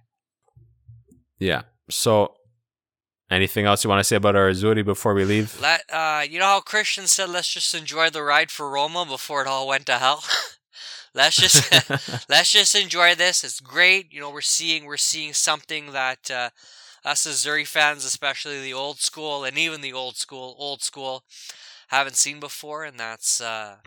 Yeah. 1.38 1.63
So, 1.89 2.33
anything 3.29 3.65
else 3.65 3.83
you 3.83 3.89
want 3.89 3.99
to 3.99 4.03
say 4.03 4.15
about 4.15 4.35
our 4.35 4.49
Azzurri 4.49 4.83
before 4.83 5.13
we 5.13 5.25
leave? 5.25 5.59
Let 5.62 5.81
uh, 5.91 6.23
you 6.27 6.39
know 6.39 6.45
how 6.45 6.62
Christian 6.62 7.05
said, 7.07 7.29
"Let's 7.29 7.53
just 7.53 7.73
enjoy 7.75 8.09
the 8.09 8.23
ride 8.23 8.49
for 8.51 8.69
Roma 8.69 9.05
before 9.05 9.41
it 9.41 9.47
all 9.47 9.67
went 9.67 9.85
to 9.88 9.97
hell." 9.99 10.23
let's 11.19 11.38
just 11.38 12.29
let's 12.29 12.53
just 12.53 12.75
enjoy 12.75 13.15
this. 13.15 13.43
It's 13.45 13.62
great. 13.62 14.13
You 14.13 14.21
know, 14.21 14.32
we're 14.32 14.41
seeing 14.41 14.86
we're 14.86 14.97
seeing 14.97 15.34
something 15.34 15.93
that 15.93 16.32
uh, 16.32 16.51
us 17.05 17.27
as 17.27 17.45
Zuri 17.45 17.67
fans, 17.67 18.05
especially 18.05 18.62
the 18.62 18.73
old 18.73 18.99
school 18.99 19.45
and 19.45 19.58
even 19.58 19.82
the 19.82 19.93
old 19.93 20.17
school 20.17 20.55
old 20.60 20.84
school, 20.84 21.23
haven't 21.89 22.17
seen 22.17 22.39
before, 22.39 22.86
and 22.86 22.99
that's 22.99 23.41
uh, 23.41 23.77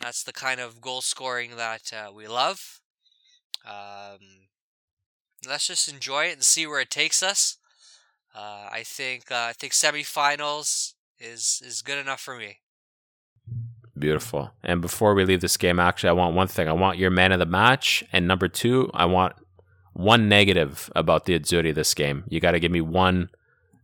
that's 0.00 0.24
the 0.24 0.32
kind 0.32 0.60
of 0.60 0.80
goal 0.82 1.02
scoring 1.02 1.56
that 1.56 1.92
uh, 1.92 2.12
we 2.12 2.28
love. 2.28 2.80
Um, 3.66 4.48
let's 5.46 5.66
just 5.66 5.88
enjoy 5.88 6.26
it 6.26 6.34
and 6.34 6.44
see 6.44 6.66
where 6.66 6.80
it 6.80 6.90
takes 6.90 7.22
us. 7.22 7.58
Uh, 8.34 8.68
I 8.70 8.82
think 8.84 9.30
uh, 9.32 9.46
I 9.50 9.54
think 9.54 9.72
semifinals 9.74 10.94
is 11.20 11.62
is 11.64 11.82
good 11.82 11.98
enough 11.98 12.20
for 12.20 12.36
me. 12.36 12.58
Beautiful. 14.02 14.52
And 14.62 14.80
before 14.80 15.14
we 15.14 15.24
leave 15.24 15.40
this 15.40 15.56
game, 15.56 15.78
actually, 15.78 16.10
I 16.10 16.12
want 16.12 16.34
one 16.34 16.48
thing. 16.48 16.68
I 16.68 16.72
want 16.72 16.98
your 16.98 17.10
man 17.10 17.32
of 17.32 17.38
the 17.38 17.46
match, 17.46 18.02
and 18.12 18.26
number 18.26 18.48
two, 18.48 18.90
I 18.92 19.04
want 19.04 19.34
one 19.92 20.28
negative 20.28 20.90
about 20.96 21.24
the 21.24 21.38
Azzurri 21.38 21.74
this 21.74 21.94
game. 21.94 22.24
You 22.28 22.40
got 22.40 22.52
to 22.52 22.60
give 22.60 22.72
me 22.72 22.80
one 22.80 23.30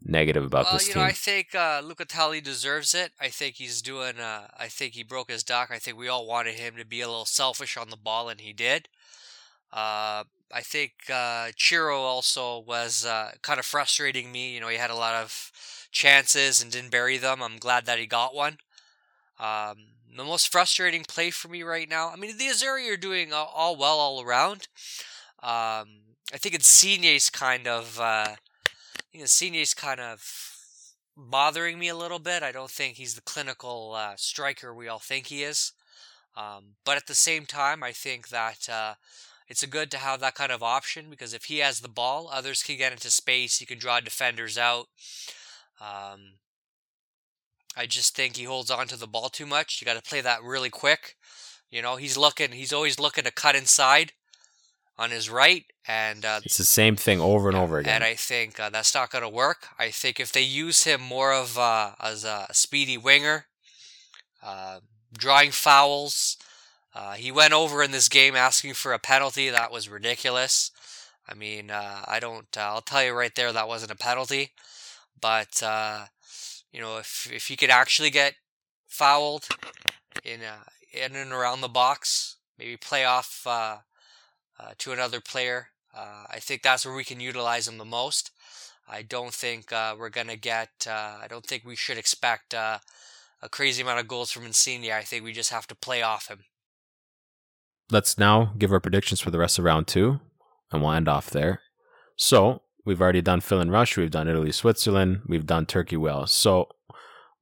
negative 0.05 0.45
about 0.45 0.65
this. 0.65 0.67
well, 0.67 0.79
this 0.79 0.89
you 0.89 0.95
team. 0.95 1.03
know, 1.03 1.09
I 1.09 1.13
think 1.13 1.55
uh, 1.55 1.83
Locatelli 1.83 2.43
deserves 2.43 2.95
it. 2.95 3.13
I 3.21 3.29
think 3.29 3.57
he's 3.57 3.81
doing. 3.81 4.19
Uh, 4.19 4.49
I 4.59 4.69
think 4.69 4.95
he 4.95 5.03
broke 5.03 5.31
his 5.31 5.43
duck. 5.45 5.71
I 5.71 5.79
think 5.79 5.97
we 5.97 6.09
all 6.09 6.27
wanted 6.27 6.55
him 6.55 6.77
to 6.77 6.85
be 6.85 7.01
a 7.01 7.09
little 7.09 7.25
selfish 7.25 7.77
on 7.77 7.91
the 7.91 7.97
ball, 7.97 8.29
and 8.29 8.41
he 8.41 8.53
did. 8.53 8.89
Uh, 9.73 10.25
I 10.53 10.63
think 10.63 10.93
uh, 11.13 11.49
Ciro 11.57 12.01
also 12.01 12.59
was 12.59 13.05
uh, 13.05 13.33
kind 13.43 13.59
of 13.59 13.67
frustrating 13.67 14.33
me. 14.33 14.55
You 14.55 14.61
know, 14.61 14.69
he 14.69 14.79
had 14.79 14.91
a 14.91 14.97
lot 14.97 15.15
of 15.15 15.53
chances 15.93 16.63
and 16.63 16.73
didn't 16.73 16.91
bury 16.91 17.19
them. 17.19 17.43
I'm 17.43 17.59
glad 17.59 17.87
that 17.87 17.99
he 17.99 18.07
got 18.07 18.35
one. 18.35 18.59
Um, 19.39 19.77
the 20.17 20.25
most 20.25 20.51
frustrating 20.51 21.05
play 21.05 21.31
for 21.31 21.49
me 21.49 21.63
right 21.63 21.89
now. 21.89 22.11
I 22.11 22.17
mean, 22.17 22.37
the 22.37 22.47
Azzurri 22.47 22.93
are 22.93 22.97
doing 22.97 23.33
all, 23.33 23.77
well 23.77 23.99
all 23.99 24.23
around. 24.23 24.69
Um, 25.43 26.01
I 26.33 26.39
think 26.39 26.55
it's 26.55 26.85
Insigne's 26.85 27.31
kind 27.31 27.67
of. 27.67 28.01
Uh, 28.01 28.35
I 29.15 29.27
think 29.27 29.75
kind 29.75 30.01
of 30.01 30.49
bothering 31.17 31.79
me 31.79 31.89
a 31.89 31.97
little 31.97 32.19
bit. 32.19 32.43
I 32.43 32.53
don't 32.53 32.71
think 32.71 32.97
he's 32.97 33.15
the 33.15 33.21
clinical 33.21 33.95
uh, 33.97 34.15
striker 34.17 34.75
we 34.75 34.89
all 34.89 34.99
think 34.99 35.27
he 35.27 35.43
is. 35.43 35.73
Um, 36.37 36.75
but 36.85 36.97
at 36.97 37.07
the 37.07 37.15
same 37.15 37.47
time, 37.47 37.83
I 37.83 37.93
think 37.93 38.29
that 38.29 38.69
uh, 38.69 38.95
it's 39.49 39.63
a 39.63 39.69
good 39.69 39.91
to 39.91 39.99
have 39.99 40.21
that 40.21 40.35
kind 40.35 40.53
of 40.53 40.63
option 40.63 41.07
because 41.11 41.35
if 41.35 41.45
he 41.45 41.59
has 41.59 41.81
the 41.81 41.89
ball, 41.89 42.31
others 42.33 42.63
can 42.63 42.77
get 42.77 42.93
into 42.93 43.11
space. 43.11 43.59
He 43.59 43.67
can 43.67 43.79
draw 43.79 43.99
defenders 44.01 44.57
out. 44.57 44.87
Um, 45.81 46.35
I 47.77 47.87
just 47.87 48.17
think 48.17 48.37
he 48.37 48.45
holds 48.45 48.71
on 48.71 48.89
to 48.89 48.97
the 48.97 49.07
ball 49.07 49.29
too 49.29 49.47
much. 49.47 49.81
You 49.81 49.85
got 49.85 50.03
to 50.03 50.09
play 50.09 50.21
that 50.21 50.43
really 50.43 50.71
quick. 50.71 51.17
You 51.71 51.83
know, 51.83 51.97
he's 51.97 52.17
looking. 52.17 52.53
He's 52.53 52.73
always 52.73 52.99
looking 52.99 53.25
to 53.25 53.31
cut 53.31 53.55
inside 53.55 54.13
on 54.99 55.11
his 55.11 55.31
right, 55.31 55.65
and 55.87 56.25
uh, 56.25 56.41
it's 56.45 56.59
the 56.59 56.65
same 56.65 56.97
thing 56.97 57.21
over 57.21 57.49
and 57.49 57.57
over 57.57 57.79
again. 57.79 57.97
and 57.97 58.05
I 58.05 58.15
think 58.15 58.59
uh, 58.59 58.69
that's 58.69 58.95
not 58.95 59.11
going 59.11 59.23
to 59.23 59.29
work. 59.29 59.69
I 59.79 59.91
think 59.91 60.19
if 60.19 60.33
they 60.33 60.43
use 60.43 60.85
him 60.85 61.01
more 61.01 61.33
of 61.33 61.57
uh, 61.57 61.93
as 62.01 62.25
a 62.25 62.49
speedy 62.53 62.99
winger, 62.99 63.47
uh, 64.43 64.81
drawing 65.17 65.53
fouls, 65.53 66.37
uh, 66.95 67.13
he 67.13 67.31
went 67.31 67.53
over 67.53 67.83
in 67.83 67.93
this 67.93 68.09
game 68.09 68.35
asking 68.35 68.75
for 68.75 68.93
a 68.93 68.99
penalty. 68.99 69.51
That 69.51 69.71
was 69.71 69.89
ridiculous. 69.89 70.73
I 71.29 71.35
mean, 71.35 71.71
uh, 71.71 72.03
I 72.07 72.19
don't. 72.19 72.49
Uh, 72.57 72.61
I'll 72.61 72.81
tell 72.81 73.05
you 73.05 73.13
right 73.13 73.35
there, 73.35 73.53
that 73.53 73.69
wasn't 73.69 73.93
a 73.93 73.97
penalty. 73.97 74.51
But 75.21 75.63
uh, 75.63 76.07
you 76.73 76.81
know, 76.81 76.99
if 76.99 77.29
if 77.33 77.47
he 77.47 77.57
could 77.57 77.71
actually 77.71 78.11
get 78.11 78.35
fouled 78.87 79.49
in 80.25 80.41
uh, 80.43 80.65
in 80.93 81.17
and 81.17 81.33
around 81.33 81.61
the 81.61 81.69
box, 81.69 82.37
maybe 82.59 82.77
play 82.77 83.05
off 83.05 83.43
uh, 83.47 83.79
uh, 84.59 84.73
to 84.79 84.93
another 84.93 85.21
player. 85.21 85.69
Uh, 85.95 86.25
I 86.31 86.39
think 86.39 86.63
that's 86.63 86.85
where 86.85 86.95
we 86.95 87.05
can 87.05 87.21
utilize 87.21 87.67
him 87.67 87.79
the 87.79 87.85
most. 87.85 88.31
I 88.89 89.03
don't 89.03 89.35
think 89.35 89.73
uh, 89.73 89.97
we're 89.99 90.11
gonna 90.11 90.37
get. 90.37 90.87
Uh, 90.87 91.19
I 91.23 91.27
don't 91.29 91.45
think 91.45 91.65
we 91.65 91.77
should 91.77 91.99
expect 91.99 92.55
a 92.55 92.81
crazy 93.51 93.83
amount 93.83 94.01
of 94.01 94.09
goals 94.09 94.31
from 94.31 94.47
Insigne. 94.47 94.91
I 94.91 95.03
think 95.03 95.25
we 95.25 95.33
just 95.33 95.53
have 95.53 95.67
to 95.69 95.75
play 95.75 96.03
off 96.03 96.29
him. 96.29 96.45
Let's 97.91 98.19
now 98.19 98.53
give 98.59 98.73
our 98.73 98.81
predictions 98.81 99.21
for 99.21 99.31
the 99.31 99.39
rest 99.39 99.59
of 99.59 99.65
round 99.65 99.87
two, 99.87 100.21
and 100.71 100.83
we'll 100.83 100.93
end 100.93 101.09
off 101.09 101.31
there. 101.31 101.61
So 102.17 102.63
we've 102.85 103.01
already 103.01 103.23
done 103.23 103.41
Phil 103.41 103.61
and 103.61 103.71
Rush. 103.73 103.97
We've 103.97 104.11
done 104.11 104.29
Italy, 104.29 104.53
Switzerland. 104.53 105.23
We've 105.27 105.47
done 105.47 105.67
Turkey, 105.67 105.97
Wales. 105.97 106.33
So 106.33 106.69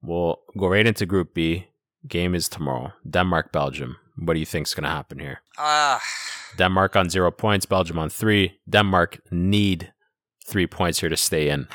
we'll 0.03 0.41
go 0.59 0.68
right 0.68 0.87
into 0.87 1.07
Group 1.07 1.34
B. 1.34 1.68
Game 2.07 2.34
is 2.34 2.49
tomorrow. 2.49 2.93
Denmark, 3.09 3.53
Belgium. 3.53 3.97
What 4.16 4.34
do 4.34 4.41
you 4.41 4.47
think's 4.47 4.74
going 4.74 4.84
to 4.84 4.91
happen 4.91 5.18
here? 5.18 5.41
Ah, 5.59 6.01
Denmark 6.57 6.97
on 6.97 7.11
zero 7.11 7.30
points, 7.30 7.66
Belgium 7.66 7.99
on 7.99 8.09
three. 8.09 8.59
Denmark 8.68 9.20
need 9.30 9.93
three 10.47 10.66
points 10.66 11.01
here 11.01 11.11
to 11.11 11.16
stay 11.16 11.49
in. 11.51 11.68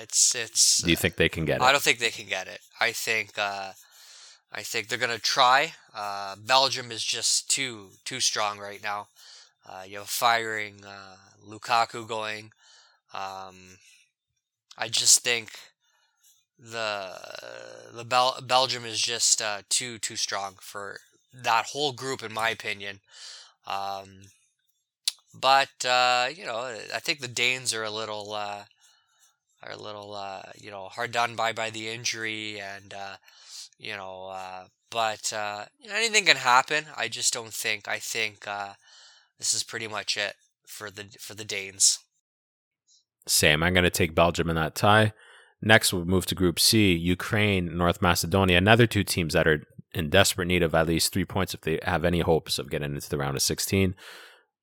it's 0.00 0.34
it's. 0.34 0.82
Do 0.82 0.90
you 0.90 0.96
think 0.96 1.16
they 1.16 1.28
can 1.28 1.44
get 1.44 1.60
I 1.60 1.66
it? 1.66 1.68
I 1.68 1.72
don't 1.72 1.82
think 1.82 1.98
they 1.98 2.10
can 2.10 2.26
get 2.26 2.48
it. 2.48 2.60
I 2.80 2.92
think 2.92 3.38
uh, 3.38 3.72
I 4.52 4.62
think 4.62 4.88
they're 4.88 4.98
gonna 4.98 5.18
try. 5.18 5.74
Uh, 5.94 6.34
Belgium 6.44 6.90
is 6.90 7.04
just 7.04 7.50
too 7.50 7.90
too 8.04 8.20
strong 8.20 8.58
right 8.58 8.82
now. 8.82 9.08
Uh, 9.68 9.82
you 9.86 9.98
have 9.98 10.08
firing 10.08 10.84
uh, 10.84 11.16
Lukaku 11.48 12.06
going. 12.08 12.50
Um, 13.14 13.78
I 14.78 14.88
just 14.88 15.20
think 15.20 15.50
the 16.58 17.18
the 17.92 18.04
Bel- 18.04 18.40
Belgium 18.42 18.84
is 18.84 19.00
just 19.00 19.40
uh, 19.42 19.62
too 19.68 19.98
too 19.98 20.16
strong 20.16 20.56
for 20.60 21.00
that 21.32 21.66
whole 21.66 21.92
group, 21.92 22.22
in 22.22 22.32
my 22.32 22.50
opinion. 22.50 23.00
Um, 23.66 24.28
but 25.32 25.84
uh, 25.84 26.28
you 26.34 26.44
know, 26.44 26.76
I 26.94 26.98
think 27.00 27.20
the 27.20 27.28
Danes 27.28 27.74
are 27.74 27.84
a 27.84 27.90
little. 27.90 28.32
Uh, 28.32 28.64
are 29.62 29.72
a 29.72 29.76
little 29.76 30.14
uh, 30.14 30.42
you 30.56 30.70
know 30.70 30.88
hard 30.88 31.12
done 31.12 31.34
by 31.36 31.52
by 31.52 31.70
the 31.70 31.88
injury 31.88 32.60
and 32.60 32.94
uh, 32.94 33.16
you 33.78 33.96
know 33.96 34.26
uh, 34.26 34.64
but 34.90 35.32
anything 35.90 36.26
can 36.26 36.36
happen 36.36 36.86
I 36.96 37.08
just 37.08 37.32
don't 37.32 37.52
think 37.52 37.88
I 37.88 37.98
think 37.98 38.46
this 39.38 39.54
is 39.54 39.62
pretty 39.64 39.88
much 39.88 40.16
it 40.16 40.36
for 40.66 40.90
the 40.90 41.06
for 41.20 41.34
the 41.34 41.44
Danes 41.44 42.00
Same. 43.26 43.62
I'm 43.62 43.72
going 43.72 43.84
to 43.84 43.90
take 43.90 44.14
Belgium 44.14 44.50
in 44.50 44.56
that 44.56 44.74
tie. 44.74 45.12
Next, 45.62 45.92
we'll 45.92 46.04
move 46.04 46.26
to 46.26 46.34
Group 46.34 46.60
C 46.60 46.92
Ukraine, 46.92 47.76
North 47.76 48.02
Macedonia, 48.02 48.58
another 48.58 48.86
two 48.86 49.02
teams 49.02 49.32
that 49.32 49.48
are 49.48 49.66
in 49.94 50.10
desperate 50.10 50.46
need 50.46 50.62
of 50.62 50.74
at 50.74 50.88
least 50.88 51.12
three 51.12 51.24
points 51.24 51.54
if 51.54 51.62
they 51.62 51.78
have 51.84 52.04
any 52.04 52.20
hopes 52.20 52.58
of 52.58 52.68
getting 52.68 52.94
into 52.94 53.08
the 53.08 53.16
round 53.16 53.36
of 53.36 53.42
16. 53.42 53.94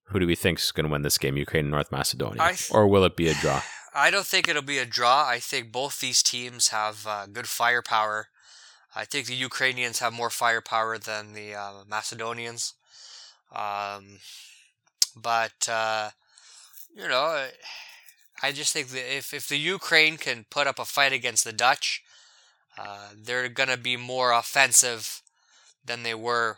Who 0.05 0.19
do 0.19 0.27
we 0.27 0.35
think 0.35 0.59
is 0.59 0.71
going 0.71 0.85
to 0.85 0.91
win 0.91 1.01
this 1.01 1.17
game, 1.17 1.37
Ukraine 1.37 1.65
and 1.65 1.71
North 1.71 1.91
Macedonia? 1.91 2.49
Th- 2.49 2.69
or 2.71 2.87
will 2.87 3.05
it 3.05 3.15
be 3.15 3.29
a 3.29 3.33
draw? 3.33 3.61
I 3.93 4.11
don't 4.11 4.25
think 4.25 4.47
it'll 4.47 4.61
be 4.61 4.77
a 4.77 4.85
draw. 4.85 5.25
I 5.27 5.39
think 5.39 5.71
both 5.71 5.99
these 5.99 6.21
teams 6.21 6.69
have 6.69 7.07
uh, 7.07 7.25
good 7.27 7.47
firepower. 7.47 8.27
I 8.95 9.05
think 9.05 9.25
the 9.25 9.35
Ukrainians 9.35 9.99
have 9.99 10.13
more 10.13 10.29
firepower 10.29 10.97
than 10.97 11.33
the 11.33 11.55
uh, 11.55 11.83
Macedonians. 11.87 12.73
Um, 13.53 14.19
but, 15.15 15.67
uh, 15.69 16.09
you 16.95 17.07
know, 17.07 17.47
I 18.43 18.51
just 18.51 18.73
think 18.73 18.89
that 18.89 19.15
if, 19.15 19.33
if 19.33 19.47
the 19.47 19.57
Ukraine 19.57 20.17
can 20.17 20.45
put 20.49 20.67
up 20.67 20.79
a 20.79 20.85
fight 20.85 21.13
against 21.13 21.43
the 21.43 21.53
Dutch, 21.53 22.03
uh, 22.77 23.09
they're 23.15 23.49
going 23.49 23.69
to 23.69 23.77
be 23.77 23.97
more 23.97 24.31
offensive 24.31 25.21
than 25.85 26.03
they 26.03 26.15
were 26.15 26.57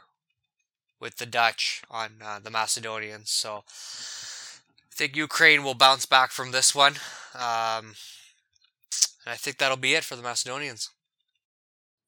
with 1.00 1.18
the 1.18 1.26
Dutch 1.26 1.82
on 1.90 2.12
uh, 2.24 2.40
the 2.40 2.52
Macedonians. 2.52 3.30
So 3.30 3.64
I 3.68 4.96
think 4.96 5.16
Ukraine 5.16 5.64
will 5.64 5.74
bounce 5.74 6.06
back 6.06 6.32
from 6.32 6.52
this 6.52 6.74
one. 6.74 6.94
Um, 7.36 7.96
and 9.26 9.34
I 9.34 9.36
think 9.36 9.58
that'll 9.58 9.78
be 9.78 9.96
it 9.96 10.04
for 10.04 10.16
the 10.16 10.24
Macedonians. 10.24 10.90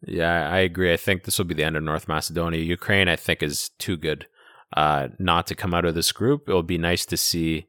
Yeah, 0.05 0.49
I 0.49 0.59
agree. 0.59 0.93
I 0.93 0.97
think 0.97 1.23
this 1.23 1.37
will 1.37 1.45
be 1.45 1.55
the 1.55 1.63
end 1.63 1.75
of 1.75 1.83
North 1.83 2.07
Macedonia. 2.07 2.59
Ukraine, 2.61 3.07
I 3.07 3.15
think, 3.15 3.41
is 3.41 3.71
too 3.79 3.97
good 3.97 4.27
uh, 4.75 5.09
not 5.19 5.47
to 5.47 5.55
come 5.55 5.73
out 5.73 5.85
of 5.85 5.95
this 5.95 6.11
group. 6.11 6.47
It 6.47 6.53
will 6.53 6.63
be 6.63 6.77
nice 6.77 7.05
to 7.07 7.17
see 7.17 7.67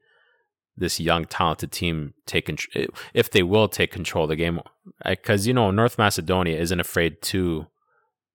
this 0.77 1.01
young, 1.01 1.25
talented 1.25 1.73
team 1.73 2.15
take 2.27 2.47
control, 2.47 2.87
if 3.15 3.31
they 3.31 3.43
will 3.43 3.69
take 3.69 3.91
control 3.91 4.25
of 4.25 4.29
the 4.31 4.37
game. 4.37 4.61
Because, 5.05 5.47
you 5.47 5.55
know, 5.55 5.71
North 5.71 5.99
Macedonia 5.99 6.59
isn't 6.59 6.81
afraid 6.81 7.23
to 7.23 7.67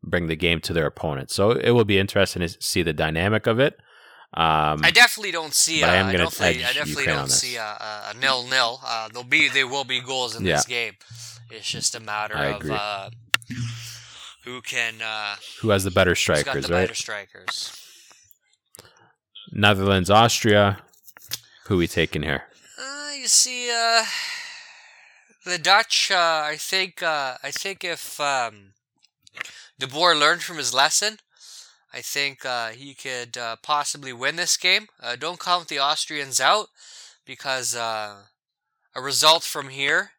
bring 0.03 0.27
the 0.27 0.35
game 0.35 0.59
to 0.61 0.73
their 0.73 0.87
opponent. 0.87 1.29
So 1.29 1.51
it 1.51 1.71
will 1.71 1.85
be 1.85 1.99
interesting 1.99 2.41
to 2.41 2.49
see 2.59 2.81
the 2.81 2.93
dynamic 2.93 3.45
of 3.47 3.59
it. 3.59 3.75
Um, 4.33 4.79
I 4.83 4.91
definitely 4.93 5.31
don't 5.31 5.53
see. 5.53 5.81
but 5.81 5.89
I 5.89 5.93
I, 5.93 5.95
am 5.97 6.05
I 6.07 6.11
gonna 6.13 6.23
definitely, 6.23 6.63
I 6.63 6.73
definitely 6.73 7.05
don't 7.05 7.29
see 7.29 7.57
a, 7.57 7.63
a, 7.63 8.11
a 8.11 8.17
nil 8.19 8.47
nil. 8.47 8.79
Uh, 8.85 9.09
there'll 9.09 9.27
be 9.27 9.49
there 9.49 9.67
will 9.67 9.83
be 9.83 9.99
goals 9.99 10.35
in 10.37 10.45
Yeah. 10.45 10.55
this 10.55 10.65
game. 10.65 10.93
It's 11.51 11.69
just 11.69 11.95
a 11.95 11.99
matter 11.99 12.37
I 12.37 12.45
of 12.45 12.71
uh, 12.71 13.09
who 14.45 14.61
can 14.61 15.01
uh, 15.03 15.35
who 15.59 15.69
has 15.71 15.83
the 15.83 15.91
better 15.91 16.11
who's 16.11 16.25
got 16.25 16.37
strikers, 16.39 16.67
the 16.67 16.73
right? 16.73 16.81
better 16.83 16.95
strikers. 16.95 17.77
Netherlands, 19.51 20.09
Austria. 20.09 20.79
Who 21.71 21.77
we 21.77 21.87
taking 21.87 22.23
here? 22.23 22.43
Uh, 22.77 23.11
you 23.17 23.29
see, 23.29 23.71
uh, 23.71 24.03
the 25.45 25.57
Dutch. 25.57 26.11
Uh, 26.11 26.43
I 26.43 26.57
think. 26.57 27.01
Uh, 27.01 27.37
I 27.41 27.49
think 27.51 27.85
if 27.85 28.19
um, 28.19 28.73
De 29.79 29.87
Boer 29.87 30.13
learned 30.13 30.43
from 30.43 30.57
his 30.57 30.73
lesson, 30.73 31.19
I 31.93 32.01
think 32.01 32.43
uh, 32.43 32.71
he 32.71 32.93
could 32.93 33.37
uh, 33.37 33.55
possibly 33.63 34.11
win 34.11 34.35
this 34.35 34.57
game. 34.57 34.87
Uh, 35.01 35.15
don't 35.15 35.39
count 35.39 35.69
the 35.69 35.79
Austrians 35.79 36.41
out 36.41 36.67
because 37.25 37.73
uh, 37.73 38.15
a 38.93 39.01
result 39.01 39.43
from 39.43 39.69
here 39.69 40.11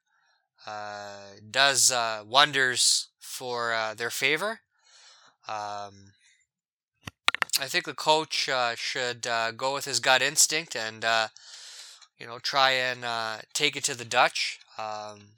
uh, 0.67 1.37
does 1.51 1.93
uh, 1.93 2.23
wonders 2.27 3.09
for 3.21 3.77
their 3.99 4.09
favor. 4.09 4.61
Um, 5.47 6.13
I 7.61 7.67
think 7.67 7.85
the 7.85 7.95
coach 7.95 8.49
uh, 8.49 8.75
should 8.77 9.27
uh, 9.27 9.51
go 9.53 9.75
with 9.75 9.85
his 9.85 10.01
gut 10.01 10.23
instinct 10.23 10.75
and 10.75 11.05
uh, 11.05 11.29
you 12.19 12.27
know 12.27 12.39
try 12.39 12.71
and 12.71 13.05
uh, 13.05 13.39
take 13.53 13.77
it 13.77 13.85
to 13.85 13.95
the 13.97 14.05
Dutch. 14.05 14.59
Um, 14.79 15.35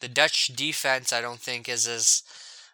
the 0.00 0.08
Dutch 0.08 0.48
defense, 0.48 1.12
I 1.12 1.20
don't 1.20 1.40
think, 1.40 1.68
is 1.68 1.86
as 1.88 2.22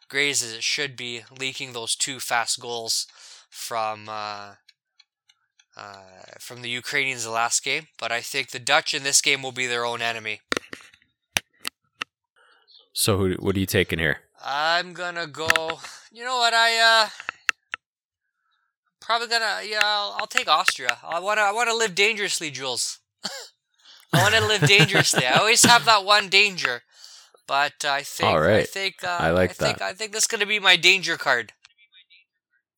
great 0.09 0.31
as 0.31 0.53
it 0.53 0.63
should 0.63 0.97
be, 0.97 1.23
leaking 1.39 1.73
those 1.73 1.95
two 1.95 2.21
fast 2.21 2.61
goals 2.61 3.07
from 3.49 4.09
uh, 4.09 4.55
uh, 5.77 6.37
from 6.39 6.63
the 6.63 6.69
Ukrainians 6.69 7.25
the 7.25 7.31
last 7.31 7.65
game. 7.65 7.87
But 7.99 8.13
I 8.13 8.21
think 8.21 8.51
the 8.51 8.59
Dutch 8.59 8.93
in 8.93 9.05
this 9.05 9.21
game 9.21 9.43
will 9.43 9.53
be 9.53 9.67
their 9.67 9.85
own 9.85 10.03
enemy. 10.03 10.41
So 12.93 13.19
who? 13.19 13.35
What 13.35 13.57
are 13.57 13.61
you 13.61 13.67
taking 13.67 13.99
here? 13.99 14.19
I'm 14.45 14.93
gonna 14.93 15.27
go. 15.27 15.49
You 16.13 16.25
know 16.25 16.37
what? 16.37 16.55
I 16.55 16.79
uh, 16.79 17.09
probably 19.05 19.29
gonna. 19.29 19.61
Yeah, 19.65 19.81
I'll, 19.83 20.17
I'll 20.21 20.27
take 20.27 20.49
Austria. 20.49 20.99
I 21.03 21.21
wanna. 21.21 21.43
I 21.43 21.53
wanna 21.53 21.75
live 21.75 21.95
dangerously, 21.95 22.51
Jules. 22.51 23.01
I 24.13 24.23
wanna 24.23 24.47
live 24.47 24.63
dangerously. 24.63 25.27
I 25.27 25.39
always 25.39 25.63
have 25.65 25.85
that 25.85 26.05
one 26.05 26.29
danger, 26.29 26.83
but 27.47 27.85
I 27.85 28.03
think. 28.03 28.31
All 28.31 28.43
I 28.43 28.65
think. 28.65 28.97
Uh, 29.03 29.17
I 29.21 29.31
like 29.31 29.51
I 29.51 29.53
think, 29.53 29.79
that. 29.79 29.85
I 29.85 29.93
think 29.93 30.13
this 30.13 30.25
is 30.25 30.29
gonna 30.29 30.47
be 30.47 30.59
my 30.59 30.77
danger 30.77 31.17
card. 31.17 31.53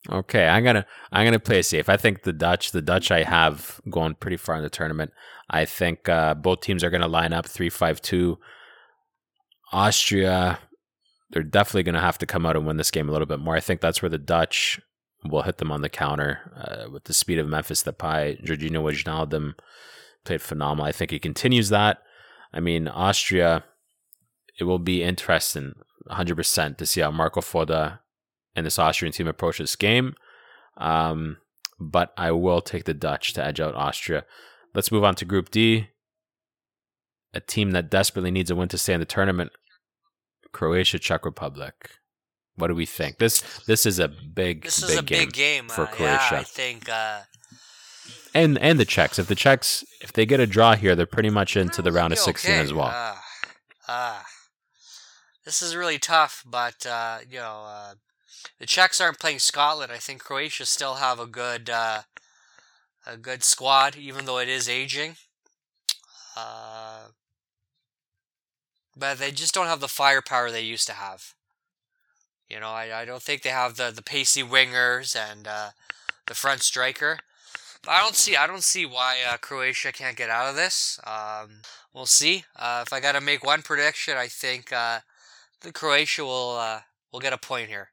Okay, 0.08 0.46
I'm 0.46 0.64
gonna 0.64 0.86
I'm 1.10 1.26
gonna 1.26 1.38
play 1.38 1.62
safe. 1.62 1.88
I 1.88 1.96
think 1.96 2.22
the 2.22 2.32
Dutch, 2.32 2.72
the 2.72 2.82
Dutch, 2.82 3.10
I 3.10 3.22
have 3.22 3.80
going 3.90 4.14
pretty 4.14 4.36
far 4.36 4.56
in 4.56 4.62
the 4.62 4.70
tournament. 4.70 5.12
I 5.50 5.64
think 5.64 6.08
uh, 6.08 6.34
both 6.34 6.60
teams 6.60 6.84
are 6.84 6.90
gonna 6.90 7.08
line 7.08 7.32
up 7.32 7.46
three 7.46 7.70
five 7.70 8.00
two. 8.00 8.38
Austria, 9.72 10.60
they're 11.30 11.42
definitely 11.42 11.82
gonna 11.82 12.00
have 12.00 12.18
to 12.18 12.26
come 12.26 12.46
out 12.46 12.56
and 12.56 12.66
win 12.66 12.76
this 12.76 12.92
game 12.92 13.08
a 13.08 13.12
little 13.12 13.26
bit 13.26 13.40
more. 13.40 13.56
I 13.56 13.60
think 13.60 13.80
that's 13.80 14.00
where 14.00 14.08
the 14.08 14.18
Dutch 14.18 14.80
will 15.28 15.42
hit 15.42 15.58
them 15.58 15.72
on 15.72 15.82
the 15.82 15.88
counter 15.88 16.52
uh, 16.56 16.90
with 16.90 17.04
the 17.04 17.14
speed 17.14 17.38
of 17.38 17.48
Memphis 17.48 17.82
Depay. 17.82 18.44
Georginio 18.44 18.82
Wijnaldum 18.82 19.54
played 20.24 20.42
phenomenal. 20.42 20.86
I 20.86 20.92
think 20.92 21.10
he 21.10 21.18
continues 21.18 21.68
that. 21.70 22.02
I 22.52 22.60
mean, 22.60 22.88
Austria, 22.88 23.64
it 24.58 24.64
will 24.64 24.78
be 24.78 25.02
interesting, 25.02 25.74
100% 26.10 26.76
to 26.76 26.86
see 26.86 27.00
how 27.00 27.10
Marco 27.10 27.40
Foda 27.40 28.00
and 28.54 28.64
this 28.64 28.78
Austrian 28.78 29.12
team 29.12 29.28
approach 29.28 29.58
this 29.58 29.76
game. 29.76 30.14
Um, 30.76 31.38
but 31.78 32.12
I 32.16 32.30
will 32.32 32.60
take 32.60 32.84
the 32.84 32.94
Dutch 32.94 33.34
to 33.34 33.44
edge 33.44 33.60
out 33.60 33.74
Austria. 33.74 34.24
Let's 34.74 34.92
move 34.92 35.04
on 35.04 35.14
to 35.16 35.24
Group 35.24 35.50
D. 35.50 35.88
A 37.34 37.40
team 37.40 37.72
that 37.72 37.90
desperately 37.90 38.30
needs 38.30 38.50
a 38.50 38.56
win 38.56 38.68
to 38.68 38.78
stay 38.78 38.94
in 38.94 39.00
the 39.00 39.06
tournament. 39.06 39.52
Croatia, 40.52 40.98
Czech 40.98 41.24
Republic. 41.24 41.90
What 42.56 42.68
do 42.68 42.74
we 42.74 42.86
think? 42.86 43.18
This 43.18 43.42
this 43.66 43.86
is 43.86 43.98
a 43.98 44.08
big, 44.08 44.64
This 44.64 44.80
big 44.80 44.90
is 44.90 44.98
a 44.98 45.02
game 45.02 45.18
big 45.18 45.32
game 45.32 45.68
for 45.68 45.82
uh, 45.82 45.90
Yeah, 45.98 46.18
Croatia. 46.18 46.36
I 46.36 46.42
think. 46.42 46.88
Uh, 46.88 47.20
and 48.34 48.58
and 48.58 48.80
the 48.80 48.84
Czechs. 48.84 49.18
If 49.18 49.26
the 49.28 49.34
Czechs 49.34 49.84
if 50.00 50.12
they 50.12 50.26
get 50.26 50.40
a 50.40 50.46
draw 50.46 50.74
here, 50.74 50.96
they're 50.96 51.06
pretty 51.06 51.30
much 51.30 51.56
into 51.56 51.82
the 51.82 51.92
round 51.92 52.12
of 52.12 52.18
sixteen 52.18 52.54
okay. 52.54 52.62
as 52.62 52.72
well. 52.72 52.90
Ah, 52.92 53.22
ah. 53.88 54.24
this 55.44 55.62
is 55.62 55.76
really 55.76 55.98
tough, 55.98 56.42
but 56.46 56.86
uh, 56.86 57.18
you 57.28 57.38
know, 57.38 57.64
uh, 57.66 57.94
the 58.58 58.66
Czechs 58.66 59.00
aren't 59.00 59.20
playing 59.20 59.38
Scotland. 59.38 59.92
I 59.92 59.98
think 59.98 60.22
Croatia 60.22 60.66
still 60.66 60.94
have 60.94 61.20
a 61.20 61.26
good, 61.26 61.68
uh, 61.68 62.02
a 63.06 63.16
good 63.16 63.44
squad, 63.44 63.96
even 63.96 64.24
though 64.24 64.38
it 64.38 64.48
is 64.48 64.68
aging. 64.68 65.16
Uh, 66.36 67.08
but 68.96 69.18
they 69.18 69.30
just 69.30 69.54
don't 69.54 69.66
have 69.66 69.80
the 69.80 69.88
firepower 69.88 70.50
they 70.50 70.62
used 70.62 70.86
to 70.86 70.94
have. 70.94 71.34
You 72.48 72.60
know, 72.60 72.68
I, 72.68 73.02
I 73.02 73.04
don't 73.04 73.22
think 73.22 73.42
they 73.42 73.50
have 73.50 73.76
the, 73.76 73.90
the 73.90 74.02
pacey 74.02 74.42
wingers 74.42 75.16
and 75.16 75.46
uh, 75.48 75.70
the 76.26 76.34
front 76.34 76.62
striker. 76.62 77.18
But 77.82 77.92
I 77.92 78.00
don't 78.00 78.14
see 78.14 78.36
I 78.36 78.46
don't 78.46 78.64
see 78.64 78.84
why 78.84 79.18
uh, 79.28 79.36
Croatia 79.36 79.92
can't 79.92 80.16
get 80.16 80.30
out 80.30 80.48
of 80.48 80.56
this. 80.56 80.98
Um, 81.06 81.60
we'll 81.94 82.06
see. 82.06 82.44
Uh, 82.56 82.82
if 82.86 82.92
I 82.92 83.00
got 83.00 83.12
to 83.12 83.20
make 83.20 83.44
one 83.44 83.62
prediction, 83.62 84.16
I 84.16 84.26
think 84.26 84.72
uh, 84.72 85.00
the 85.60 85.72
Croatia 85.72 86.24
will 86.24 86.56
uh, 86.58 86.80
will 87.12 87.20
get 87.20 87.32
a 87.32 87.38
point 87.38 87.68
here. 87.68 87.90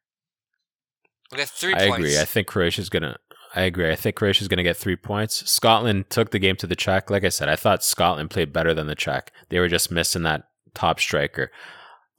We'll 1.32 1.40
get 1.40 1.50
three 1.50 1.74
I 1.74 1.88
points. 1.88 1.98
agree. 1.98 2.20
I 2.20 2.26
think 2.26 2.48
Croatia's 2.48 2.90
gonna. 2.90 3.18
I 3.56 3.62
agree. 3.64 3.92
I 3.92 3.96
think 3.96 4.16
Croatia's 4.16 4.48
gonna 4.48 4.64
get 4.64 4.78
three 4.78 4.96
points. 4.96 5.48
Scotland 5.50 6.10
took 6.10 6.32
the 6.32 6.40
game 6.40 6.56
to 6.58 6.68
the 6.68 6.76
Czech. 6.76 7.10
Like 7.10 7.24
I 7.24 7.30
said, 7.30 7.50
I 7.50 7.56
thought 7.56 7.84
Scotland 7.84 8.32
played 8.32 8.52
better 8.52 8.74
than 8.74 8.88
the 8.88 8.96
Czech. 8.96 9.32
They 9.50 9.60
were 9.60 9.70
just 9.70 9.92
missing 9.92 10.24
that 10.24 10.48
top 10.74 11.00
striker. 11.00 11.52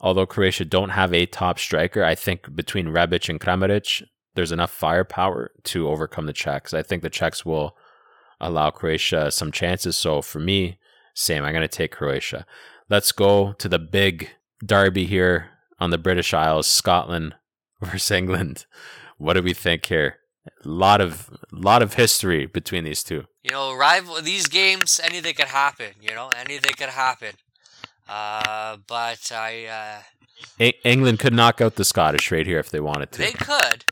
Although 0.04 0.26
Croatia 0.26 0.66
don't 0.66 0.90
have 0.90 1.14
a 1.14 1.24
top 1.24 1.58
striker, 1.58 2.04
I 2.04 2.14
think 2.14 2.54
between 2.54 2.88
Rebic 2.88 3.30
and 3.30 3.40
Kramaric, 3.40 4.02
there's 4.34 4.52
enough 4.52 4.70
firepower 4.70 5.52
to 5.64 5.88
overcome 5.88 6.26
the 6.26 6.34
Czechs. 6.34 6.74
I 6.74 6.82
think 6.82 7.02
the 7.02 7.08
Czechs 7.08 7.46
will 7.46 7.74
allow 8.38 8.68
Croatia 8.68 9.30
some 9.30 9.50
chances. 9.50 9.96
So 9.96 10.20
for 10.20 10.40
me, 10.40 10.78
same. 11.14 11.42
I'm 11.42 11.54
gonna 11.54 11.68
take 11.68 11.92
Croatia. 11.92 12.44
Let's 12.90 13.12
go 13.12 13.54
to 13.54 13.66
the 13.66 13.78
big 13.78 14.28
derby 14.62 15.06
here 15.06 15.52
on 15.80 15.88
the 15.88 15.96
British 15.96 16.34
Isles, 16.34 16.66
Scotland 16.66 17.36
versus 17.80 18.10
England. 18.10 18.66
What 19.16 19.32
do 19.32 19.42
we 19.42 19.54
think 19.54 19.86
here? 19.86 20.18
A 20.66 20.68
lot 20.68 21.00
of 21.00 21.30
lot 21.50 21.80
of 21.80 21.94
history 21.94 22.44
between 22.44 22.84
these 22.84 23.02
two. 23.02 23.24
You 23.42 23.52
know, 23.52 23.74
rival 23.74 24.20
these 24.20 24.48
games, 24.48 25.00
anything 25.02 25.32
could 25.32 25.48
happen. 25.48 25.92
You 26.02 26.14
know, 26.14 26.30
anything 26.36 26.74
could 26.76 26.90
happen. 26.90 27.36
Uh, 28.08 28.76
but 28.86 29.30
I, 29.32 29.66
uh, 29.66 30.02
E- 30.62 30.74
England 30.84 31.18
could 31.20 31.32
knock 31.32 31.60
out 31.60 31.76
the 31.76 31.84
Scottish 31.84 32.30
right 32.30 32.46
here 32.46 32.58
if 32.58 32.70
they 32.70 32.80
wanted 32.80 33.12
to. 33.12 33.18
they 33.18 33.32
could, 33.32 33.84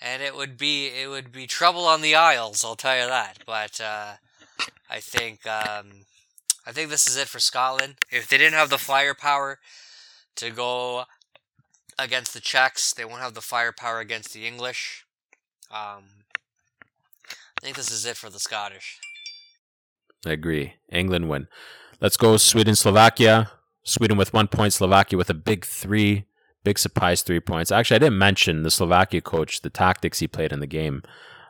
and 0.00 0.22
it 0.22 0.36
would 0.36 0.56
be 0.56 0.88
it 0.88 1.08
would 1.08 1.32
be 1.32 1.46
trouble 1.46 1.84
on 1.86 2.00
the 2.02 2.14
Isles. 2.14 2.64
I'll 2.64 2.76
tell 2.76 2.96
you 2.96 3.06
that. 3.08 3.38
But 3.46 3.80
uh, 3.80 4.12
I 4.88 5.00
think 5.00 5.46
um, 5.46 6.04
I 6.66 6.72
think 6.72 6.90
this 6.90 7.08
is 7.08 7.16
it 7.16 7.26
for 7.28 7.40
Scotland. 7.40 7.96
If 8.12 8.28
they 8.28 8.38
didn't 8.38 8.54
have 8.54 8.70
the 8.70 8.78
firepower 8.78 9.58
to 10.36 10.50
go 10.50 11.04
against 11.98 12.32
the 12.32 12.40
Czechs. 12.40 12.92
They 12.94 13.04
won't 13.04 13.20
have 13.22 13.34
the 13.34 13.40
firepower 13.40 13.98
against 13.98 14.32
the 14.32 14.46
English. 14.46 15.04
Um, 15.70 16.04
I 17.30 17.60
think 17.60 17.76
this 17.76 17.90
is 17.90 18.06
it 18.06 18.16
for 18.16 18.30
the 18.30 18.38
Scottish. 18.38 19.00
I 20.24 20.30
agree. 20.30 20.74
England 20.90 21.28
win. 21.28 21.48
Let's 22.00 22.16
go 22.16 22.36
Sweden, 22.36 22.76
Slovakia. 22.76 23.50
Sweden 23.82 24.16
with 24.16 24.32
one 24.32 24.46
point, 24.46 24.72
Slovakia 24.72 25.16
with 25.16 25.30
a 25.30 25.34
big 25.34 25.64
three, 25.64 26.26
big 26.62 26.78
surprise 26.78 27.22
three 27.22 27.40
points. 27.40 27.72
Actually, 27.72 27.96
I 27.96 27.98
didn't 27.98 28.18
mention 28.18 28.62
the 28.62 28.70
Slovakia 28.70 29.20
coach, 29.20 29.62
the 29.62 29.70
tactics 29.70 30.20
he 30.20 30.28
played 30.28 30.52
in 30.52 30.60
the 30.60 30.68
game 30.68 31.02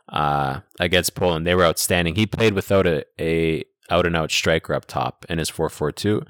uh, 0.07 0.61
against 0.79 1.13
Poland. 1.13 1.45
They 1.45 1.53
were 1.53 1.65
outstanding. 1.65 2.15
He 2.15 2.25
played 2.25 2.53
without 2.53 2.87
a, 2.87 3.05
a 3.19 3.63
out 3.91 4.07
and 4.07 4.15
out 4.15 4.31
striker 4.31 4.73
up 4.73 4.85
top 4.85 5.23
in 5.29 5.37
his 5.37 5.49
4 5.49 5.69
4 5.69 5.91
2. 5.91 6.23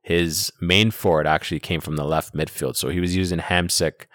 His 0.00 0.50
main 0.58 0.90
forward 0.90 1.26
actually 1.26 1.60
came 1.60 1.82
from 1.82 1.96
the 1.96 2.04
left 2.04 2.34
midfield. 2.34 2.76
So 2.76 2.88
he 2.88 3.00
was 3.00 3.14
using 3.14 3.40
Hamsik 3.40 4.06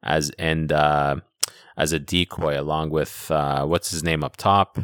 as 0.00 0.30
and 0.38 0.70
uh, 0.70 1.16
as 1.76 1.92
a 1.92 1.98
decoy 1.98 2.60
along 2.60 2.90
with 2.90 3.30
uh, 3.32 3.64
what's 3.66 3.90
his 3.90 4.04
name 4.04 4.22
up 4.22 4.36
top? 4.36 4.78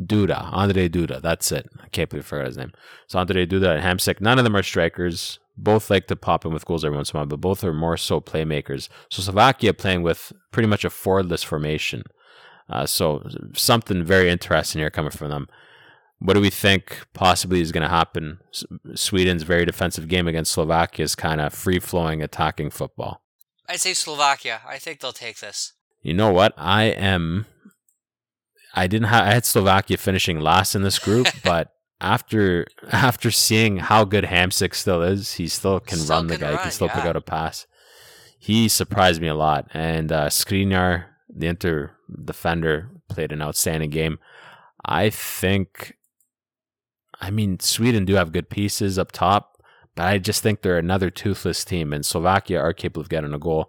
Duda, 0.00 0.48
Andre 0.52 0.88
Duda. 0.88 1.20
That's 1.20 1.52
it. 1.52 1.68
I 1.82 1.88
can't 1.88 2.08
believe 2.08 2.24
I 2.24 2.28
forgot 2.28 2.46
his 2.46 2.56
name. 2.56 2.72
So 3.06 3.18
Andre 3.18 3.46
Duda 3.46 3.76
and 3.76 3.82
Hamsik. 3.82 4.20
None 4.20 4.38
of 4.38 4.44
them 4.44 4.56
are 4.56 4.62
strikers. 4.62 5.38
Both 5.56 5.90
like 5.90 6.06
to 6.06 6.16
pop 6.16 6.46
in 6.46 6.54
with 6.54 6.64
goals 6.64 6.84
every 6.84 6.96
once 6.96 7.10
in 7.10 7.16
a 7.16 7.20
while, 7.20 7.26
but 7.26 7.40
both 7.40 7.62
are 7.64 7.74
more 7.74 7.96
so 7.96 8.20
playmakers. 8.20 8.88
So 9.10 9.22
Slovakia 9.22 9.74
playing 9.74 10.02
with 10.02 10.32
pretty 10.52 10.68
much 10.68 10.84
a 10.84 10.90
forwardless 10.90 11.42
formation. 11.42 12.04
Uh, 12.68 12.86
so 12.86 13.28
something 13.54 14.04
very 14.04 14.30
interesting 14.30 14.80
here 14.80 14.90
coming 14.90 15.10
from 15.10 15.28
them. 15.28 15.48
What 16.20 16.34
do 16.34 16.40
we 16.40 16.50
think 16.50 17.06
possibly 17.14 17.60
is 17.60 17.72
going 17.72 17.82
to 17.82 17.88
happen? 17.88 18.38
Sweden's 18.94 19.42
very 19.42 19.64
defensive 19.64 20.06
game 20.08 20.28
against 20.28 20.52
Slovakia's 20.52 21.14
kind 21.14 21.40
of 21.40 21.52
free 21.52 21.80
flowing 21.80 22.22
attacking 22.22 22.70
football. 22.70 23.22
I'd 23.68 23.80
say 23.80 23.94
Slovakia. 23.94 24.60
I 24.66 24.78
think 24.78 25.00
they'll 25.00 25.12
take 25.12 25.40
this. 25.40 25.72
You 26.02 26.14
know 26.14 26.30
what? 26.32 26.54
I 26.56 26.84
am. 26.84 27.46
I 28.74 28.86
didn't 28.86 29.08
have. 29.08 29.26
I 29.26 29.32
had 29.32 29.44
Slovakia 29.44 29.96
finishing 29.96 30.40
last 30.40 30.74
in 30.74 30.82
this 30.82 30.98
group, 30.98 31.26
but 31.44 31.72
after 32.00 32.66
after 32.92 33.30
seeing 33.30 33.78
how 33.78 34.04
good 34.04 34.24
Hamsik 34.24 34.74
still 34.74 35.02
is, 35.02 35.34
he 35.34 35.48
still 35.48 35.80
can 35.80 35.98
Still 35.98 36.16
run 36.16 36.26
the 36.28 36.34
can 36.34 36.40
guy. 36.40 36.50
he 36.50 36.54
run, 36.56 36.62
can 36.62 36.72
still 36.72 36.88
pick 36.88 37.04
out 37.04 37.16
a 37.16 37.20
pass. 37.20 37.66
He 38.38 38.68
surprised 38.68 39.20
me 39.20 39.28
a 39.28 39.34
lot, 39.34 39.68
and 39.74 40.10
uh, 40.10 40.28
Skriniar, 40.28 41.06
the 41.28 41.46
Inter 41.46 41.90
defender, 42.24 42.90
played 43.08 43.32
an 43.32 43.42
outstanding 43.42 43.90
game. 43.90 44.18
I 44.84 45.10
think. 45.10 45.96
I 47.22 47.30
mean, 47.30 47.60
Sweden 47.60 48.06
do 48.06 48.14
have 48.14 48.32
good 48.32 48.48
pieces 48.48 48.98
up 48.98 49.12
top, 49.12 49.62
but 49.94 50.06
I 50.06 50.16
just 50.16 50.42
think 50.42 50.62
they're 50.62 50.78
another 50.78 51.10
toothless 51.10 51.66
team, 51.66 51.92
and 51.92 52.06
Slovakia 52.06 52.58
are 52.60 52.72
capable 52.72 53.02
of 53.02 53.10
getting 53.10 53.34
a 53.34 53.38
goal. 53.38 53.68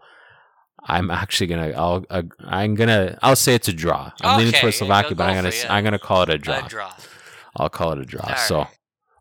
I'm 0.83 1.11
actually 1.11 1.47
gonna. 1.47 1.69
I'll. 1.69 2.05
Uh, 2.09 2.23
I'm 2.39 2.75
gonna. 2.75 3.17
I'll 3.21 3.35
say 3.35 3.53
it's 3.53 3.67
a 3.67 3.73
draw. 3.73 4.11
I'm 4.21 4.39
leaning 4.39 4.53
towards 4.53 4.77
Slovakia, 4.77 5.15
but 5.15 5.29
I'm 5.29 5.35
gonna. 5.35 5.49
it. 5.49 5.65
I'm 5.69 5.83
gonna 5.83 5.99
call 5.99 6.23
it 6.23 6.29
a 6.29 6.37
draw. 6.37 6.65
A 6.65 6.69
draw. 6.69 6.93
I'll 7.55 7.69
call 7.69 7.91
it 7.93 7.99
a 7.99 8.05
draw. 8.05 8.27
All 8.27 8.35
so, 8.37 8.57
right. 8.59 8.67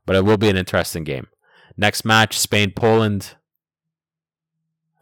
but 0.07 0.17
it 0.17 0.25
will 0.25 0.39
be 0.39 0.49
an 0.49 0.57
interesting 0.57 1.05
game. 1.05 1.27
Next 1.77 2.05
match, 2.05 2.39
Spain 2.39 2.73
Poland. 2.75 3.35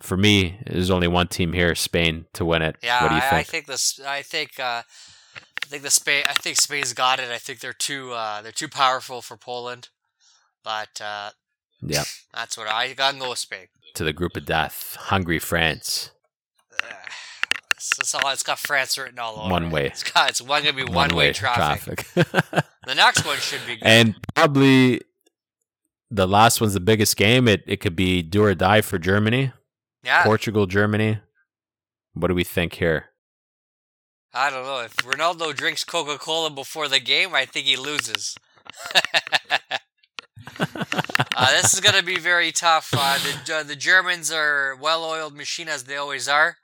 For 0.01 0.17
me, 0.17 0.59
there's 0.67 0.91
only 0.91 1.09
one 1.09 1.29
team 1.29 1.53
here, 1.53 1.75
Spain, 1.75 2.27
to 2.33 2.45
win 2.45 2.63
it. 2.63 2.77
Yeah, 2.83 3.03
what 3.03 3.09
do 3.09 3.15
you 3.17 3.21
I, 3.21 3.31
think? 3.31 3.41
I 3.41 3.43
think 3.43 3.67
this. 3.67 4.01
I 4.05 4.23
think. 4.23 4.59
Uh, 4.59 4.83
I 5.37 5.67
think 5.67 5.83
the 5.83 5.91
Spain. 5.91 6.25
I 6.29 6.33
think 6.33 6.57
Spain's 6.57 6.93
got 6.93 7.21
it. 7.21 7.31
I 7.31 7.39
think 7.39 7.61
they're 7.61 7.73
too. 7.73 8.13
Uh, 8.13 8.43
they're 8.43 8.53
too 8.53 8.69
powerful 8.69 9.23
for 9.23 9.37
Poland. 9.37 9.91
But 10.65 11.01
uh, 11.01 11.31
yeah, 11.81 12.05
that's 12.35 12.59
what 12.59 12.69
I 12.69 12.93
gotta 12.95 13.19
go 13.19 13.31
with 13.31 13.39
Spain. 13.39 13.67
to 13.95 14.05
the 14.05 14.13
group 14.13 14.37
of 14.37 14.45
death, 14.45 14.97
Hungary, 14.99 15.39
France. 15.39 16.11
It's, 17.77 18.15
all. 18.15 18.29
It's 18.31 18.43
got 18.43 18.59
France 18.59 18.99
written 18.99 19.19
all 19.19 19.39
over. 19.39 19.51
One 19.51 19.67
it. 19.67 19.73
way. 19.73 19.87
It's 19.87 20.03
got. 20.03 20.31
It's 20.31 20.43
one 20.43 20.63
gonna 20.63 20.75
be 20.75 20.85
one, 20.85 21.15
way 21.15 21.33
traffic. 21.33 22.07
traffic. 22.15 22.65
The 22.87 22.95
next 22.95 23.27
one 23.27 23.37
should 23.37 23.61
be 23.67 23.77
good. 23.77 23.85
and 23.85 24.15
probably 24.35 25.03
the 26.11 26.27
last 26.27 26.59
one's 26.59 26.73
the 26.73 26.81
biggest 26.81 27.19
game. 27.19 27.47
It 27.47 27.63
it 27.67 27.81
could 27.81 27.95
be 27.95 28.23
do 28.23 28.43
or 28.43 28.55
die 28.55 28.81
for 28.81 28.99
Germany, 28.99 29.53
yeah. 30.03 30.25
Portugal, 30.25 30.65
Germany. 30.65 31.19
What 32.15 32.29
do 32.29 32.35
we 32.35 32.45
think 32.45 32.75
here? 32.75 33.11
I 34.33 34.49
don't 34.51 34.65
know 34.65 34.81
if 34.81 34.97
Ronaldo 34.97 35.55
drinks 35.55 35.85
Coca 35.85 36.17
Cola 36.19 36.49
before 36.49 36.89
the 36.89 37.01
game. 37.01 37.35
I 37.35 37.45
think 37.45 37.67
he 37.67 37.77
loses. 37.77 38.37
uh, 40.61 41.51
this 41.51 41.75
is 41.75 41.81
going 41.81 41.95
to 41.95 42.03
be 42.03 42.19
very 42.19 42.53
tough. 42.53 42.91
Uh, 42.97 43.19
the 43.19 43.55
uh, 43.55 43.63
the 43.63 43.77
Germans 43.77 44.31
are 44.33 44.77
well-oiled 44.77 45.37
machine 45.37 45.69
as 45.69 45.85
they 45.85 45.97
always 45.97 46.29
are. 46.29 46.57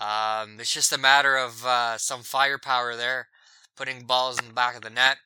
Um, 0.00 0.60
it's 0.60 0.72
just 0.72 0.92
a 0.92 0.98
matter 0.98 1.36
of 1.36 1.64
uh, 1.64 1.98
some 1.98 2.22
firepower 2.22 2.94
there, 2.94 3.28
putting 3.76 4.04
balls 4.04 4.38
in 4.38 4.48
the 4.48 4.54
back 4.54 4.76
of 4.76 4.82
the 4.82 4.90
net. 4.90 5.18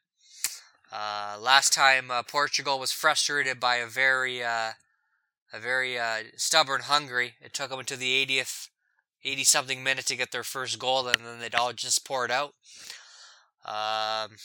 Uh, 0.92 1.36
last 1.40 1.72
time 1.72 2.10
uh, 2.10 2.22
Portugal 2.22 2.78
was 2.78 2.92
frustrated 2.92 3.58
by 3.58 3.76
a 3.76 3.86
very 3.86 4.42
uh, 4.42 4.72
a 5.52 5.58
very 5.58 5.98
uh, 5.98 6.18
stubborn 6.36 6.82
Hungary. 6.82 7.34
It 7.40 7.54
took 7.54 7.70
them 7.70 7.78
until 7.80 7.98
the 7.98 8.26
80th 8.26 8.68
80 9.24 9.44
something 9.44 9.82
minute 9.84 10.06
to 10.06 10.16
get 10.16 10.32
their 10.32 10.42
first 10.42 10.78
goal 10.78 11.06
and 11.08 11.24
then 11.24 11.38
they'd 11.38 11.54
all 11.54 11.72
just 11.72 12.04
pour 12.04 12.24
it 12.24 12.30
out. 12.30 12.54
Um, 13.64 14.36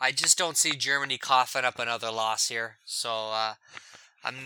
I 0.00 0.12
just 0.14 0.38
don't 0.38 0.56
see 0.56 0.72
Germany 0.72 1.18
coughing 1.18 1.64
up 1.64 1.78
another 1.78 2.10
loss 2.10 2.48
here. 2.48 2.76
So 2.84 3.30
uh, 3.32 3.54
I'm 4.24 4.36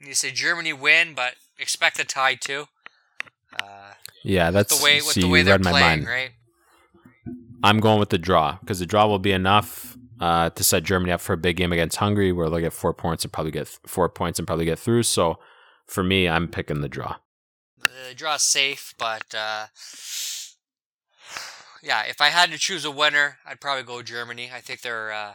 you 0.00 0.14
say 0.14 0.30
Germany 0.30 0.72
win, 0.72 1.14
but 1.14 1.34
expect 1.58 1.98
a 1.98 2.04
tie 2.04 2.34
too. 2.34 2.66
Uh, 3.58 3.92
Yeah, 4.24 4.50
that's 4.50 4.76
the 4.78 4.84
way 4.84 4.96
with 4.96 5.12
see, 5.12 5.22
the 5.22 5.28
way 5.28 5.42
they're 5.42 5.54
read 5.54 5.64
my 5.64 5.70
playing, 5.70 6.04
mind. 6.04 6.06
right? 6.06 6.30
I'm 7.62 7.80
going 7.80 7.98
with 8.00 8.10
the 8.10 8.18
draw 8.18 8.56
because 8.60 8.78
the 8.78 8.86
draw 8.86 9.06
will 9.06 9.18
be 9.18 9.32
enough 9.32 9.96
uh, 10.20 10.50
to 10.50 10.64
set 10.64 10.82
Germany 10.82 11.12
up 11.12 11.20
for 11.20 11.32
a 11.34 11.36
big 11.38 11.56
game 11.56 11.72
against 11.72 11.96
Hungary, 11.98 12.32
where 12.32 12.48
they'll 12.48 12.60
get 12.60 12.72
four 12.72 12.92
points 12.94 13.24
and 13.24 13.32
probably 13.32 13.52
get 13.52 13.66
th- 13.66 13.78
four 13.86 14.08
points 14.08 14.38
and 14.38 14.46
probably 14.46 14.64
get 14.64 14.78
through. 14.78 15.02
So 15.02 15.38
for 15.86 16.02
me, 16.02 16.28
I'm 16.28 16.48
picking 16.48 16.80
the 16.80 16.88
draw. 16.88 17.16
The 17.78 18.14
draw's 18.14 18.42
safe, 18.42 18.94
but 18.98 19.34
uh, 19.34 19.66
yeah, 21.82 22.02
if 22.04 22.20
I 22.20 22.28
had 22.28 22.50
to 22.50 22.58
choose 22.58 22.84
a 22.84 22.90
winner, 22.90 23.38
I'd 23.46 23.60
probably 23.60 23.84
go 23.84 24.02
Germany. 24.02 24.50
I 24.54 24.60
think 24.60 24.82
they're 24.82 25.10
uh, 25.12 25.34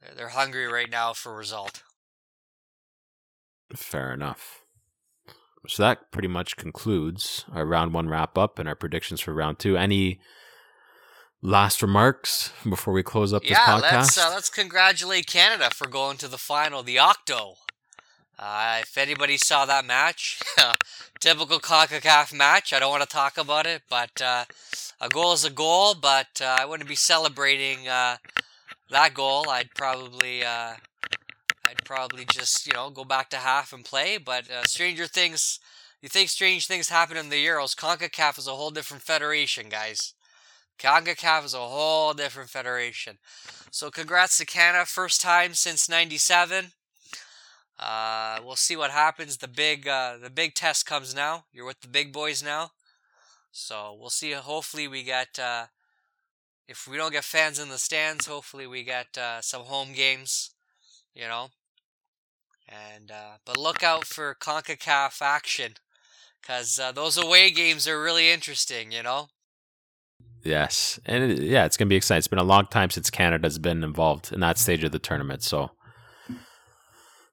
they're- 0.00 0.14
they're 0.14 0.28
hungry 0.28 0.66
right 0.66 0.90
now 0.90 1.12
for 1.14 1.32
a 1.32 1.36
result. 1.36 1.82
Fair 3.74 4.12
enough. 4.12 4.57
So 5.66 5.82
that 5.82 6.10
pretty 6.12 6.28
much 6.28 6.56
concludes 6.56 7.44
our 7.52 7.66
round 7.66 7.92
one 7.92 8.08
wrap 8.08 8.38
up 8.38 8.58
and 8.58 8.68
our 8.68 8.74
predictions 8.74 9.20
for 9.20 9.34
round 9.34 9.58
two. 9.58 9.76
Any 9.76 10.20
last 11.42 11.82
remarks 11.82 12.52
before 12.68 12.94
we 12.94 13.02
close 13.02 13.32
up 13.32 13.42
this 13.42 13.52
yeah, 13.52 13.66
podcast? 13.66 13.82
let's 13.82 14.18
uh, 14.18 14.30
let's 14.32 14.50
congratulate 14.50 15.26
Canada 15.26 15.70
for 15.74 15.88
going 15.88 16.16
to 16.18 16.28
the 16.28 16.38
final, 16.38 16.82
the 16.82 16.98
Octo. 16.98 17.54
Uh, 18.38 18.78
if 18.82 18.96
anybody 18.96 19.36
saw 19.36 19.66
that 19.66 19.84
match, 19.84 20.40
typical 21.20 21.58
CONCACAF 21.58 22.32
match. 22.32 22.72
I 22.72 22.78
don't 22.78 22.90
want 22.90 23.02
to 23.02 23.08
talk 23.08 23.36
about 23.36 23.66
it, 23.66 23.82
but 23.90 24.22
uh, 24.22 24.44
a 25.00 25.08
goal 25.08 25.32
is 25.32 25.44
a 25.44 25.50
goal. 25.50 25.96
But 26.00 26.40
uh, 26.40 26.56
I 26.60 26.64
wouldn't 26.64 26.88
be 26.88 26.94
celebrating 26.94 27.88
uh, 27.88 28.18
that 28.90 29.14
goal. 29.14 29.50
I'd 29.50 29.74
probably 29.74 30.44
uh, 30.44 30.74
I'd 31.68 31.84
probably 31.84 32.24
just 32.24 32.66
you 32.66 32.72
know 32.72 32.88
go 32.88 33.04
back 33.04 33.28
to 33.30 33.36
half 33.36 33.74
and 33.74 33.84
play. 33.84 34.16
But 34.16 34.50
uh, 34.50 34.64
stranger 34.64 35.06
things, 35.06 35.60
you 36.00 36.08
think 36.08 36.30
strange 36.30 36.66
things 36.66 36.88
happen 36.88 37.18
in 37.18 37.28
the 37.28 37.44
Euros? 37.44 37.76
CONCACAF 37.76 38.38
is 38.38 38.46
a 38.46 38.52
whole 38.52 38.70
different 38.70 39.02
federation, 39.02 39.68
guys. 39.68 40.14
CONCACAF 40.78 41.44
is 41.44 41.54
a 41.54 41.58
whole 41.58 42.14
different 42.14 42.48
federation. 42.48 43.18
So 43.70 43.90
congrats 43.90 44.38
to 44.38 44.46
Canada, 44.46 44.86
first 44.86 45.20
time 45.20 45.52
since 45.52 45.90
'97. 45.90 46.72
Uh, 47.78 48.38
we'll 48.42 48.56
see 48.56 48.74
what 48.76 48.90
happens. 48.90 49.36
The 49.36 49.46
big, 49.46 49.86
uh, 49.86 50.16
the 50.22 50.30
big 50.30 50.54
test 50.54 50.86
comes 50.86 51.14
now. 51.14 51.44
You're 51.52 51.66
with 51.66 51.82
the 51.82 51.88
big 51.88 52.14
boys 52.14 52.42
now, 52.42 52.70
so 53.52 53.94
we'll 54.00 54.08
see. 54.08 54.32
Hopefully, 54.32 54.88
we 54.88 55.02
get. 55.02 55.38
Uh, 55.38 55.66
if 56.66 56.88
we 56.88 56.96
don't 56.96 57.12
get 57.12 57.24
fans 57.24 57.58
in 57.58 57.68
the 57.68 57.78
stands, 57.78 58.26
hopefully 58.26 58.66
we 58.66 58.84
get 58.84 59.18
uh, 59.18 59.42
some 59.42 59.62
home 59.62 59.92
games. 59.92 60.50
You 61.14 61.26
know, 61.26 61.48
and 62.68 63.10
uh, 63.10 63.36
but 63.44 63.56
look 63.56 63.82
out 63.82 64.04
for 64.04 64.36
Concacaf 64.40 65.22
action, 65.22 65.74
cause 66.46 66.78
uh, 66.78 66.92
those 66.92 67.16
away 67.16 67.50
games 67.50 67.88
are 67.88 68.02
really 68.02 68.30
interesting. 68.30 68.92
You 68.92 69.02
know. 69.02 69.28
Yes, 70.44 71.00
and 71.04 71.32
it, 71.32 71.40
yeah, 71.40 71.64
it's 71.64 71.76
gonna 71.76 71.88
be 71.88 71.96
exciting. 71.96 72.18
It's 72.18 72.28
been 72.28 72.38
a 72.38 72.44
long 72.44 72.66
time 72.66 72.90
since 72.90 73.10
Canada's 73.10 73.58
been 73.58 73.82
involved 73.82 74.32
in 74.32 74.40
that 74.40 74.58
stage 74.58 74.84
of 74.84 74.92
the 74.92 74.98
tournament. 74.98 75.42
So, 75.42 75.72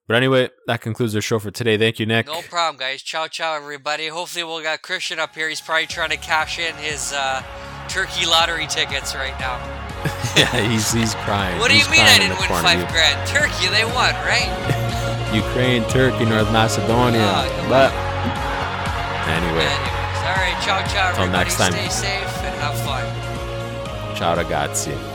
but 0.07 0.15
anyway, 0.15 0.49
that 0.67 0.81
concludes 0.81 1.15
our 1.15 1.21
show 1.21 1.39
for 1.39 1.51
today. 1.51 1.77
Thank 1.77 1.99
you, 1.99 2.05
Nick. 2.05 2.25
No 2.25 2.41
problem, 2.41 2.79
guys. 2.79 3.01
Ciao, 3.01 3.27
ciao, 3.27 3.55
everybody. 3.55 4.07
Hopefully, 4.07 4.43
we'll 4.43 4.63
got 4.63 4.81
Christian 4.81 5.19
up 5.19 5.35
here. 5.35 5.49
He's 5.49 5.61
probably 5.61 5.87
trying 5.87 6.09
to 6.09 6.17
cash 6.17 6.59
in 6.59 6.75
his 6.75 7.13
uh, 7.13 7.43
turkey 7.87 8.25
lottery 8.25 8.67
tickets 8.67 9.15
right 9.15 9.37
now. 9.39 9.57
yeah, 10.35 10.69
he's 10.69 10.91
he's 10.91 11.15
crying. 11.15 11.59
What 11.59 11.69
do 11.69 11.75
He's 11.75 11.85
you 11.85 11.91
mean 11.91 12.01
I 12.01 12.17
didn't 12.17 12.39
win 12.39 12.49
five 12.49 12.87
grand? 12.91 13.27
Turkey, 13.27 13.67
they 13.69 13.85
won, 13.85 14.13
right? 14.25 14.74
Ukraine, 15.35 15.83
Turkey, 15.89 16.25
North 16.25 16.51
Macedonia. 16.51 17.21
Oh, 17.21 17.65
but 17.69 17.91
anyway. 19.27 19.67
Anyways, 19.67 20.19
all 20.23 20.35
right, 20.35 20.57
ciao, 20.63 20.85
ciao. 20.87 21.09
Until 21.09 21.27
next 21.29 21.57
time. 21.57 21.71
Stay 21.73 21.89
safe 21.89 22.43
and 22.43 22.55
have 22.61 22.77
fun. 22.85 23.05
Ciao, 24.15 24.35
ragazzi. 24.35 25.14